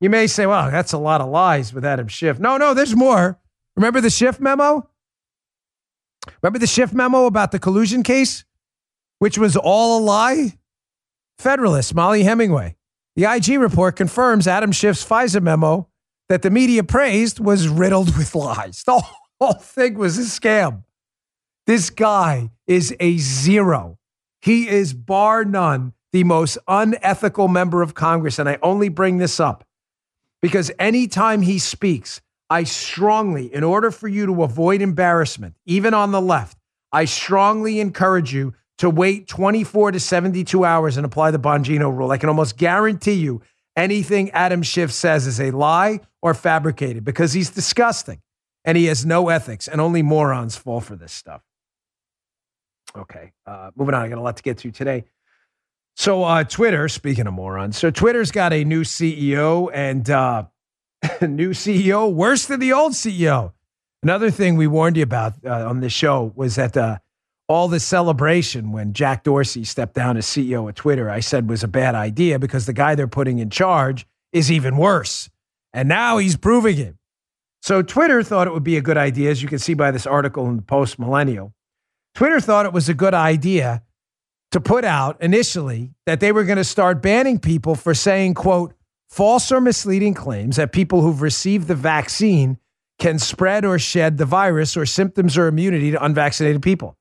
you 0.00 0.10
may 0.10 0.26
say, 0.26 0.46
well, 0.46 0.70
that's 0.70 0.92
a 0.92 0.98
lot 0.98 1.20
of 1.20 1.28
lies 1.28 1.72
with 1.72 1.84
Adam 1.84 2.08
Schiff. 2.08 2.40
No, 2.40 2.56
no, 2.56 2.74
there's 2.74 2.96
more. 2.96 3.38
Remember 3.76 4.00
the 4.00 4.10
Schiff 4.10 4.40
memo? 4.40 4.88
Remember 6.42 6.58
the 6.58 6.66
Schiff 6.66 6.92
memo 6.92 7.26
about 7.26 7.52
the 7.52 7.58
collusion 7.58 8.02
case, 8.02 8.44
which 9.18 9.38
was 9.38 9.56
all 9.56 9.98
a 9.98 10.02
lie? 10.02 10.58
Federalist, 11.38 11.94
Mollie 11.94 12.22
Hemingway. 12.22 12.76
The 13.16 13.24
IG 13.24 13.58
report 13.60 13.96
confirms 13.96 14.46
Adam 14.46 14.72
Schiff's 14.72 15.04
FISA 15.04 15.42
memo 15.42 15.88
that 16.28 16.42
the 16.42 16.50
media 16.50 16.82
praised 16.82 17.40
was 17.40 17.68
riddled 17.68 18.16
with 18.16 18.34
lies. 18.34 18.82
The 18.84 19.02
whole 19.40 19.54
thing 19.54 19.94
was 19.94 20.18
a 20.18 20.22
scam. 20.22 20.84
This 21.66 21.90
guy 21.90 22.50
is 22.66 22.94
a 23.00 23.18
zero. 23.18 23.98
He 24.40 24.68
is, 24.68 24.94
bar 24.94 25.44
none, 25.44 25.92
the 26.12 26.24
most 26.24 26.58
unethical 26.68 27.48
member 27.48 27.82
of 27.82 27.94
Congress. 27.94 28.38
And 28.38 28.48
I 28.48 28.58
only 28.62 28.88
bring 28.88 29.18
this 29.18 29.40
up 29.40 29.64
because 30.40 30.70
anytime 30.78 31.42
he 31.42 31.58
speaks, 31.58 32.20
I 32.52 32.64
strongly, 32.64 33.46
in 33.46 33.64
order 33.64 33.90
for 33.90 34.08
you 34.08 34.26
to 34.26 34.42
avoid 34.42 34.82
embarrassment, 34.82 35.54
even 35.64 35.94
on 35.94 36.12
the 36.12 36.20
left, 36.20 36.58
I 36.92 37.06
strongly 37.06 37.80
encourage 37.80 38.34
you 38.34 38.52
to 38.76 38.90
wait 38.90 39.26
24 39.26 39.92
to 39.92 39.98
72 39.98 40.62
hours 40.62 40.98
and 40.98 41.06
apply 41.06 41.30
the 41.30 41.38
Bongino 41.38 41.90
rule. 41.96 42.10
I 42.10 42.18
can 42.18 42.28
almost 42.28 42.58
guarantee 42.58 43.14
you 43.14 43.40
anything 43.74 44.30
Adam 44.32 44.62
Schiff 44.62 44.92
says 44.92 45.26
is 45.26 45.40
a 45.40 45.50
lie 45.50 46.00
or 46.20 46.34
fabricated 46.34 47.06
because 47.06 47.32
he's 47.32 47.48
disgusting 47.48 48.20
and 48.66 48.76
he 48.76 48.84
has 48.84 49.06
no 49.06 49.30
ethics, 49.30 49.66
and 49.66 49.80
only 49.80 50.02
morons 50.02 50.54
fall 50.54 50.82
for 50.82 50.94
this 50.94 51.12
stuff. 51.12 51.40
Okay, 52.94 53.32
uh, 53.46 53.70
moving 53.74 53.94
on. 53.94 54.02
I 54.02 54.08
got 54.08 54.18
a 54.18 54.20
lot 54.20 54.36
to 54.36 54.42
get 54.42 54.58
to 54.58 54.70
today. 54.70 55.04
So, 55.96 56.22
uh, 56.22 56.44
Twitter, 56.44 56.86
speaking 56.90 57.26
of 57.26 57.32
morons, 57.32 57.78
so 57.78 57.90
Twitter's 57.90 58.30
got 58.30 58.52
a 58.52 58.62
new 58.62 58.82
CEO 58.82 59.70
and 59.72 60.08
uh, 60.10 60.44
new 61.22 61.50
CEO 61.50 62.12
worse 62.12 62.46
than 62.46 62.60
the 62.60 62.72
old 62.72 62.92
CEO. 62.92 63.52
Another 64.02 64.30
thing 64.30 64.56
we 64.56 64.66
warned 64.66 64.96
you 64.96 65.02
about 65.02 65.34
uh, 65.44 65.68
on 65.68 65.80
this 65.80 65.92
show 65.92 66.32
was 66.34 66.56
that 66.56 66.76
uh, 66.76 66.98
all 67.48 67.68
the 67.68 67.80
celebration 67.80 68.72
when 68.72 68.92
Jack 68.92 69.24
Dorsey 69.24 69.64
stepped 69.64 69.94
down 69.94 70.16
as 70.16 70.26
CEO 70.26 70.68
of 70.68 70.74
Twitter, 70.74 71.08
I 71.08 71.20
said 71.20 71.48
was 71.48 71.62
a 71.62 71.68
bad 71.68 71.94
idea 71.94 72.38
because 72.38 72.66
the 72.66 72.72
guy 72.72 72.94
they're 72.94 73.06
putting 73.06 73.38
in 73.38 73.50
charge 73.50 74.06
is 74.32 74.50
even 74.50 74.76
worse. 74.76 75.30
And 75.72 75.88
now 75.88 76.18
he's 76.18 76.36
proving 76.36 76.78
it. 76.78 76.96
So, 77.62 77.80
Twitter 77.80 78.24
thought 78.24 78.48
it 78.48 78.52
would 78.52 78.64
be 78.64 78.76
a 78.76 78.80
good 78.80 78.96
idea, 78.96 79.30
as 79.30 79.40
you 79.40 79.48
can 79.48 79.60
see 79.60 79.74
by 79.74 79.92
this 79.92 80.06
article 80.06 80.48
in 80.48 80.56
the 80.56 80.62
Post 80.62 80.98
Millennial 80.98 81.54
Twitter 82.14 82.40
thought 82.40 82.66
it 82.66 82.72
was 82.72 82.88
a 82.88 82.94
good 82.94 83.14
idea 83.14 83.82
to 84.50 84.60
put 84.60 84.84
out 84.84 85.20
initially 85.22 85.94
that 86.04 86.20
they 86.20 86.30
were 86.30 86.44
going 86.44 86.58
to 86.58 86.64
start 86.64 87.00
banning 87.00 87.38
people 87.38 87.74
for 87.74 87.94
saying, 87.94 88.34
quote, 88.34 88.74
false 89.12 89.52
or 89.52 89.60
misleading 89.60 90.14
claims 90.14 90.56
that 90.56 90.72
people 90.72 91.02
who've 91.02 91.20
received 91.20 91.68
the 91.68 91.74
vaccine 91.74 92.56
can 92.98 93.18
spread 93.18 93.62
or 93.62 93.78
shed 93.78 94.16
the 94.16 94.24
virus 94.24 94.74
or 94.74 94.86
symptoms 94.86 95.36
or 95.36 95.48
immunity 95.48 95.90
to 95.90 96.02
unvaccinated 96.02 96.62
people. 96.62 96.96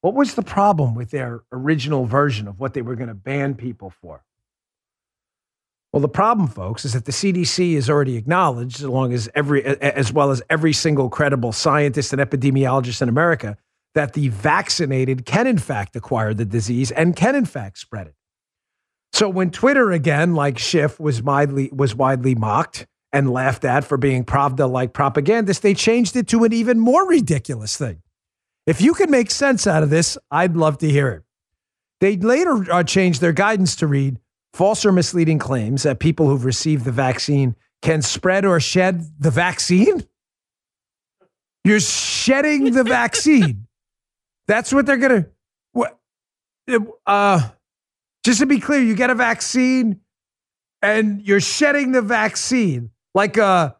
What 0.00 0.14
was 0.14 0.34
the 0.34 0.42
problem 0.42 0.96
with 0.96 1.12
their 1.12 1.44
original 1.52 2.06
version 2.06 2.48
of 2.48 2.58
what 2.58 2.74
they 2.74 2.82
were 2.82 2.96
going 2.96 3.08
to 3.08 3.14
ban 3.14 3.54
people 3.54 3.90
for? 3.90 4.24
Well, 5.92 6.00
the 6.00 6.08
problem, 6.08 6.48
folks, 6.48 6.84
is 6.84 6.92
that 6.94 7.04
the 7.04 7.12
CDC 7.12 7.74
is 7.74 7.88
already 7.88 8.16
acknowledged, 8.16 8.82
along 8.82 9.12
as 9.12 9.28
every, 9.36 9.64
as 9.64 10.12
well 10.12 10.32
as 10.32 10.42
every 10.50 10.72
single 10.72 11.08
credible 11.08 11.52
scientist 11.52 12.12
and 12.12 12.20
epidemiologist 12.20 13.00
in 13.00 13.08
America, 13.08 13.56
that 13.94 14.14
the 14.14 14.26
vaccinated 14.30 15.24
can 15.24 15.46
in 15.46 15.58
fact 15.58 15.94
acquire 15.94 16.34
the 16.34 16.44
disease 16.44 16.90
and 16.90 17.14
can 17.14 17.36
in 17.36 17.44
fact 17.44 17.78
spread 17.78 18.08
it. 18.08 18.14
So 19.14 19.28
when 19.28 19.52
Twitter 19.52 19.92
again, 19.92 20.34
like 20.34 20.58
Schiff, 20.58 20.98
was 20.98 21.22
widely 21.22 21.70
was 21.72 21.94
widely 21.94 22.34
mocked 22.34 22.88
and 23.12 23.30
laughed 23.30 23.64
at 23.64 23.84
for 23.84 23.96
being 23.96 24.24
Pravda 24.24 24.68
like 24.68 24.92
propagandist, 24.92 25.62
they 25.62 25.72
changed 25.72 26.16
it 26.16 26.26
to 26.28 26.42
an 26.42 26.52
even 26.52 26.80
more 26.80 27.06
ridiculous 27.06 27.76
thing. 27.76 28.02
If 28.66 28.80
you 28.80 28.92
can 28.92 29.12
make 29.12 29.30
sense 29.30 29.68
out 29.68 29.84
of 29.84 29.90
this, 29.90 30.18
I'd 30.32 30.56
love 30.56 30.78
to 30.78 30.90
hear 30.90 31.10
it. 31.10 31.22
They 32.00 32.16
later 32.16 32.66
uh, 32.72 32.82
changed 32.82 33.20
their 33.20 33.32
guidance 33.32 33.76
to 33.76 33.86
read 33.86 34.18
false 34.52 34.84
or 34.84 34.90
misleading 34.90 35.38
claims 35.38 35.84
that 35.84 36.00
people 36.00 36.26
who've 36.26 36.44
received 36.44 36.84
the 36.84 36.90
vaccine 36.90 37.54
can 37.82 38.02
spread 38.02 38.44
or 38.44 38.58
shed 38.58 39.12
the 39.20 39.30
vaccine. 39.30 40.04
You're 41.62 41.78
shedding 41.78 42.72
the 42.72 42.82
vaccine. 42.82 43.68
That's 44.48 44.72
what 44.72 44.86
they're 44.86 44.96
gonna. 44.96 45.26
What? 45.70 46.00
Uh, 47.06 47.50
just 48.24 48.40
to 48.40 48.46
be 48.46 48.58
clear, 48.58 48.80
you 48.80 48.94
get 48.94 49.10
a 49.10 49.14
vaccine, 49.14 50.00
and 50.82 51.22
you're 51.22 51.40
shedding 51.40 51.92
the 51.92 52.02
vaccine 52.02 52.90
like 53.14 53.36
a 53.36 53.76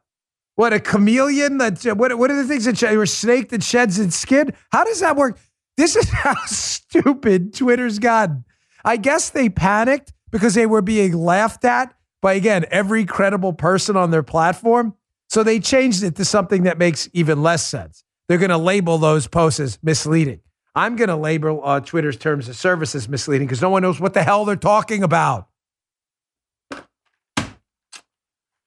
what 0.57 0.73
a 0.73 0.81
chameleon 0.81 1.59
that 1.59 1.83
what 1.97 2.17
what 2.17 2.31
are 2.31 2.37
the 2.37 2.47
things 2.47 2.65
that 2.65 2.83
or 2.83 3.03
a 3.03 3.07
snake 3.07 3.49
that 3.51 3.63
sheds 3.63 3.99
its 3.99 4.17
skin? 4.17 4.55
How 4.71 4.85
does 4.85 5.01
that 5.01 5.17
work? 5.17 5.39
This 5.77 5.97
is 5.97 6.09
how 6.11 6.35
stupid 6.47 7.55
Twitter's 7.55 7.99
gotten. 7.99 8.45
I 8.85 8.97
guess 8.97 9.31
they 9.31 9.49
panicked 9.49 10.13
because 10.31 10.55
they 10.55 10.67
were 10.67 10.83
being 10.83 11.15
laughed 11.15 11.65
at 11.65 11.95
by 12.23 12.35
again 12.35 12.65
every 12.71 13.05
credible 13.05 13.53
person 13.53 13.97
on 13.97 14.11
their 14.11 14.23
platform. 14.23 14.95
So 15.29 15.43
they 15.43 15.59
changed 15.59 16.03
it 16.03 16.17
to 16.17 16.25
something 16.25 16.65
that 16.65 16.79
makes 16.79 17.09
even 17.13 17.43
less 17.43 17.67
sense. 17.67 18.05
They're 18.29 18.39
going 18.39 18.51
to 18.51 18.59
label 18.59 18.99
those 18.99 19.27
posts 19.27 19.59
as 19.59 19.79
misleading. 19.83 20.41
I'm 20.75 20.97
going 20.97 21.09
to 21.09 21.17
label 21.17 21.61
uh, 21.65 21.81
Twitter's 21.81 22.17
terms 22.17 22.49
of 22.49 22.57
service 22.57 22.95
as 22.95 23.09
misleading 23.09 23.47
because 23.47 23.63
no 23.63 23.71
one 23.71 23.83
knows 23.83 24.01
what 24.01 24.15
the 24.15 24.23
hell 24.23 24.45
they're 24.45 24.57
talking 24.57 25.03
about. 25.03 25.49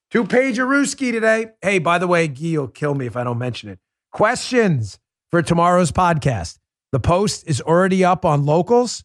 Two 0.10 0.24
page 0.24 0.58
Ruski 0.58 1.12
today. 1.12 1.47
Hey, 1.62 1.80
by 1.80 1.97
the 1.97 2.08
way, 2.08 2.30
Guy 2.30 2.58
will 2.58 2.70
kill 2.70 2.95
me 2.95 3.08
if 3.08 3.18
I 3.18 3.26
don't 3.26 3.38
mention 3.38 3.70
it. 3.70 3.80
Questions 4.14 4.99
for 5.32 5.41
tomorrow's 5.41 5.91
podcast. 5.91 6.60
The 6.93 6.99
post 7.01 7.43
is 7.45 7.60
already 7.60 8.05
up 8.05 8.24
on 8.24 8.45
locals. 8.45 9.03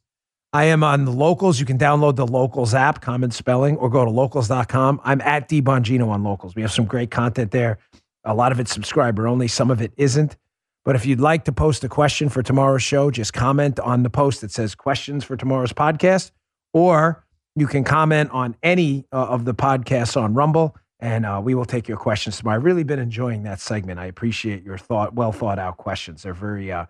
I 0.52 0.64
am 0.64 0.84
on 0.84 1.04
the 1.04 1.10
locals. 1.10 1.58
You 1.58 1.66
can 1.66 1.78
download 1.78 2.14
the 2.16 2.26
locals 2.26 2.74
app, 2.74 3.00
common 3.00 3.32
spelling, 3.32 3.76
or 3.78 3.90
go 3.90 4.04
to 4.04 4.10
locals.com. 4.10 5.00
I'm 5.02 5.20
at 5.22 5.48
D 5.48 5.60
Bongino 5.60 6.08
on 6.08 6.22
locals. 6.22 6.54
We 6.54 6.62
have 6.62 6.72
some 6.72 6.84
great 6.84 7.10
content 7.10 7.50
there. 7.50 7.78
A 8.24 8.34
lot 8.34 8.52
of 8.52 8.60
it's 8.60 8.72
subscriber 8.72 9.26
only, 9.26 9.48
some 9.48 9.70
of 9.70 9.82
it 9.82 9.92
isn't. 9.96 10.36
But 10.84 10.96
if 10.96 11.06
you'd 11.06 11.20
like 11.20 11.44
to 11.44 11.52
post 11.52 11.84
a 11.84 11.88
question 11.88 12.28
for 12.28 12.42
tomorrow's 12.42 12.82
show, 12.82 13.10
just 13.10 13.32
comment 13.32 13.78
on 13.80 14.02
the 14.02 14.10
post 14.10 14.40
that 14.40 14.50
says 14.50 14.74
questions 14.74 15.24
for 15.24 15.36
tomorrow's 15.36 15.72
podcast, 15.72 16.32
or 16.72 17.24
you 17.54 17.66
can 17.66 17.84
comment 17.84 18.30
on 18.32 18.56
any 18.62 19.04
uh, 19.12 19.26
of 19.26 19.44
the 19.44 19.54
podcasts 19.54 20.20
on 20.20 20.34
Rumble 20.34 20.76
and 21.02 21.26
uh, 21.26 21.40
we 21.42 21.56
will 21.56 21.64
take 21.64 21.88
your 21.88 21.98
questions 21.98 22.38
tomorrow. 22.38 22.56
I've 22.56 22.64
really 22.64 22.84
been 22.84 23.00
enjoying 23.00 23.42
that 23.42 23.58
segment. 23.58 23.98
I 23.98 24.06
appreciate 24.06 24.62
your 24.62 24.78
thought, 24.78 25.14
well 25.14 25.32
thought 25.32 25.58
out 25.58 25.76
questions. 25.76 26.22
They're 26.22 26.32
very, 26.32 26.70
uh, 26.70 26.86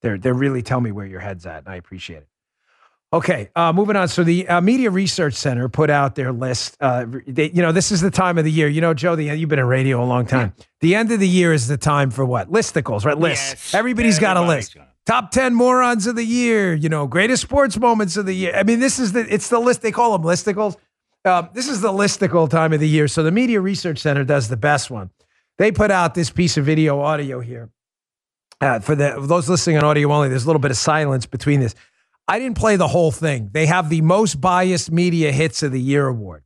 they're 0.00 0.16
they're 0.16 0.32
really 0.32 0.62
tell 0.62 0.80
me 0.80 0.92
where 0.92 1.04
your 1.04 1.20
head's 1.20 1.44
at, 1.44 1.58
and 1.58 1.68
I 1.68 1.76
appreciate 1.76 2.22
it. 2.22 2.29
Okay, 3.12 3.50
uh, 3.56 3.72
moving 3.72 3.96
on. 3.96 4.06
So 4.06 4.22
the 4.22 4.46
uh, 4.46 4.60
Media 4.60 4.88
Research 4.88 5.34
Center 5.34 5.68
put 5.68 5.90
out 5.90 6.14
their 6.14 6.30
list. 6.30 6.76
Uh, 6.80 7.06
they, 7.26 7.50
you 7.50 7.60
know, 7.60 7.72
this 7.72 7.90
is 7.90 8.00
the 8.00 8.10
time 8.10 8.38
of 8.38 8.44
the 8.44 8.52
year. 8.52 8.68
You 8.68 8.80
know, 8.80 8.94
Joe, 8.94 9.16
the, 9.16 9.24
you've 9.24 9.48
been 9.48 9.58
in 9.58 9.66
radio 9.66 10.02
a 10.02 10.06
long 10.06 10.26
time. 10.26 10.52
Yeah. 10.56 10.64
The 10.80 10.94
end 10.94 11.10
of 11.10 11.18
the 11.18 11.28
year 11.28 11.52
is 11.52 11.66
the 11.66 11.76
time 11.76 12.12
for 12.12 12.24
what? 12.24 12.52
Listicles, 12.52 13.04
right? 13.04 13.18
Lists. 13.18 13.50
Yes. 13.50 13.74
Everybody's 13.74 14.20
got 14.20 14.36
a 14.36 14.42
list. 14.42 14.76
Got 14.76 14.88
Top 15.06 15.32
ten 15.32 15.54
morons 15.54 16.06
of 16.06 16.14
the 16.14 16.24
year. 16.24 16.72
You 16.72 16.88
know, 16.88 17.08
greatest 17.08 17.42
sports 17.42 17.76
moments 17.76 18.16
of 18.16 18.26
the 18.26 18.32
year. 18.32 18.54
I 18.54 18.62
mean, 18.62 18.78
this 18.78 19.00
is 19.00 19.10
the 19.10 19.26
it's 19.32 19.48
the 19.48 19.58
list. 19.58 19.82
They 19.82 19.90
call 19.90 20.16
them 20.16 20.22
listicles. 20.22 20.76
Uh, 21.24 21.48
this 21.52 21.68
is 21.68 21.80
the 21.80 21.92
listicle 21.92 22.48
time 22.48 22.72
of 22.72 22.78
the 22.78 22.88
year. 22.88 23.08
So 23.08 23.24
the 23.24 23.32
Media 23.32 23.60
Research 23.60 23.98
Center 23.98 24.22
does 24.22 24.48
the 24.48 24.56
best 24.56 24.88
one. 24.88 25.10
They 25.58 25.72
put 25.72 25.90
out 25.90 26.14
this 26.14 26.30
piece 26.30 26.56
of 26.56 26.64
video 26.64 27.00
audio 27.00 27.40
here. 27.40 27.70
Uh, 28.60 28.78
for 28.78 28.94
the 28.94 29.12
for 29.14 29.26
those 29.26 29.48
listening 29.48 29.78
on 29.78 29.84
audio 29.84 30.12
only, 30.12 30.28
there's 30.28 30.44
a 30.44 30.46
little 30.46 30.60
bit 30.60 30.70
of 30.70 30.76
silence 30.76 31.26
between 31.26 31.58
this. 31.60 31.74
I 32.30 32.38
didn't 32.38 32.58
play 32.58 32.76
the 32.76 32.86
whole 32.86 33.10
thing. 33.10 33.50
They 33.52 33.66
have 33.66 33.90
the 33.90 34.02
most 34.02 34.40
biased 34.40 34.92
media 34.92 35.32
hits 35.32 35.64
of 35.64 35.72
the 35.72 35.80
year 35.80 36.06
award. 36.06 36.44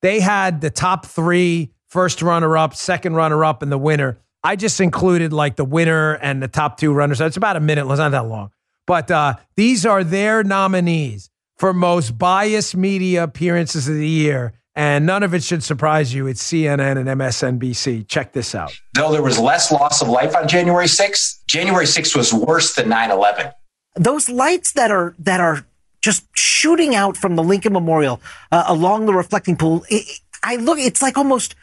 They 0.00 0.20
had 0.20 0.60
the 0.60 0.70
top 0.70 1.04
three, 1.04 1.72
first 1.88 2.22
runner 2.22 2.56
up, 2.56 2.76
second 2.76 3.14
runner 3.14 3.44
up, 3.44 3.60
and 3.60 3.72
the 3.72 3.76
winner. 3.76 4.20
I 4.44 4.54
just 4.54 4.80
included 4.80 5.32
like 5.32 5.56
the 5.56 5.64
winner 5.64 6.12
and 6.12 6.40
the 6.40 6.46
top 6.46 6.78
two 6.78 6.92
runners. 6.92 7.20
It's 7.20 7.36
about 7.36 7.56
a 7.56 7.60
minute. 7.60 7.90
It's 7.90 7.98
not 7.98 8.12
that 8.12 8.26
long. 8.26 8.52
But 8.86 9.10
uh, 9.10 9.34
these 9.56 9.84
are 9.84 10.04
their 10.04 10.44
nominees 10.44 11.28
for 11.56 11.74
most 11.74 12.16
biased 12.16 12.76
media 12.76 13.24
appearances 13.24 13.88
of 13.88 13.96
the 13.96 14.08
year. 14.08 14.52
And 14.76 15.06
none 15.06 15.24
of 15.24 15.34
it 15.34 15.42
should 15.42 15.64
surprise 15.64 16.14
you. 16.14 16.28
It's 16.28 16.40
CNN 16.40 16.98
and 16.98 17.08
MSNBC. 17.08 18.06
Check 18.06 18.32
this 18.32 18.54
out. 18.54 18.72
Though 18.94 19.10
there 19.10 19.24
was 19.24 19.40
less 19.40 19.72
loss 19.72 20.02
of 20.02 20.08
life 20.08 20.36
on 20.36 20.46
January 20.46 20.86
6th, 20.86 21.40
January 21.48 21.86
6th 21.86 22.14
was 22.14 22.32
worse 22.32 22.76
than 22.76 22.88
9 22.88 23.10
11. 23.10 23.50
Those 23.96 24.28
lights 24.28 24.72
that 24.72 24.90
are, 24.90 25.14
that 25.18 25.40
are 25.40 25.66
just 26.00 26.26
shooting 26.36 26.94
out 26.94 27.16
from 27.16 27.36
the 27.36 27.42
Lincoln 27.42 27.72
Memorial 27.72 28.20
uh, 28.52 28.64
along 28.66 29.06
the 29.06 29.14
reflecting 29.14 29.56
pool, 29.56 29.84
it, 29.88 30.20
I 30.42 30.56
look, 30.56 30.78
it's 30.78 31.02
like 31.02 31.18
almost 31.18 31.54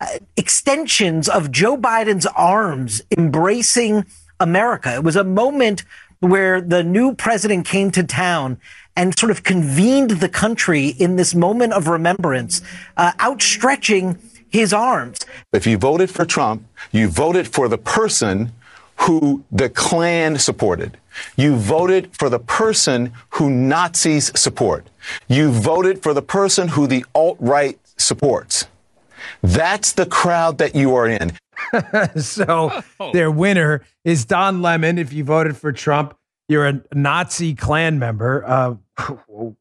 uh, 0.00 0.18
extensions 0.36 1.28
of 1.28 1.50
Joe 1.50 1.76
Biden's 1.76 2.26
arms 2.26 3.02
embracing 3.16 4.06
America. 4.40 4.94
It 4.94 5.04
was 5.04 5.16
a 5.16 5.24
moment 5.24 5.84
where 6.20 6.60
the 6.60 6.82
new 6.82 7.14
president 7.14 7.66
came 7.66 7.90
to 7.92 8.02
town 8.02 8.58
and 8.96 9.16
sort 9.18 9.30
of 9.30 9.42
convened 9.42 10.10
the 10.10 10.28
country 10.28 10.88
in 10.88 11.16
this 11.16 11.34
moment 11.34 11.72
of 11.72 11.88
remembrance, 11.88 12.62
uh, 12.96 13.12
outstretching 13.18 14.18
his 14.48 14.72
arms. 14.72 15.18
If 15.52 15.66
you 15.66 15.76
voted 15.78 16.10
for 16.10 16.24
Trump, 16.24 16.64
you 16.92 17.08
voted 17.08 17.48
for 17.48 17.68
the 17.68 17.78
person 17.78 18.52
who 18.96 19.44
the 19.50 19.68
Klan 19.68 20.38
supported. 20.38 20.96
You 21.36 21.56
voted 21.56 22.16
for 22.16 22.28
the 22.28 22.38
person 22.38 23.12
who 23.30 23.50
Nazis 23.50 24.32
support. 24.38 24.88
You 25.28 25.50
voted 25.50 26.02
for 26.02 26.14
the 26.14 26.22
person 26.22 26.68
who 26.68 26.86
the 26.86 27.04
alt 27.14 27.36
right 27.40 27.78
supports. 27.96 28.66
That's 29.42 29.92
the 29.92 30.06
crowd 30.06 30.58
that 30.58 30.74
you 30.74 30.94
are 30.94 31.06
in. 31.06 31.32
so 32.16 32.82
their 33.12 33.30
winner 33.30 33.82
is 34.04 34.24
Don 34.24 34.62
Lemon. 34.62 34.98
If 34.98 35.12
you 35.12 35.24
voted 35.24 35.56
for 35.56 35.72
Trump, 35.72 36.16
you're 36.48 36.66
a 36.66 36.82
Nazi 36.92 37.54
Klan 37.54 37.98
member. 37.98 38.44
Uh, 38.46 38.74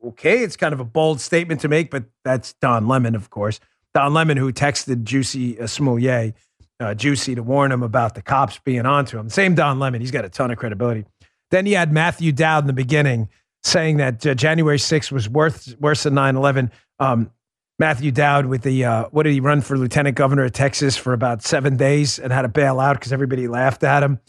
okay, 0.06 0.40
it's 0.40 0.56
kind 0.56 0.74
of 0.74 0.80
a 0.80 0.86
bold 0.86 1.22
statement 1.22 1.62
to 1.62 1.68
make, 1.68 1.90
but 1.92 2.06
that's 2.24 2.54
Don 2.54 2.88
Lemon, 2.88 3.16
of 3.16 3.30
course. 3.30 3.60
Don 3.94 4.14
Lemon, 4.14 4.38
who 4.38 4.52
texted 4.52 5.04
Jussie 5.04 5.60
uh, 5.60 6.84
uh, 6.84 6.94
Jussie, 6.96 7.36
to 7.36 7.44
warn 7.44 7.72
him 7.72 7.84
about 7.84 8.16
the 8.16 8.22
cops 8.22 8.60
being 8.60 8.86
onto 8.86 9.18
him. 9.18 9.30
Same 9.30 9.56
Don 9.56 9.80
Lemon. 9.80 10.02
He's 10.02 10.12
got 10.12 10.26
a 10.26 10.30
ton 10.30 10.52
of 10.52 10.58
credibility. 10.58 11.06
Then 11.54 11.68
you 11.68 11.76
had 11.76 11.92
Matthew 11.92 12.32
Dowd 12.32 12.64
in 12.64 12.68
the 12.68 12.74
beginning 12.74 13.30
saying 13.62 13.98
that 13.98 14.26
uh, 14.26 14.34
January 14.34 14.80
6th 14.80 15.12
was 15.12 15.30
worse 15.30 16.02
than 16.02 16.16
9 16.16 16.36
11. 16.36 16.72
Um, 16.98 17.30
Matthew 17.78 18.10
Dowd 18.10 18.48
with 18.48 18.64
the, 18.64 18.84
uh, 18.84 19.04
what 19.12 19.22
did 19.22 19.34
he 19.34 19.40
run 19.40 19.62
for 19.62 19.78
lieutenant 19.78 20.18
governor 20.18 20.46
of 20.46 20.52
Texas 20.52 20.98
for 20.98 21.14
about 21.14 21.44
seven 21.44 21.78
days 21.78 22.18
and 22.18 22.34
had 22.34 22.42
to 22.42 22.48
bail 22.48 22.80
out 22.80 22.96
because 22.98 23.14
everybody 23.14 23.48
laughed 23.48 23.84
at 23.84 24.02
him. 24.02 24.20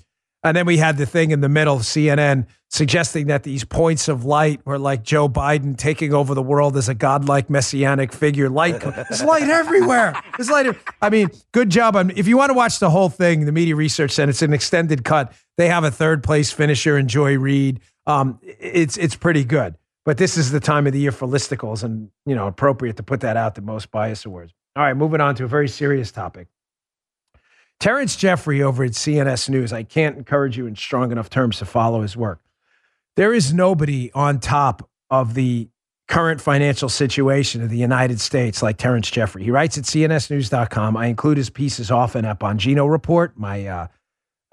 And 0.45 0.55
then 0.55 0.67
we 0.67 0.77
had 0.77 0.99
the 0.99 1.07
thing 1.07 1.31
in 1.31 1.41
the 1.41 1.49
middle, 1.49 1.79
CNN, 1.79 2.47
suggesting 2.69 3.29
that 3.29 3.45
these 3.45 3.65
points 3.65 4.09
of 4.09 4.27
light 4.27 4.61
were 4.67 4.79
like 4.79 5.03
Joe 5.03 5.27
Biden 5.27 5.75
taking 5.75 6.13
over 6.13 6.35
the 6.35 6.43
world 6.43 6.77
as 6.77 6.87
a 6.91 6.95
godlike 6.95 7.49
messianic 7.49 8.13
figure. 8.13 8.51
Light, 8.51 8.79
there's 8.81 9.25
light 9.25 9.49
everywhere. 9.49 10.15
There's 10.37 10.51
light. 10.51 10.77
I 11.01 11.09
mean, 11.09 11.31
good 11.53 11.71
job. 11.71 11.97
On, 11.97 12.11
if 12.11 12.29
you 12.29 12.37
want 12.37 12.51
to 12.51 12.55
watch 12.55 12.79
the 12.79 12.91
whole 12.91 13.09
thing, 13.09 13.47
the 13.47 13.53
Media 13.53 13.75
Research 13.75 14.11
Center, 14.11 14.31
it's 14.31 14.43
an 14.43 14.53
extended 14.53 15.03
cut. 15.03 15.33
They 15.57 15.69
have 15.69 15.83
a 15.83 15.91
third 15.91 16.23
place 16.23 16.53
finisher 16.53 16.99
in 16.99 17.09
Joy 17.09 17.39
Reid. 17.39 17.81
Um, 18.07 18.39
it's 18.43 18.99
it's 18.99 19.17
pretty 19.17 19.45
good. 19.45 19.77
But 20.05 20.19
this 20.19 20.37
is 20.37 20.51
the 20.51 20.61
time 20.61 20.87
of 20.87 20.93
the 20.93 21.01
year 21.01 21.13
for 21.13 21.27
listicles, 21.27 21.83
and 21.83 22.11
you 22.27 22.35
know, 22.35 22.47
appropriate 22.47 22.99
to 22.99 23.03
put 23.03 23.21
that 23.21 23.39
out. 23.39 23.55
The 23.55 23.63
most 23.63 23.91
bias 23.91 24.27
awards. 24.27 24.53
All 24.77 24.83
right, 24.83 24.95
moving 24.95 25.23
on 25.23 25.35
to 25.37 25.45
a 25.45 25.49
very 25.49 25.69
serious 25.69 26.13
topic. 26.13 26.49
Terrence 27.81 28.17
Jeffrey 28.17 28.63
over 28.63 28.85
at 28.85 28.93
CNS 28.93 29.49
News, 29.51 29.73
I 29.73 29.83
can't 29.83 30.17
encourage 30.17 30.57
you 30.57 30.67
in 30.67 30.77
strong 30.77 31.13
enough 31.13 31.29
terms 31.29 31.59
to 31.59 31.65
follow 31.65 32.03
his 32.03 32.17
work. 32.17 32.41
There 33.17 33.33
is 33.35 33.53
nobody 33.53 34.11
on 34.13 34.41
top 34.41 34.89
of 35.11 35.35
the 35.35 35.69
current 36.09 36.41
financial 36.41 36.89
situation 36.89 37.63
of 37.63 37.71
the 37.71 37.79
United 37.79 38.21
States, 38.21 38.63
like 38.63 38.77
Terrence 38.77 39.11
Jeffrey. 39.11 39.45
He 39.45 39.51
writes 39.51 39.79
at 39.79 39.85
cnsnews.com. 39.85 40.97
I 40.97 41.07
include 41.07 41.37
his 41.37 41.51
pieces 41.51 41.91
often 41.91 42.25
at 42.25 42.39
Bongino 42.41 42.91
Report, 42.91 43.39
my 43.39 43.67
uh, 43.67 43.87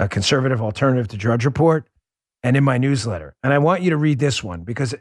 conservative 0.09 0.61
alternative 0.61 1.07
to 1.09 1.17
Drudge 1.17 1.45
Report, 1.45 1.87
and 2.43 2.55
in 2.55 2.63
my 2.63 2.77
newsletter. 2.77 3.35
And 3.43 3.53
I 3.53 3.57
want 3.57 3.81
you 3.81 3.89
to 3.91 3.97
read 3.97 4.19
this 4.19 4.43
one 4.43 4.63
because 4.63 4.95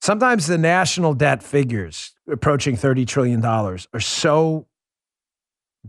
sometimes 0.00 0.46
the 0.46 0.58
national 0.58 1.14
debt 1.14 1.42
figures 1.42 2.12
approaching 2.30 2.76
$30 2.76 3.06
trillion 3.06 3.44
are 3.44 3.78
so 4.00 4.66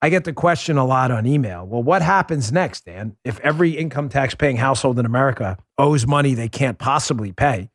I 0.00 0.08
get 0.08 0.24
the 0.24 0.32
question 0.32 0.78
a 0.78 0.84
lot 0.84 1.12
on 1.12 1.26
email. 1.26 1.64
Well, 1.64 1.82
what 1.82 2.02
happens 2.02 2.50
next, 2.50 2.86
Dan, 2.86 3.16
if 3.24 3.38
every 3.40 3.70
income 3.70 4.08
tax 4.08 4.34
paying 4.34 4.56
household 4.56 4.98
in 4.98 5.06
America 5.06 5.58
owes 5.78 6.06
money 6.08 6.34
they 6.34 6.48
can't 6.48 6.76
possibly 6.78 7.32
pay? 7.32 7.70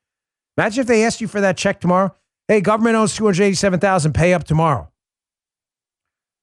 Imagine 0.58 0.82
if 0.82 0.88
they 0.88 1.06
asked 1.06 1.22
you 1.22 1.28
for 1.28 1.40
that 1.40 1.56
check 1.56 1.80
tomorrow. 1.80 2.14
Hey, 2.50 2.60
government 2.60 2.96
owes 2.96 3.16
287,000, 3.16 4.14
pay 4.14 4.34
up 4.34 4.44
tomorrow. 4.44 4.90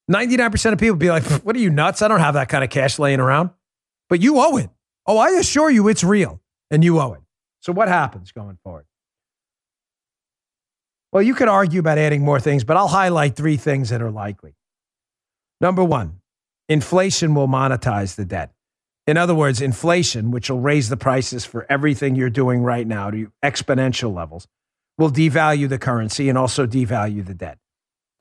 99% 0.09 0.73
of 0.73 0.79
people 0.79 0.95
be 0.95 1.09
like, 1.09 1.23
what 1.43 1.55
are 1.55 1.59
you 1.59 1.69
nuts? 1.69 2.01
I 2.01 2.07
don't 2.07 2.19
have 2.19 2.35
that 2.35 2.49
kind 2.49 2.63
of 2.63 2.69
cash 2.69 2.99
laying 2.99 3.19
around. 3.19 3.49
But 4.07 4.21
you 4.21 4.39
owe 4.39 4.57
it. 4.57 4.69
Oh, 5.07 5.17
I 5.17 5.29
assure 5.31 5.69
you 5.69 5.87
it's 5.87 6.03
real 6.03 6.41
and 6.69 6.83
you 6.83 6.99
owe 6.99 7.13
it. 7.13 7.21
So 7.61 7.73
what 7.73 7.87
happens 7.87 8.31
going 8.31 8.57
forward? 8.63 8.85
Well, 11.11 11.23
you 11.23 11.33
could 11.33 11.47
argue 11.47 11.79
about 11.79 11.97
adding 11.97 12.23
more 12.23 12.39
things, 12.39 12.63
but 12.63 12.77
I'll 12.77 12.89
highlight 12.89 13.35
three 13.35 13.57
things 13.57 13.89
that 13.89 14.01
are 14.01 14.11
likely. 14.11 14.55
Number 15.61 15.83
one, 15.83 16.19
inflation 16.67 17.33
will 17.33 17.47
monetize 17.47 18.15
the 18.15 18.25
debt. 18.25 18.51
In 19.07 19.17
other 19.17 19.33
words, 19.33 19.61
inflation, 19.61 20.31
which 20.31 20.49
will 20.49 20.59
raise 20.59 20.89
the 20.89 20.97
prices 20.97 21.45
for 21.45 21.65
everything 21.69 22.15
you're 22.15 22.29
doing 22.29 22.61
right 22.61 22.85
now 22.85 23.11
to 23.11 23.31
exponential 23.43 24.13
levels, 24.13 24.47
will 24.97 25.11
devalue 25.11 25.69
the 25.69 25.77
currency 25.77 26.27
and 26.27 26.37
also 26.37 26.65
devalue 26.67 27.25
the 27.25 27.33
debt. 27.33 27.59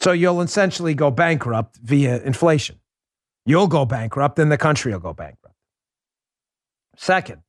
So 0.05 0.12
you'll 0.12 0.42
essentially 0.42 0.92
go 0.92 1.11
bankrupt 1.11 1.78
via 1.78 2.20
inflation. 2.20 2.78
You'll 3.46 3.68
go 3.68 3.86
bankrupt 3.86 4.38
and 4.38 4.52
the 4.52 4.59
country 4.59 4.92
will 4.92 5.00
go 5.00 5.14
bankrupt. 5.14 5.57
Second, 6.94 7.40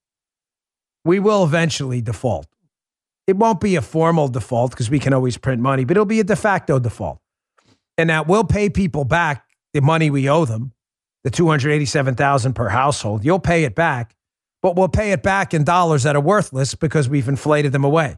we 1.03 1.19
will 1.19 1.43
eventually 1.43 1.99
default. 1.99 2.47
It 3.27 3.35
won't 3.35 3.59
be 3.59 3.75
a 3.75 3.81
formal 3.81 4.29
default 4.29 4.71
because 4.71 4.89
we 4.89 4.99
can 4.99 5.11
always 5.11 5.35
print 5.35 5.61
money, 5.61 5.83
but 5.83 5.97
it'll 5.97 6.05
be 6.05 6.21
a 6.21 6.23
de 6.23 6.37
facto 6.37 6.79
default. 6.79 7.19
And 7.97 8.09
that 8.09 8.25
will 8.25 8.45
pay 8.45 8.69
people 8.69 9.03
back 9.03 9.45
the 9.73 9.81
money 9.81 10.09
we 10.09 10.29
owe 10.29 10.45
them, 10.45 10.71
the 11.25 11.31
287,000 11.31 12.53
per 12.53 12.69
household. 12.69 13.25
You'll 13.25 13.39
pay 13.39 13.65
it 13.65 13.75
back, 13.75 14.15
but 14.61 14.77
we'll 14.77 14.87
pay 14.87 15.11
it 15.11 15.23
back 15.23 15.53
in 15.53 15.65
dollars 15.65 16.03
that 16.03 16.15
are 16.15 16.21
worthless 16.21 16.73
because 16.73 17.09
we've 17.09 17.27
inflated 17.27 17.73
them 17.73 17.83
away. 17.83 18.17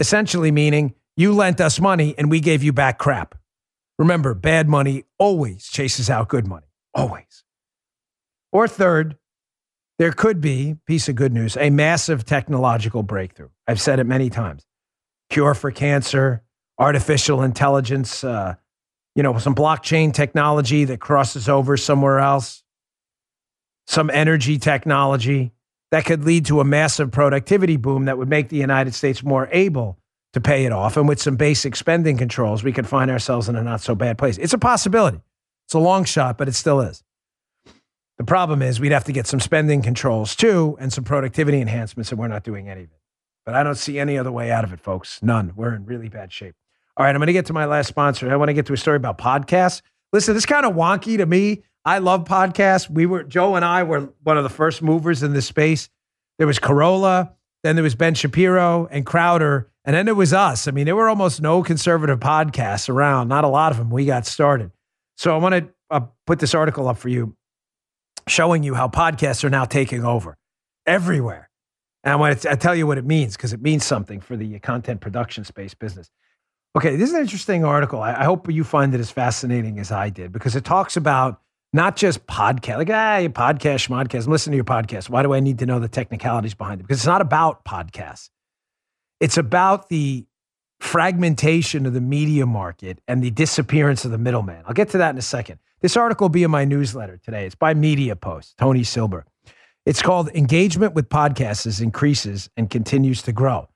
Essentially 0.00 0.50
meaning 0.50 0.92
you 1.16 1.32
lent 1.32 1.60
us 1.60 1.78
money 1.78 2.16
and 2.18 2.32
we 2.32 2.40
gave 2.40 2.64
you 2.64 2.72
back 2.72 2.98
crap. 2.98 3.36
Remember, 3.98 4.34
bad 4.34 4.68
money 4.68 5.04
always 5.18 5.66
chases 5.66 6.10
out 6.10 6.28
good 6.28 6.46
money, 6.46 6.66
always. 6.94 7.44
Or 8.52 8.68
third, 8.68 9.16
there 9.98 10.12
could 10.12 10.40
be, 10.40 10.76
piece 10.86 11.08
of 11.08 11.14
good 11.14 11.32
news, 11.32 11.56
a 11.56 11.70
massive 11.70 12.24
technological 12.24 13.02
breakthrough. 13.02 13.48
I've 13.66 13.80
said 13.80 13.98
it 13.98 14.04
many 14.04 14.28
times. 14.28 14.66
Cure 15.30 15.54
for 15.54 15.70
cancer, 15.70 16.42
artificial 16.78 17.42
intelligence, 17.42 18.22
uh, 18.22 18.54
you 19.14 19.22
know, 19.22 19.38
some 19.38 19.54
blockchain 19.54 20.12
technology 20.12 20.84
that 20.84 21.00
crosses 21.00 21.48
over 21.48 21.78
somewhere 21.78 22.18
else, 22.18 22.62
some 23.86 24.10
energy 24.10 24.58
technology 24.58 25.52
that 25.90 26.04
could 26.04 26.24
lead 26.24 26.44
to 26.46 26.60
a 26.60 26.64
massive 26.64 27.10
productivity 27.10 27.76
boom 27.76 28.04
that 28.04 28.18
would 28.18 28.28
make 28.28 28.50
the 28.50 28.56
United 28.56 28.94
States 28.94 29.22
more 29.22 29.48
able 29.52 29.98
to 30.36 30.40
pay 30.42 30.66
it 30.66 30.72
off. 30.72 30.98
And 30.98 31.08
with 31.08 31.18
some 31.18 31.36
basic 31.36 31.74
spending 31.74 32.18
controls, 32.18 32.62
we 32.62 32.70
could 32.70 32.86
find 32.86 33.10
ourselves 33.10 33.48
in 33.48 33.56
a 33.56 33.62
not 33.62 33.80
so 33.80 33.94
bad 33.94 34.18
place. 34.18 34.36
It's 34.36 34.52
a 34.52 34.58
possibility. 34.58 35.18
It's 35.64 35.72
a 35.72 35.78
long 35.78 36.04
shot, 36.04 36.36
but 36.36 36.46
it 36.46 36.52
still 36.52 36.82
is. 36.82 37.02
The 38.18 38.24
problem 38.24 38.60
is 38.60 38.78
we'd 38.78 38.92
have 38.92 39.04
to 39.04 39.12
get 39.12 39.26
some 39.26 39.40
spending 39.40 39.80
controls 39.80 40.36
too 40.36 40.76
and 40.78 40.92
some 40.92 41.04
productivity 41.04 41.62
enhancements, 41.62 42.10
and 42.10 42.18
we're 42.18 42.28
not 42.28 42.44
doing 42.44 42.68
any 42.68 42.82
of 42.82 42.90
it. 42.90 43.00
But 43.46 43.54
I 43.54 43.62
don't 43.62 43.76
see 43.76 43.98
any 43.98 44.18
other 44.18 44.30
way 44.30 44.50
out 44.50 44.62
of 44.62 44.74
it, 44.74 44.80
folks. 44.80 45.22
None. 45.22 45.54
We're 45.56 45.74
in 45.74 45.86
really 45.86 46.10
bad 46.10 46.34
shape. 46.34 46.54
All 46.98 47.06
right, 47.06 47.14
I'm 47.14 47.18
going 47.18 47.28
to 47.28 47.32
get 47.32 47.46
to 47.46 47.54
my 47.54 47.64
last 47.64 47.88
sponsor. 47.88 48.30
I 48.30 48.36
want 48.36 48.50
to 48.50 48.54
get 48.54 48.66
to 48.66 48.74
a 48.74 48.76
story 48.76 48.98
about 48.98 49.16
podcasts. 49.16 49.80
Listen, 50.12 50.34
this 50.34 50.42
is 50.42 50.46
kind 50.46 50.66
of 50.66 50.74
wonky 50.74 51.16
to 51.16 51.24
me. 51.24 51.62
I 51.82 51.96
love 51.96 52.24
podcasts. 52.24 52.90
We 52.90 53.06
were 53.06 53.22
Joe 53.22 53.54
and 53.54 53.64
I 53.64 53.84
were 53.84 54.12
one 54.22 54.36
of 54.36 54.42
the 54.42 54.50
first 54.50 54.82
movers 54.82 55.22
in 55.22 55.32
this 55.32 55.46
space. 55.46 55.88
There 56.36 56.46
was 56.46 56.58
Carolla, 56.58 57.32
then 57.62 57.74
there 57.74 57.82
was 57.82 57.94
Ben 57.94 58.12
Shapiro 58.12 58.86
and 58.90 59.06
Crowder, 59.06 59.70
and 59.86 59.94
then 59.94 60.08
it 60.08 60.16
was 60.16 60.32
us. 60.32 60.66
I 60.66 60.72
mean, 60.72 60.84
there 60.84 60.96
were 60.96 61.08
almost 61.08 61.40
no 61.40 61.62
conservative 61.62 62.18
podcasts 62.18 62.88
around, 62.88 63.28
not 63.28 63.44
a 63.44 63.48
lot 63.48 63.70
of 63.70 63.78
them. 63.78 63.88
We 63.88 64.04
got 64.04 64.26
started. 64.26 64.72
So 65.16 65.32
I 65.32 65.38
want 65.38 65.54
to 65.54 65.68
uh, 65.90 66.00
put 66.26 66.40
this 66.40 66.54
article 66.54 66.88
up 66.88 66.98
for 66.98 67.08
you 67.08 67.36
showing 68.26 68.64
you 68.64 68.74
how 68.74 68.88
podcasts 68.88 69.44
are 69.44 69.50
now 69.50 69.64
taking 69.64 70.04
over 70.04 70.36
everywhere. 70.86 71.48
And 72.02 72.12
I 72.12 72.16
want 72.16 72.40
to 72.40 72.56
tell 72.56 72.74
you 72.74 72.86
what 72.86 72.98
it 72.98 73.04
means 73.04 73.36
because 73.36 73.52
it 73.52 73.62
means 73.62 73.84
something 73.84 74.20
for 74.20 74.36
the 74.36 74.58
content 74.58 75.00
production 75.00 75.44
space 75.44 75.74
business. 75.74 76.10
Okay, 76.76 76.96
this 76.96 77.08
is 77.08 77.14
an 77.14 77.22
interesting 77.22 77.64
article. 77.64 78.02
I, 78.02 78.14
I 78.14 78.24
hope 78.24 78.50
you 78.50 78.64
find 78.64 78.92
it 78.92 79.00
as 79.00 79.10
fascinating 79.10 79.78
as 79.78 79.92
I 79.92 80.10
did 80.10 80.32
because 80.32 80.56
it 80.56 80.64
talks 80.64 80.96
about 80.96 81.40
not 81.72 81.96
just 81.96 82.26
podcast, 82.26 82.78
like, 82.78 82.90
ah, 82.90 83.16
your 83.18 83.30
podcast, 83.30 83.88
schmodcast. 83.88 84.26
I'm 84.26 84.32
listening 84.32 84.52
to 84.52 84.56
your 84.56 84.64
podcast. 84.64 85.08
Why 85.08 85.22
do 85.22 85.32
I 85.32 85.40
need 85.40 85.60
to 85.60 85.66
know 85.66 85.78
the 85.78 85.88
technicalities 85.88 86.54
behind 86.54 86.80
it? 86.80 86.84
Because 86.84 86.98
it's 86.98 87.06
not 87.06 87.20
about 87.20 87.64
podcasts. 87.64 88.30
It's 89.20 89.36
about 89.36 89.88
the 89.88 90.26
fragmentation 90.80 91.86
of 91.86 91.94
the 91.94 92.00
media 92.00 92.44
market 92.46 93.00
and 93.08 93.22
the 93.22 93.30
disappearance 93.30 94.04
of 94.04 94.10
the 94.10 94.18
middleman. 94.18 94.62
I'll 94.66 94.74
get 94.74 94.90
to 94.90 94.98
that 94.98 95.10
in 95.10 95.18
a 95.18 95.22
second. 95.22 95.58
This 95.80 95.96
article 95.96 96.24
will 96.24 96.30
be 96.30 96.42
in 96.42 96.50
my 96.50 96.64
newsletter 96.64 97.16
today. 97.18 97.46
It's 97.46 97.54
by 97.54 97.74
Media 97.74 98.16
Post, 98.16 98.56
Tony 98.58 98.84
Silber. 98.84 99.24
It's 99.84 100.02
called 100.02 100.30
Engagement 100.34 100.94
with 100.94 101.08
Podcasts 101.08 101.80
Increases 101.80 102.50
and 102.56 102.68
Continues 102.68 103.22
to 103.22 103.32
Grow. 103.32 103.68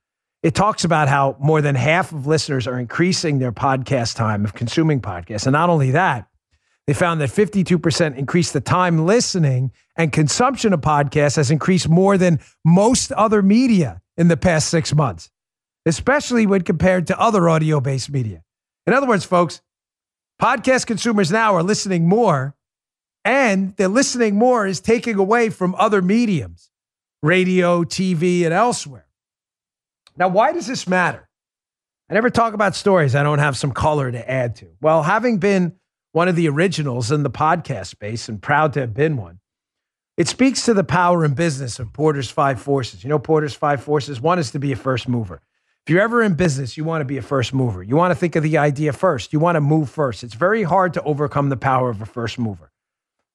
It 0.43 0.55
talks 0.55 0.85
about 0.85 1.09
how 1.09 1.37
more 1.39 1.61
than 1.61 1.75
half 1.75 2.13
of 2.13 2.27
listeners 2.27 2.67
are 2.67 2.79
increasing 2.79 3.39
their 3.39 3.53
podcast 3.53 4.17
time 4.17 4.45
of 4.45 4.55
consuming 4.55 5.01
podcasts. 5.01 5.47
And 5.47 5.53
not 5.53 5.69
only 5.69 5.91
that, 5.93 6.30
they 6.87 6.95
found 6.95 7.21
that 7.21 7.31
52% 7.31 8.17
increased 8.17 8.53
the 8.53 8.61
time 8.61 9.07
listening 9.07 9.73
and 9.97 10.13
consumption 10.13 10.73
of 10.73 10.81
podcasts 10.81 11.37
has 11.37 11.51
increased 11.51 11.89
more 11.89 12.19
than 12.19 12.41
most 12.65 13.13
other 13.13 13.43
media 13.43 14.01
in 14.17 14.29
the 14.29 14.37
past 14.37 14.69
six 14.69 14.95
months, 14.95 15.31
especially 15.87 16.47
when 16.47 16.63
compared 16.63 17.07
to 17.07 17.21
other 17.21 17.49
audio 17.49 17.81
based 17.81 18.11
media. 18.11 18.43
In 18.87 18.93
other 18.93 19.07
words, 19.07 19.25
folks, 19.25 19.61
podcast 20.41 20.87
consumers 20.87 21.31
now 21.31 21.55
are 21.55 21.63
listening 21.63 22.09
more, 22.09 22.57
and 23.25 23.77
their 23.77 23.89
listening 23.89 24.37
more 24.37 24.67
is 24.67 24.81
taking 24.81 25.17
away 25.17 25.51
from 25.51 25.75
other 25.77 26.01
mediums, 26.03 26.71
radio, 27.23 27.85
TV, 27.85 28.45
and 28.45 28.55
elsewhere. 28.55 29.07
Now, 30.17 30.29
why 30.29 30.53
does 30.53 30.67
this 30.67 30.89
matter? 30.89 31.29
I 32.11 32.15
never 32.15 32.31
talk 32.31 32.55
about 32.55 32.75
stories 32.75 33.15
I 33.15 33.23
don't 33.23 33.39
have 33.39 33.57
some 33.57 33.73
color 33.73 34.11
to 34.11 34.31
add 34.31 34.57
to. 34.57 34.71
Well, 34.81 35.03
having 35.03 35.39
been 35.39 35.77
one 36.13 36.29
of 36.29 36.37
the 36.37 36.49
originals 36.49 37.13
in 37.13 37.23
the 37.23 37.31
podcast 37.31 37.87
space 37.87 38.29
and 38.29 38.43
proud 38.43 38.73
to 38.73 38.81
have 38.81 38.95
been 38.95 39.17
one, 39.17 39.41
it 40.17 40.29
speaks 40.29 40.65
to 40.65 40.75
the 40.75 40.85
power 40.85 41.25
and 41.25 41.35
business 41.35 41.79
of 41.79 41.93
Porter's 41.93 42.31
five 42.31 42.61
forces. 42.61 43.03
You 43.03 43.09
know, 43.11 43.19
Porter's 43.19 43.55
five 43.55 43.83
forces 43.83 44.21
one 44.21 44.39
is 44.39 44.51
to 44.51 44.59
be 44.59 44.73
a 44.73 44.77
first 44.77 45.09
mover. 45.09 45.41
If 45.87 45.91
you're 45.91 46.03
ever 46.03 46.23
in 46.23 46.35
business, 46.35 46.77
you 46.77 46.85
want 46.85 47.01
to 47.01 47.07
be 47.07 47.17
a 47.17 47.23
first 47.23 47.55
mover. 47.55 47.83
You 47.83 47.97
want 47.97 48.11
to 48.11 48.15
think 48.15 48.37
of 48.37 48.43
the 48.43 48.59
idea 48.59 48.93
first. 48.93 49.33
You 49.33 49.41
want 49.41 49.57
to 49.57 49.61
move 49.61 49.89
first. 49.89 50.23
It's 50.23 50.35
very 50.35 50.63
hard 50.63 50.93
to 50.95 51.03
overcome 51.05 51.49
the 51.49 51.57
power 51.57 51.89
of 51.89 52.03
a 52.03 52.07
first 52.07 52.39
mover. 52.39 52.71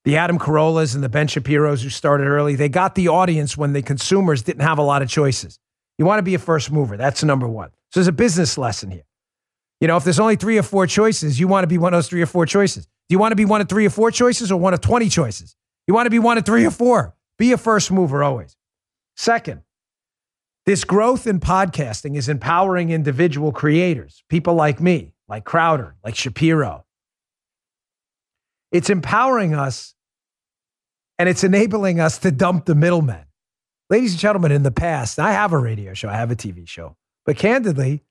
The 0.03 0.17
Adam 0.17 0.38
Carollas 0.38 0.93
and 0.93 1.03
the 1.03 1.09
Ben 1.09 1.28
Shapiro's 1.28 1.82
who 1.82 1.89
started 1.89 2.28
early, 2.28 2.55
they 2.55 2.69
got 2.69 2.93
the 2.93 3.07
audience 3.07 3.57
when 3.57 3.73
the 3.73 3.82
consumers 3.82 4.43
didn't 4.43 4.61
have 4.61 4.78
a 4.78 4.84
lot 4.84 5.01
of 5.01 5.09
choices. 5.09 5.59
You 5.97 6.05
want 6.05 6.19
to 6.19 6.23
be 6.23 6.36
a 6.36 6.39
first 6.39 6.71
mover. 6.71 6.97
That's 6.97 7.23
number 7.23 7.47
one. 7.47 7.69
So 7.89 7.99
there's 7.99 8.07
a 8.07 8.11
business 8.11 8.57
lesson 8.57 8.91
here. 8.91 9.05
You 9.82 9.88
know, 9.88 9.97
if 9.97 10.03
there's 10.03 10.19
only 10.19 10.36
three 10.36 10.57
or 10.57 10.63
four 10.63 10.88
choices, 10.88 11.39
you 11.39 11.47
want 11.47 11.63
to 11.63 11.67
be 11.67 11.78
one 11.78 11.93
of 11.93 11.97
those 11.97 12.07
three 12.07 12.21
or 12.21 12.28
four 12.28 12.45
choices. 12.45 12.86
Do 12.86 13.13
you 13.13 13.19
want 13.19 13.34
to 13.34 13.36
be 13.36 13.45
one 13.45 13.61
of 13.61 13.69
three 13.69 13.86
or 13.86 13.89
four 13.89 14.09
choices 14.09 14.51
or 14.51 14.59
one 14.59 14.73
of 14.73 14.82
20 14.82 15.09
choices? 15.09 15.55
You 15.88 15.93
want 15.93 16.05
to 16.07 16.11
be 16.11 16.19
one 16.19 16.38
of 16.38 16.45
three 16.45 16.65
or 16.65 16.71
four. 16.71 17.15
Be 17.38 17.51
a 17.51 17.57
first 17.57 17.91
mover 17.91 18.23
always. 18.23 18.55
Second, 19.15 19.61
this 20.65 20.84
growth 20.84 21.28
in 21.28 21.39
podcasting 21.39 22.15
is 22.15 22.28
empowering 22.28 22.89
individual 22.89 23.51
creators, 23.51 24.23
people 24.30 24.55
like 24.55 24.80
me, 24.80 25.13
like 25.28 25.43
Crowder, 25.43 25.95
like 26.03 26.15
Shapiro. 26.15 26.86
It's 28.71 28.89
empowering 28.89 29.53
us 29.53 29.93
and 31.19 31.30
it's 31.30 31.43
enabling 31.43 31.99
us 31.99 32.17
to 32.19 32.32
dump 32.32 32.65
the 32.65 32.76
middlemen. 32.76 33.26
Ladies 33.89 34.13
and 34.13 34.19
gentlemen, 34.19 34.51
in 34.51 34.63
the 34.63 34.71
past, 34.71 35.19
I 35.19 35.32
have 35.34 35.53
a 35.53 35.57
radio 35.57 35.93
show, 35.93 36.09
I 36.09 36.15
have 36.15 36.32
a 36.32 36.36
TV 36.36 36.67
show. 36.67 36.97
But 37.26 37.38
candidly, 37.38 38.03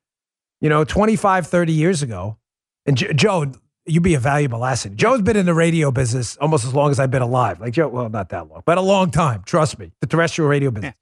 you 0.61 0.69
know, 0.69 0.83
25, 0.83 1.47
30 1.47 1.73
years 1.73 2.01
ago, 2.01 2.37
and 2.85 2.97
J- 2.97 3.13
Joe, 3.13 3.51
you'd 3.85 4.03
be 4.03 4.15
a 4.15 4.19
valuable 4.19 4.63
asset. 4.65 4.95
Joe's 4.95 5.21
been 5.21 5.37
in 5.37 5.45
the 5.45 5.53
radio 5.53 5.91
business 5.91 6.37
almost 6.37 6.65
as 6.65 6.73
long 6.73 6.91
as 6.91 6.99
I've 6.99 7.11
been 7.11 7.21
alive. 7.21 7.59
Like 7.59 7.73
Joe, 7.73 7.87
well, 7.87 8.09
not 8.09 8.29
that 8.29 8.49
long, 8.49 8.63
but 8.65 8.77
a 8.77 8.81
long 8.81 9.11
time. 9.11 9.43
Trust 9.45 9.77
me, 9.79 9.91
the 10.01 10.07
terrestrial 10.07 10.49
radio 10.49 10.71
business. 10.71 10.95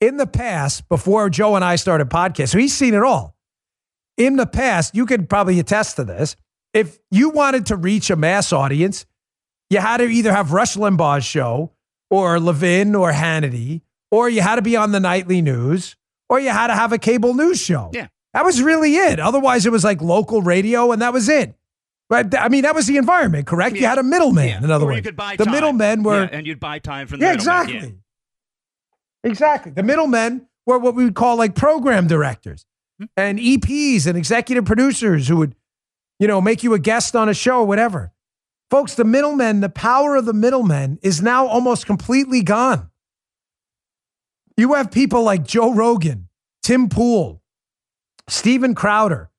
In 0.00 0.16
the 0.16 0.26
past, 0.26 0.88
before 0.88 1.30
Joe 1.30 1.56
and 1.56 1.64
I 1.64 1.76
started 1.76 2.10
podcasts, 2.10 2.50
so 2.50 2.58
he's 2.58 2.74
seen 2.74 2.94
it 2.94 3.02
all. 3.02 3.36
In 4.16 4.36
the 4.36 4.46
past, 4.46 4.94
you 4.94 5.06
could 5.06 5.28
probably 5.28 5.58
attest 5.58 5.96
to 5.96 6.04
this. 6.04 6.36
If 6.72 6.98
you 7.10 7.30
wanted 7.30 7.66
to 7.66 7.76
reach 7.76 8.10
a 8.10 8.16
mass 8.16 8.52
audience, 8.52 9.06
you 9.70 9.78
had 9.78 9.98
to 9.98 10.04
either 10.04 10.32
have 10.32 10.52
Rush 10.52 10.76
Limbaugh's 10.76 11.24
show 11.24 11.72
or 12.10 12.38
Levin 12.38 12.94
or 12.94 13.12
Hannity, 13.12 13.80
or 14.10 14.28
you 14.28 14.40
had 14.40 14.56
to 14.56 14.62
be 14.62 14.76
on 14.76 14.92
the 14.92 15.00
nightly 15.00 15.40
news, 15.40 15.96
or 16.28 16.38
you 16.38 16.50
had 16.50 16.66
to 16.68 16.74
have 16.74 16.92
a 16.92 16.98
cable 16.98 17.34
news 17.34 17.60
show. 17.60 17.90
Yeah. 17.92 18.08
That 18.34 18.44
was 18.44 18.60
really 18.60 18.96
it. 18.96 19.18
Otherwise, 19.20 19.64
it 19.64 19.72
was 19.72 19.84
like 19.84 20.02
local 20.02 20.42
radio, 20.42 20.92
and 20.92 21.00
that 21.00 21.12
was 21.12 21.28
it. 21.28 21.54
But 22.10 22.38
I 22.38 22.48
mean, 22.48 22.62
that 22.62 22.74
was 22.74 22.86
the 22.86 22.96
environment, 22.98 23.46
correct? 23.46 23.76
You 23.76 23.86
had 23.86 23.96
a 23.98 24.02
middleman. 24.02 24.62
In 24.62 24.70
other 24.70 24.84
or 24.84 24.88
words, 24.88 24.96
you 24.98 25.02
could 25.02 25.16
buy 25.16 25.36
the 25.36 25.46
middlemen 25.46 26.02
were 26.02 26.22
Yeah, 26.24 26.28
and 26.32 26.46
you'd 26.46 26.60
buy 26.60 26.78
time 26.78 27.06
from 27.06 27.20
the 27.20 27.26
yeah, 27.26 27.32
exactly. 27.32 27.94
Exactly. 29.22 29.72
The 29.72 29.82
middlemen 29.82 30.46
were 30.66 30.78
what 30.78 30.94
we 30.94 31.04
would 31.04 31.14
call 31.14 31.36
like 31.36 31.54
program 31.54 32.06
directors 32.06 32.66
Hmm. 32.98 33.06
and 33.16 33.38
EPs 33.40 34.06
and 34.06 34.16
executive 34.16 34.64
producers 34.64 35.26
who 35.26 35.36
would, 35.38 35.56
you 36.20 36.28
know, 36.28 36.40
make 36.40 36.62
you 36.62 36.74
a 36.74 36.78
guest 36.78 37.16
on 37.16 37.28
a 37.28 37.34
show 37.34 37.60
or 37.60 37.64
whatever. 37.66 38.12
Folks, 38.70 38.94
the 38.94 39.04
middlemen, 39.04 39.60
the 39.60 39.68
power 39.68 40.14
of 40.14 40.26
the 40.26 40.32
middlemen 40.32 40.98
is 41.02 41.20
now 41.22 41.46
almost 41.46 41.86
completely 41.86 42.42
gone. 42.42 42.90
You 44.56 44.74
have 44.74 44.90
people 44.92 45.22
like 45.24 45.44
Joe 45.44 45.72
Rogan, 45.74 46.28
Tim 46.62 46.88
Pool, 46.88 47.42
Steven 48.28 48.74
Crowder, 48.74 49.30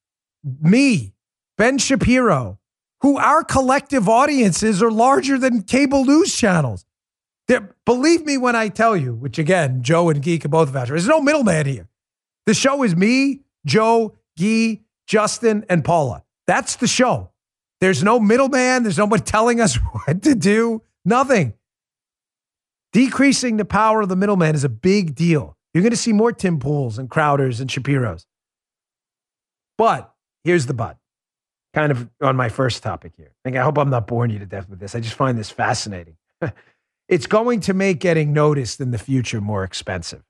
me, 0.62 1.14
Ben 1.58 1.78
Shapiro, 1.78 2.60
who 3.02 3.18
our 3.18 3.44
collective 3.44 4.08
audiences 4.08 4.82
are 4.82 4.92
larger 4.92 5.38
than 5.38 5.64
cable 5.64 6.06
news 6.06 6.36
channels. 6.36 6.86
There, 7.48 7.76
believe 7.86 8.26
me 8.26 8.38
when 8.38 8.56
I 8.56 8.70
tell 8.70 8.98
you, 8.98 9.14
which 9.14 9.38
again, 9.38 9.84
Joe 9.84 10.10
and 10.10 10.22
Geek 10.22 10.46
are 10.46 10.50
both 10.50 10.70
vouch. 10.70 10.90
There's 10.90 11.08
no 11.08 11.22
middleman 11.22 11.66
here. 11.68 11.88
The 12.46 12.54
show 12.54 12.84
is 12.84 12.96
me, 12.96 13.42
Joe, 13.66 14.16
Gee, 14.38 14.82
Justin, 15.08 15.66
and 15.70 15.84
Paula. 15.84 16.24
That's 16.48 16.76
the 16.76 16.88
show. 16.88 17.32
There's 17.82 18.04
no 18.04 18.20
middleman. 18.20 18.84
There's 18.84 18.98
nobody 18.98 19.24
telling 19.26 19.62
us 19.62 19.76
what 19.92 20.24
to 20.24 20.36
do. 20.36 20.82
Nothing. 21.04 21.54
Decreasing 22.94 23.58
the 23.58 23.66
power 23.66 24.02
of 24.02 24.10
the 24.10 24.16
middleman 24.16 24.56
is 24.56 24.64
a 24.64 24.70
big 24.70 25.16
deal. 25.16 25.58
You're 25.74 25.82
going 25.82 25.92
to 25.92 25.98
see 25.98 26.14
more 26.14 26.32
Tim 26.32 26.60
Pools 26.60 26.98
and 26.98 27.10
Crowders 27.10 27.60
and 27.60 27.70
Shapiros. 27.70 28.26
But 29.78 30.14
here's 30.44 30.66
the 30.66 30.74
but. 30.74 30.98
Kind 31.74 31.92
of 31.92 32.10
on 32.22 32.36
my 32.36 32.50
first 32.50 32.84
topic 32.84 33.14
here. 33.18 33.34
Like, 33.44 33.56
I 33.56 33.64
hope 33.64 33.78
I'm 33.78 33.90
not 33.90 34.08
boring 34.08 34.32
you 34.32 34.40
to 34.40 34.46
death 34.46 34.70
with 34.70 34.80
this. 34.80 34.96
I 34.96 35.02
just 35.02 35.16
find 35.16 35.38
this 35.38 35.50
fascinating. 35.50 36.16
it's 37.10 37.28
going 37.28 37.60
to 37.62 37.74
make 37.74 38.00
getting 38.00 38.32
noticed 38.32 38.80
in 38.80 38.92
the 38.92 38.98
future 38.98 39.42
more 39.42 39.64
expensive 39.64 40.24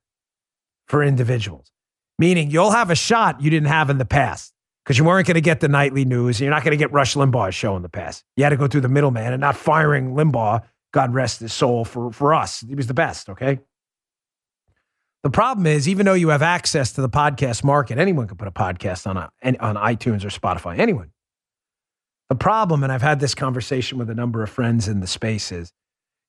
for 0.88 1.02
individuals, 1.02 1.70
meaning 2.18 2.50
you'll 2.50 2.72
have 2.72 2.90
a 2.90 2.96
shot 2.96 3.40
you 3.40 3.50
didn't 3.50 3.68
have 3.68 3.90
in 3.90 3.98
the 3.98 4.04
past 4.04 4.52
because 4.84 4.98
you 4.98 5.04
weren't 5.04 5.26
going 5.26 5.36
to 5.36 5.40
get 5.40 5.60
the 5.60 5.68
nightly 5.68 6.04
news. 6.04 6.38
And 6.38 6.46
you're 6.46 6.54
not 6.54 6.64
going 6.64 6.72
to 6.72 6.76
get 6.76 6.92
Rush 6.92 7.14
Limbaugh's 7.14 7.54
show 7.54 7.76
in 7.76 7.82
the 7.82 7.88
past. 7.88 8.24
You 8.36 8.44
had 8.44 8.50
to 8.50 8.56
go 8.56 8.66
through 8.66 8.82
the 8.82 8.88
middleman 8.88 9.32
and 9.32 9.40
not 9.40 9.56
firing 9.56 10.14
Limbaugh, 10.14 10.62
God 10.92 11.14
rest 11.14 11.40
his 11.40 11.52
soul, 11.52 11.84
for, 11.84 12.12
for 12.12 12.34
us. 12.34 12.64
He 12.66 12.74
was 12.74 12.86
the 12.86 12.94
best, 12.94 13.28
okay? 13.28 13.60
The 15.26 15.30
problem 15.30 15.66
is, 15.66 15.88
even 15.88 16.06
though 16.06 16.14
you 16.14 16.28
have 16.28 16.40
access 16.40 16.92
to 16.92 17.00
the 17.00 17.08
podcast 17.08 17.64
market, 17.64 17.98
anyone 17.98 18.28
can 18.28 18.36
put 18.36 18.46
a 18.46 18.52
podcast 18.52 19.08
on, 19.08 19.16
a, 19.16 19.28
on 19.58 19.74
iTunes 19.74 20.24
or 20.24 20.28
Spotify, 20.28 20.78
anyone. 20.78 21.10
The 22.28 22.36
problem, 22.36 22.84
and 22.84 22.92
I've 22.92 23.02
had 23.02 23.18
this 23.18 23.34
conversation 23.34 23.98
with 23.98 24.08
a 24.08 24.14
number 24.14 24.44
of 24.44 24.50
friends 24.50 24.86
in 24.86 25.00
the 25.00 25.08
space, 25.08 25.50
is 25.50 25.72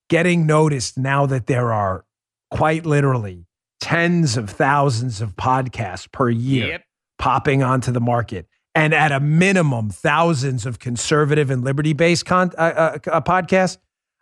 getting 0.09 0.47
noticed 0.47 0.97
now 0.97 1.27
that 1.27 1.45
there 1.45 1.71
are 1.71 2.05
quite 2.49 2.87
literally 2.87 3.45
tens 3.81 4.35
of 4.35 4.49
thousands 4.49 5.21
of 5.21 5.35
podcasts 5.35 6.11
per 6.11 6.31
year 6.31 6.67
Yep. 6.67 6.83
popping 7.19 7.61
onto 7.61 7.91
the 7.91 8.01
market. 8.01 8.47
And 8.73 8.95
at 8.95 9.11
a 9.11 9.19
minimum, 9.19 9.91
thousands 9.91 10.65
of 10.65 10.79
conservative 10.79 11.51
and 11.51 11.63
liberty 11.63 11.93
based 11.93 12.25
con- 12.25 12.51
uh, 12.57 12.61
uh, 12.61 12.97
uh, 13.11 13.21
podcasts. 13.21 13.77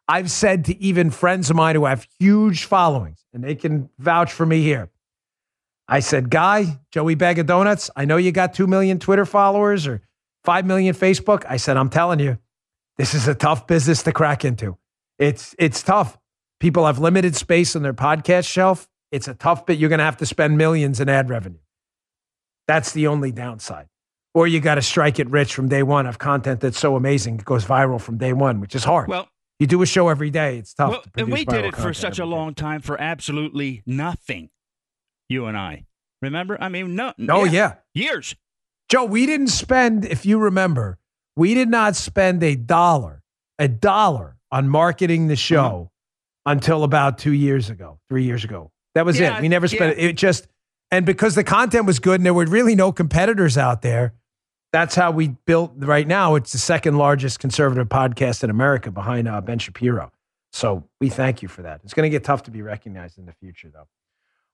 I've 0.08 0.30
said 0.30 0.66
to 0.66 0.82
even 0.82 1.10
friends 1.10 1.50
of 1.50 1.56
mine 1.56 1.76
who 1.76 1.86
have 1.86 2.08
huge 2.20 2.66
followings, 2.66 3.26
and 3.34 3.44
they 3.44 3.56
can 3.56 3.90
vouch 3.98 4.32
for 4.32 4.46
me 4.46 4.62
here. 4.62 4.90
I 5.88 6.00
said, 6.00 6.30
Guy, 6.30 6.80
Joey 6.92 7.16
Bag 7.16 7.40
of 7.40 7.46
Donuts, 7.46 7.90
I 7.96 8.06
know 8.06 8.18
you 8.18 8.32
got 8.32 8.54
2 8.54 8.68
million 8.68 9.00
Twitter 9.00 9.26
followers 9.26 9.88
or 9.88 10.02
5 10.44 10.66
million 10.66 10.96
Facebook. 10.96 11.44
I 11.48 11.58
said, 11.58 11.78
I'm 11.78 11.90
telling 11.90 12.20
you, 12.20 12.38
this 12.98 13.14
is 13.14 13.28
a 13.28 13.36
tough 13.36 13.68
business 13.68 14.04
to 14.04 14.12
crack 14.12 14.46
into. 14.46 14.78
It's, 15.20 15.56
it's 15.60 15.84
tough. 15.84 16.18
People 16.60 16.86
have 16.86 17.00
limited 17.00 17.36
space 17.36 17.76
on 17.76 17.84
their 17.84 17.94
podcast 17.94 18.48
shelf. 18.48 18.88
It's 19.12 19.28
a 19.28 19.34
tough 19.34 19.66
bit. 19.66 19.78
You're 19.78 19.90
going 19.90 20.00
to 20.00 20.06
have 20.06 20.18
to 20.18 20.26
spend 20.26 20.58
millions 20.58 21.00
in 21.00 21.10
ad 21.10 21.30
revenue. 21.30 21.60
That's 22.68 22.92
the 22.94 23.08
only 23.08 23.32
downside. 23.32 23.88
Or 24.34 24.48
you 24.48 24.60
got 24.60 24.76
to 24.76 24.82
strike 24.82 25.20
it 25.20 25.30
rich 25.30 25.54
from 25.54 25.70
day 25.70 25.84
one 25.84 26.08
of 26.08 26.18
content 26.18 26.60
that's 26.60 26.80
so 26.80 26.96
amazing 26.96 27.36
it 27.36 27.46
goes 27.46 27.64
viral 27.64 28.02
from 28.02 28.18
day 28.18 28.34
one, 28.34 28.60
which 28.60 28.76
is 28.76 28.84
hard. 28.84 29.08
Well, 29.08 29.30
you 29.60 29.68
do 29.68 29.82
a 29.82 29.86
show 29.86 30.10
every 30.10 30.30
day. 30.30 30.58
It's 30.58 30.74
tough. 30.74 30.90
Well, 30.92 31.02
to 31.02 31.10
and 31.18 31.32
we 31.32 31.46
did 31.46 31.66
it 31.66 31.76
for 31.76 31.94
such 31.94 32.20
a 32.20 32.26
long 32.26 32.54
time 32.54 32.82
for 32.82 33.00
absolutely 33.00 33.84
nothing. 33.86 34.50
You 35.30 35.46
and 35.46 35.58
I. 35.58 35.86
Remember? 36.22 36.58
I 36.60 36.70
mean, 36.70 36.96
no. 36.96 37.14
Oh, 37.30 37.46
yeah. 37.46 37.76
Years. 37.94 38.36
Joe, 38.90 39.06
we 39.06 39.26
didn't 39.26 39.48
spend, 39.48 40.06
if 40.06 40.26
you 40.26 40.38
remember, 40.38 40.98
we 41.36 41.54
did 41.54 41.70
not 41.70 41.96
spend 41.96 42.44
a 42.44 42.56
dollar, 42.56 43.24
a 43.58 43.68
dollar 43.68 44.38
on 44.52 44.70
marketing 44.70 45.28
the 45.28 45.36
show 45.36 45.92
uh-huh. 46.46 46.54
until 46.54 46.84
about 46.84 47.18
two 47.18 47.34
years 47.34 47.70
ago, 47.70 48.00
three 48.10 48.24
years 48.24 48.44
ago. 48.44 48.72
That 48.94 49.06
was 49.06 49.20
Yeah, 49.20 49.38
it. 49.38 49.42
We 49.42 49.50
never 49.50 49.68
spent 49.68 49.98
yeah. 49.98 50.10
it. 50.10 50.14
Just, 50.14 50.48
and 50.92 51.06
because 51.06 51.36
the 51.36 51.44
content 51.44 51.86
was 51.86 52.00
good 52.00 52.20
and 52.20 52.26
there 52.26 52.34
were 52.34 52.46
really 52.46 52.76
no 52.76 52.92
competitors 52.92 53.58
out 53.58 53.82
there, 53.82 54.14
that's 54.76 54.94
how 54.94 55.10
we 55.10 55.30
built 55.30 55.72
right 55.78 56.06
now. 56.06 56.36
It's 56.36 56.52
the 56.52 56.58
second 56.58 56.98
largest 56.98 57.40
conservative 57.40 57.88
podcast 57.88 58.44
in 58.44 58.50
America 58.50 58.92
behind 58.92 59.26
uh, 59.26 59.40
Ben 59.40 59.58
Shapiro. 59.58 60.12
So 60.52 60.84
we 61.00 61.08
thank 61.08 61.42
you 61.42 61.48
for 61.48 61.62
that. 61.62 61.80
It's 61.86 61.94
going 61.94 62.04
to 62.04 62.10
get 62.10 62.26
tough 62.26 62.44
to 62.44 62.52
be 62.52 62.62
recognized 62.62 63.18
in 63.18 63.26
the 63.26 63.32
future, 63.32 63.72
though. 63.74 63.88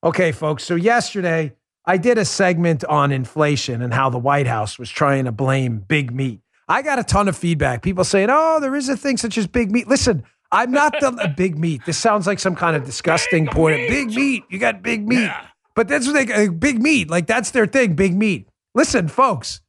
Okay, 0.08 0.32
folks. 0.32 0.64
So 0.64 0.76
yesterday, 0.76 1.54
I 1.88 1.98
did 1.98 2.20
a 2.20 2.26
segment 2.26 2.84
on 2.84 3.12
inflation 3.12 3.82
and 3.82 3.92
how 3.92 4.12
the 4.12 4.20
White 4.20 4.46
House 4.46 4.78
was 4.78 4.92
trying 4.92 5.26
to 5.26 5.32
blame 5.32 5.80
big 5.80 6.14
meat. 6.14 6.42
I 6.68 6.84
got 6.84 7.00
a 7.00 7.04
ton 7.04 7.28
of 7.28 7.36
feedback. 7.36 7.82
People 7.82 8.04
saying, 8.04 8.28
oh, 8.30 8.60
there 8.60 8.76
is 8.76 8.90
a 8.90 8.98
thing 8.98 9.18
such 9.18 9.40
as 9.40 9.48
big 9.48 9.72
meat. 9.72 9.88
Listen, 9.88 10.24
I'm 10.52 10.70
not 10.70 10.94
the 11.00 11.34
big 11.38 11.58
meat. 11.58 11.82
This 11.88 11.98
sounds 11.98 12.28
like 12.28 12.38
some 12.38 12.56
kind 12.56 12.76
of 12.76 12.86
disgusting 12.86 13.48
point. 13.48 13.90
Big 13.90 14.10
meat. 14.10 14.44
You 14.52 14.60
got 14.60 14.84
big 14.84 15.08
meat. 15.08 15.32
But 15.76 15.88
that's 15.88 16.06
what 16.06 16.14
they 16.14 16.32
uh, 16.32 16.52
big 16.52 16.80
meat. 16.80 17.10
Like 17.10 17.26
that's 17.26 17.50
their 17.50 17.66
thing, 17.66 17.96
big 17.96 18.16
meat. 18.16 18.48
Listen, 18.76 19.08
folks, 19.08 19.62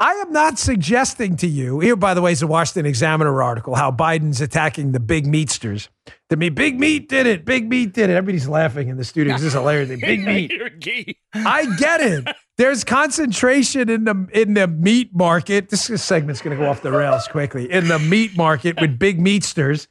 I 0.00 0.12
am 0.14 0.32
not 0.32 0.58
suggesting 0.58 1.36
to 1.36 1.46
you, 1.46 1.80
here, 1.80 1.94
by 1.94 2.14
the 2.14 2.22
way, 2.22 2.32
is 2.32 2.40
a 2.40 2.46
Washington 2.46 2.86
Examiner 2.86 3.42
article, 3.42 3.74
how 3.74 3.90
Biden's 3.90 4.40
attacking 4.40 4.92
the 4.92 4.98
big 4.98 5.26
meatsters. 5.26 5.88
I 6.30 6.36
mean, 6.36 6.54
big 6.54 6.80
meat 6.80 7.10
did 7.10 7.26
it. 7.26 7.44
Big 7.44 7.68
meat 7.68 7.92
did 7.92 8.08
it. 8.08 8.14
Everybody's 8.14 8.48
laughing 8.48 8.88
in 8.88 8.96
the 8.96 9.04
studio. 9.04 9.34
This 9.34 9.42
is 9.42 9.52
hilarious. 9.52 10.00
Big 10.00 10.24
meat. 10.24 11.18
I 11.34 11.76
get 11.76 12.00
it. 12.00 12.34
There's 12.56 12.82
concentration 12.82 13.90
in 13.90 14.04
the 14.04 14.26
in 14.32 14.54
the 14.54 14.68
meat 14.68 15.14
market. 15.14 15.68
This 15.68 15.82
segment's 16.02 16.40
going 16.40 16.56
to 16.56 16.62
go 16.62 16.70
off 16.70 16.80
the 16.80 16.92
rails 16.92 17.28
quickly. 17.28 17.70
In 17.70 17.88
the 17.88 17.98
meat 17.98 18.34
market 18.38 18.80
with 18.80 18.98
big 18.98 19.18
meatsters. 19.18 19.86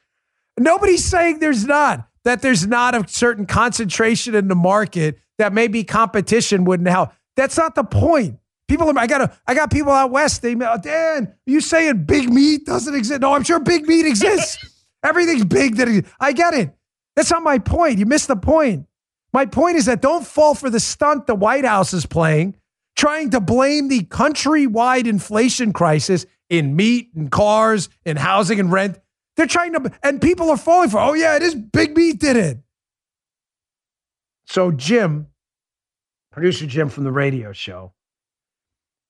Nobody's 0.57 1.05
saying 1.05 1.37
there's 1.37 1.65
not. 1.65 2.07
That 2.25 2.41
there's 2.41 2.65
not 2.65 2.95
a 2.95 3.07
certain 3.07 3.45
concentration 3.45 4.33
in 4.33 4.47
the 4.47 4.55
market 4.55 5.19
that 5.37 5.53
maybe 5.53 5.83
competition 5.83 6.65
wouldn't 6.65 6.89
help. 6.89 7.11
That's 7.35 7.57
not 7.57 7.75
the 7.75 7.83
point. 7.83 8.39
People, 8.69 8.97
I 8.97 9.07
got 9.07 9.21
a, 9.21 9.37
I 9.47 9.55
got 9.55 9.71
people 9.71 9.91
out 9.91 10.11
west. 10.11 10.41
They, 10.41 10.53
uh, 10.53 10.77
Dan, 10.77 11.33
you 11.45 11.59
saying 11.59 12.05
big 12.05 12.29
meat 12.29 12.65
doesn't 12.65 12.95
exist? 12.95 13.19
No, 13.19 13.33
I'm 13.33 13.43
sure 13.43 13.59
big 13.59 13.87
meat 13.87 14.05
exists. 14.05 14.57
Everything's 15.03 15.43
big. 15.43 15.75
That 15.77 16.05
I 16.19 16.31
get 16.31 16.53
it. 16.53 16.73
That's 17.15 17.31
not 17.31 17.43
my 17.43 17.59
point. 17.59 17.99
You 17.99 18.05
missed 18.05 18.27
the 18.27 18.35
point. 18.35 18.85
My 19.33 19.45
point 19.45 19.77
is 19.77 19.85
that 19.85 20.01
don't 20.01 20.25
fall 20.25 20.55
for 20.55 20.69
the 20.69 20.79
stunt 20.79 21.27
the 21.27 21.35
White 21.35 21.65
House 21.65 21.93
is 21.93 22.05
playing, 22.05 22.55
trying 22.95 23.31
to 23.31 23.39
blame 23.39 23.87
the 23.89 24.01
countrywide 24.01 25.07
inflation 25.07 25.73
crisis 25.73 26.25
in 26.49 26.75
meat 26.75 27.09
and 27.15 27.31
cars 27.31 27.89
and 28.05 28.17
housing 28.17 28.59
and 28.59 28.71
rent. 28.71 28.97
They're 29.35 29.45
trying 29.45 29.73
to, 29.73 29.91
and 30.03 30.21
people 30.21 30.49
are 30.49 30.57
falling 30.57 30.89
for, 30.89 30.99
oh, 30.99 31.13
yeah, 31.13 31.35
it 31.35 31.43
is 31.43 31.55
Big 31.55 31.95
Meat 31.95 32.19
did 32.19 32.35
it. 32.35 32.57
So, 34.45 34.71
Jim, 34.71 35.27
producer 36.31 36.65
Jim 36.65 36.89
from 36.89 37.03
the 37.03 37.11
radio 37.11 37.53
show, 37.53 37.93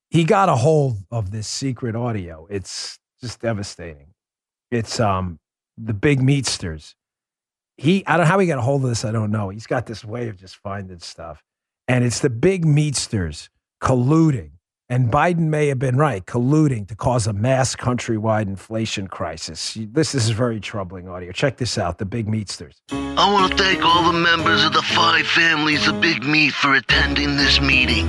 he 0.09 0.23
got 0.23 0.49
a 0.49 0.55
hold 0.55 0.97
of 1.11 1.31
this 1.31 1.47
secret 1.47 1.95
audio. 1.95 2.47
It's 2.49 2.99
just 3.21 3.41
devastating. 3.41 4.13
It's 4.71 4.99
um 4.99 5.39
the 5.77 5.93
big 5.93 6.19
meatsters 6.19 6.95
he 7.79 8.05
I 8.05 8.17
don't 8.17 8.25
know 8.25 8.31
how 8.31 8.39
he 8.39 8.47
got 8.47 8.57
a 8.57 8.61
hold 8.61 8.83
of 8.83 8.89
this. 8.89 9.05
I 9.05 9.11
don't 9.11 9.31
know. 9.31 9.49
He's 9.49 9.67
got 9.67 9.85
this 9.85 10.03
way 10.03 10.27
of 10.27 10.37
just 10.37 10.57
finding 10.57 10.99
stuff, 10.99 11.41
and 11.87 12.03
it's 12.03 12.19
the 12.19 12.29
big 12.29 12.65
meatsters 12.65 13.49
colluding. 13.81 14.51
And 14.91 15.11
Biden 15.11 15.49
may 15.49 15.67
have 15.67 15.77
been 15.77 15.97
right, 15.97 16.25
colluding 16.25 16.87
to 16.87 16.95
cause 16.95 17.27
a 17.27 17.33
mass 17.33 17.75
countrywide 17.75 18.47
inflation 18.47 19.07
crisis. 19.07 19.77
This, 19.79 20.15
is 20.15 20.31
very 20.31 20.59
troubling 20.59 21.07
audio. 21.07 21.31
Check 21.31 21.57
this 21.57 21.77
out 21.77 21.99
the 21.99 22.05
big 22.05 22.25
meatsters. 22.25 22.73
I 22.89 23.31
want 23.31 23.51
to 23.51 23.57
thank 23.63 23.85
all 23.85 24.11
the 24.11 24.17
members 24.17 24.63
of 24.65 24.73
the 24.73 24.81
five 24.81 25.27
families 25.27 25.87
of 25.87 26.01
Big 26.01 26.23
Meat 26.23 26.53
for 26.53 26.73
attending 26.73 27.37
this 27.37 27.61
meeting. 27.61 28.07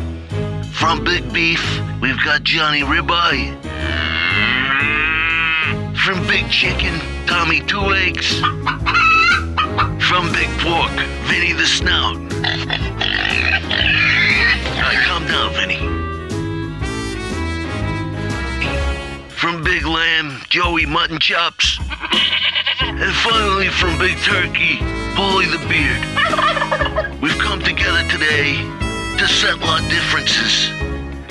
From 0.80 1.04
Big 1.04 1.30
Beef, 1.30 1.62
we've 2.00 2.16
got 2.24 2.42
Johnny 2.42 2.80
Ribeye. 2.80 3.54
From 5.94 6.26
Big 6.26 6.48
Chicken, 6.48 6.98
Tommy 7.26 7.60
Two 7.60 7.80
Legs. 7.80 8.40
From 10.00 10.32
Big 10.32 10.48
Pork, 10.60 10.90
Vinny 11.28 11.52
the 11.52 11.66
Snout. 11.66 12.16
Right, 14.78 15.04
calm 15.04 15.26
down, 15.26 15.52
Vinny. 15.52 15.76
From 19.28 19.62
Big 19.62 19.84
Lamb, 19.84 20.40
Joey 20.48 20.86
Mutton 20.86 21.18
Chops. 21.18 21.78
And 22.80 23.14
finally, 23.16 23.68
from 23.68 23.98
Big 23.98 24.16
Turkey, 24.20 24.78
Paulie 25.12 25.50
the 25.52 25.58
Beard. 25.68 27.20
We've 27.20 27.38
come 27.38 27.60
together 27.60 28.08
today 28.08 28.89
to 29.20 29.28
settle 29.28 29.68
our 29.68 29.80
differences 29.90 30.70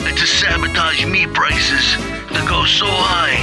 and 0.06 0.16
to 0.16 0.28
sabotage 0.28 1.04
meat 1.08 1.34
prices 1.34 1.98
that 2.30 2.46
go 2.48 2.64
so 2.64 2.86
high 2.86 3.34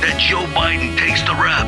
that 0.00 0.16
Joe 0.20 0.44
Biden 0.54 0.96
takes 0.96 1.20
the 1.22 1.32
rap. 1.34 1.66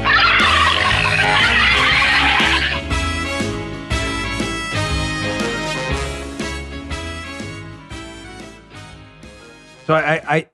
So 9.89 9.95
I, 9.95 10.47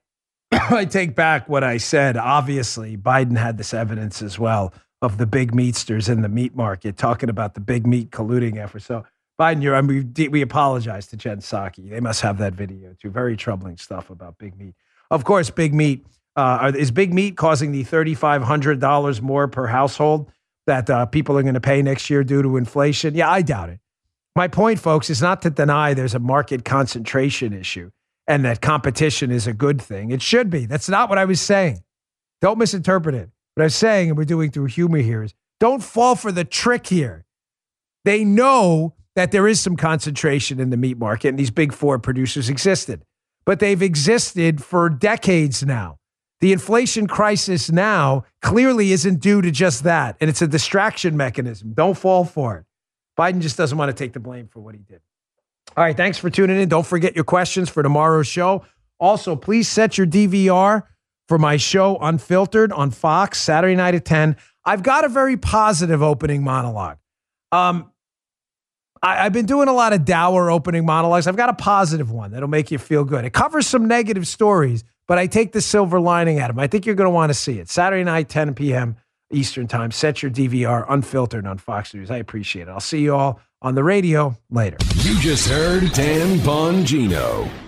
I, 0.51 0.75
I 0.75 0.87
take 0.87 1.15
back 1.15 1.47
what 1.47 1.63
I 1.63 1.77
said. 1.77 2.17
Obviously, 2.17 2.97
Biden 2.97 3.37
had 3.37 3.59
this 3.59 3.75
evidence 3.75 4.23
as 4.23 4.39
well 4.39 4.73
of 5.03 5.19
the 5.19 5.27
big 5.27 5.53
meatsters 5.53 6.09
in 6.09 6.23
the 6.23 6.31
meat 6.31 6.57
market 6.57 6.97
talking 6.97 7.29
about 7.29 7.53
the 7.53 7.61
big 7.61 7.87
meat 7.87 8.11
colluding 8.11 8.57
effort. 8.57 8.81
So 8.81 9.05
Biden, 9.39 9.63
you're, 9.63 9.75
I 9.75 9.83
mean, 9.83 10.13
we, 10.17 10.29
we 10.29 10.43
apologize 10.43 11.07
to 11.09 11.17
Jen 11.17 11.39
Psaki. 11.39 11.91
They 11.91 12.01
must 12.01 12.23
have 12.23 12.39
that 12.39 12.55
video 12.55 12.95
too. 13.01 13.11
Very 13.11 13.37
troubling 13.37 13.77
stuff 13.77 14.11
about 14.11 14.39
big 14.39 14.59
meat. 14.59 14.75
Of 15.11 15.25
course, 15.25 15.51
big 15.51 15.75
meat 15.75 16.07
uh, 16.37 16.73
is 16.75 16.91
big 16.91 17.13
meat 17.13 17.37
causing 17.37 17.73
the 17.73 17.85
thirty 17.85 18.15
five 18.15 18.43
hundred 18.43 18.81
dollars 18.81 19.21
more 19.21 19.47
per 19.49 19.67
household 19.67 20.31
that 20.67 20.91
uh, 20.91 21.07
people 21.07 21.39
are 21.39 21.43
going 21.43 21.55
to 21.55 21.61
pay 21.61 21.81
next 21.83 22.11
year 22.11 22.25
due 22.25 22.43
to 22.43 22.57
inflation? 22.57 23.15
Yeah, 23.15 23.31
I 23.31 23.43
doubt 23.43 23.69
it. 23.69 23.81
My 24.35 24.49
point, 24.49 24.81
folks, 24.81 25.09
is 25.09 25.23
not 25.23 25.43
to 25.43 25.51
deny 25.51 25.95
there's 25.95 26.15
a 26.15 26.19
market 26.19 26.65
concentration 26.65 27.53
issue 27.53 27.91
and 28.27 28.45
that 28.45 28.61
competition 28.61 29.31
is 29.31 29.47
a 29.47 29.53
good 29.53 29.81
thing. 29.81 30.11
It 30.11 30.21
should 30.21 30.51
be. 30.51 30.67
That's 30.67 30.89
not 30.89 31.09
what 31.09 31.19
I 31.19 31.25
was 31.25 31.41
saying. 31.41 31.83
Don't 32.41 32.59
misinterpret 32.59 33.15
it. 33.15 33.31
What 33.55 33.63
I 33.63 33.67
was 33.67 33.75
saying, 33.75 34.11
and 34.11 34.19
we're 34.19 34.25
doing 34.25 34.51
through 34.51 34.67
humor 34.67 34.99
here, 34.99 35.23
is 35.23 35.33
don't 35.59 35.83
fall 35.83 36.17
for 36.17 36.33
the 36.33 36.45
trick 36.45 36.89
here. 36.89 37.25
They 38.05 38.25
know 38.25 38.95
that 39.17 39.33
there 39.33 39.49
is 39.49 39.61
some 39.61 39.77
concentration 39.77 40.61
in 40.61 40.71
the 40.71 40.77
meat 40.77 40.99
market, 40.99 41.29
and 41.29 41.39
these 41.39 41.51
big 41.51 41.73
four 41.73 41.99
producers 41.99 42.49
existed, 42.49 43.03
but 43.45 43.59
they've 43.59 43.83
existed 43.83 44.63
for 44.63 44.89
decades 44.89 45.65
now. 45.65 45.99
The 46.41 46.53
inflation 46.53 47.07
crisis 47.07 47.73
now 47.73 48.25
clearly 48.43 48.93
isn't 48.93 49.21
due 49.21 49.41
to 49.41 49.51
just 49.51 49.85
that, 49.85 50.17
and 50.21 50.29
it's 50.29 50.43
a 50.43 50.47
distraction 50.47 51.17
mechanism. 51.17 51.73
Don't 51.73 51.97
fall 51.97 52.27
for 52.27 52.59
it. 52.59 52.65
Biden 53.19 53.41
just 53.41 53.57
doesn't 53.57 53.79
want 53.79 53.89
to 53.89 53.95
take 53.95 54.13
the 54.13 54.21
blame 54.21 54.49
for 54.49 54.61
what 54.61 54.75
he 54.75 54.83
did. 54.83 55.01
All 55.77 55.83
right, 55.83 55.97
thanks 55.97 56.19
for 56.19 56.29
tuning 56.29 56.61
in. 56.61 56.69
Don't 56.69 56.87
forget 56.87 57.15
your 57.15 57.25
questions 57.25 57.71
for 57.71 57.83
tomorrow's 57.83 58.27
show. 58.27 58.65
Also, 59.01 59.35
please 59.35 59.67
set 59.67 59.97
your 59.97 60.07
DVR 60.07 60.83
for 61.27 61.39
my 61.39 61.57
show 61.57 61.97
Unfiltered 61.97 62.71
on 62.71 62.91
Fox 62.91 63.41
Saturday 63.41 63.75
night 63.75 63.95
at 63.95 64.05
10. 64.05 64.37
I've 64.65 64.83
got 64.83 65.05
a 65.05 65.09
very 65.09 65.39
positive 65.39 66.03
opening 66.03 66.45
monologue. 66.45 66.99
Um, 67.51 67.91
I, 69.03 69.25
have 69.25 69.33
been 69.33 69.47
doing 69.47 69.69
a 69.69 69.73
lot 69.73 69.93
of 69.93 70.05
dour 70.05 70.51
opening 70.51 70.85
monologues. 70.85 71.27
I've 71.27 71.37
got 71.37 71.49
a 71.49 71.55
positive 71.55 72.11
one 72.11 72.33
that'll 72.33 72.49
make 72.49 72.71
you 72.71 72.79
feel 72.79 73.05
good. 73.05 73.25
It 73.25 73.33
covers 73.33 73.67
some 73.67 73.87
negative 73.87 74.27
stories, 74.27 74.85
but 75.07 75.19
I 75.19 75.27
take 75.27 75.53
the 75.53 75.61
silver 75.61 76.01
lining 76.01 76.39
at 76.39 76.49
them. 76.49 76.59
I 76.59 76.67
think 76.67 76.87
you're 76.87 76.95
going 76.95 77.07
to 77.07 77.15
want 77.15 77.31
to 77.31 77.35
see 77.35 77.59
it. 77.59 77.69
Saturday 77.69 78.05
night, 78.05 78.29
10 78.29 78.55
p.m. 78.55 78.97
Eastern 79.33 79.67
Time. 79.67 79.91
Set 79.91 80.23
your 80.23 80.31
DVR 80.31 80.87
Unfiltered 80.89 81.47
on 81.47 81.59
Fox 81.59 81.95
News. 81.95 82.11
I 82.11 82.19
appreciate 82.19 82.69
it. 82.69 82.71
I'll 82.71 82.81
see 82.81 83.01
you 83.01 83.15
all 83.15 83.41
on 83.63 83.75
the 83.75 83.85
radio 83.85 84.37
later. 84.51 84.77
You 84.97 85.19
just 85.21 85.49
heard 85.49 85.93
Dan 85.93 86.39
Bongino. 86.39 87.66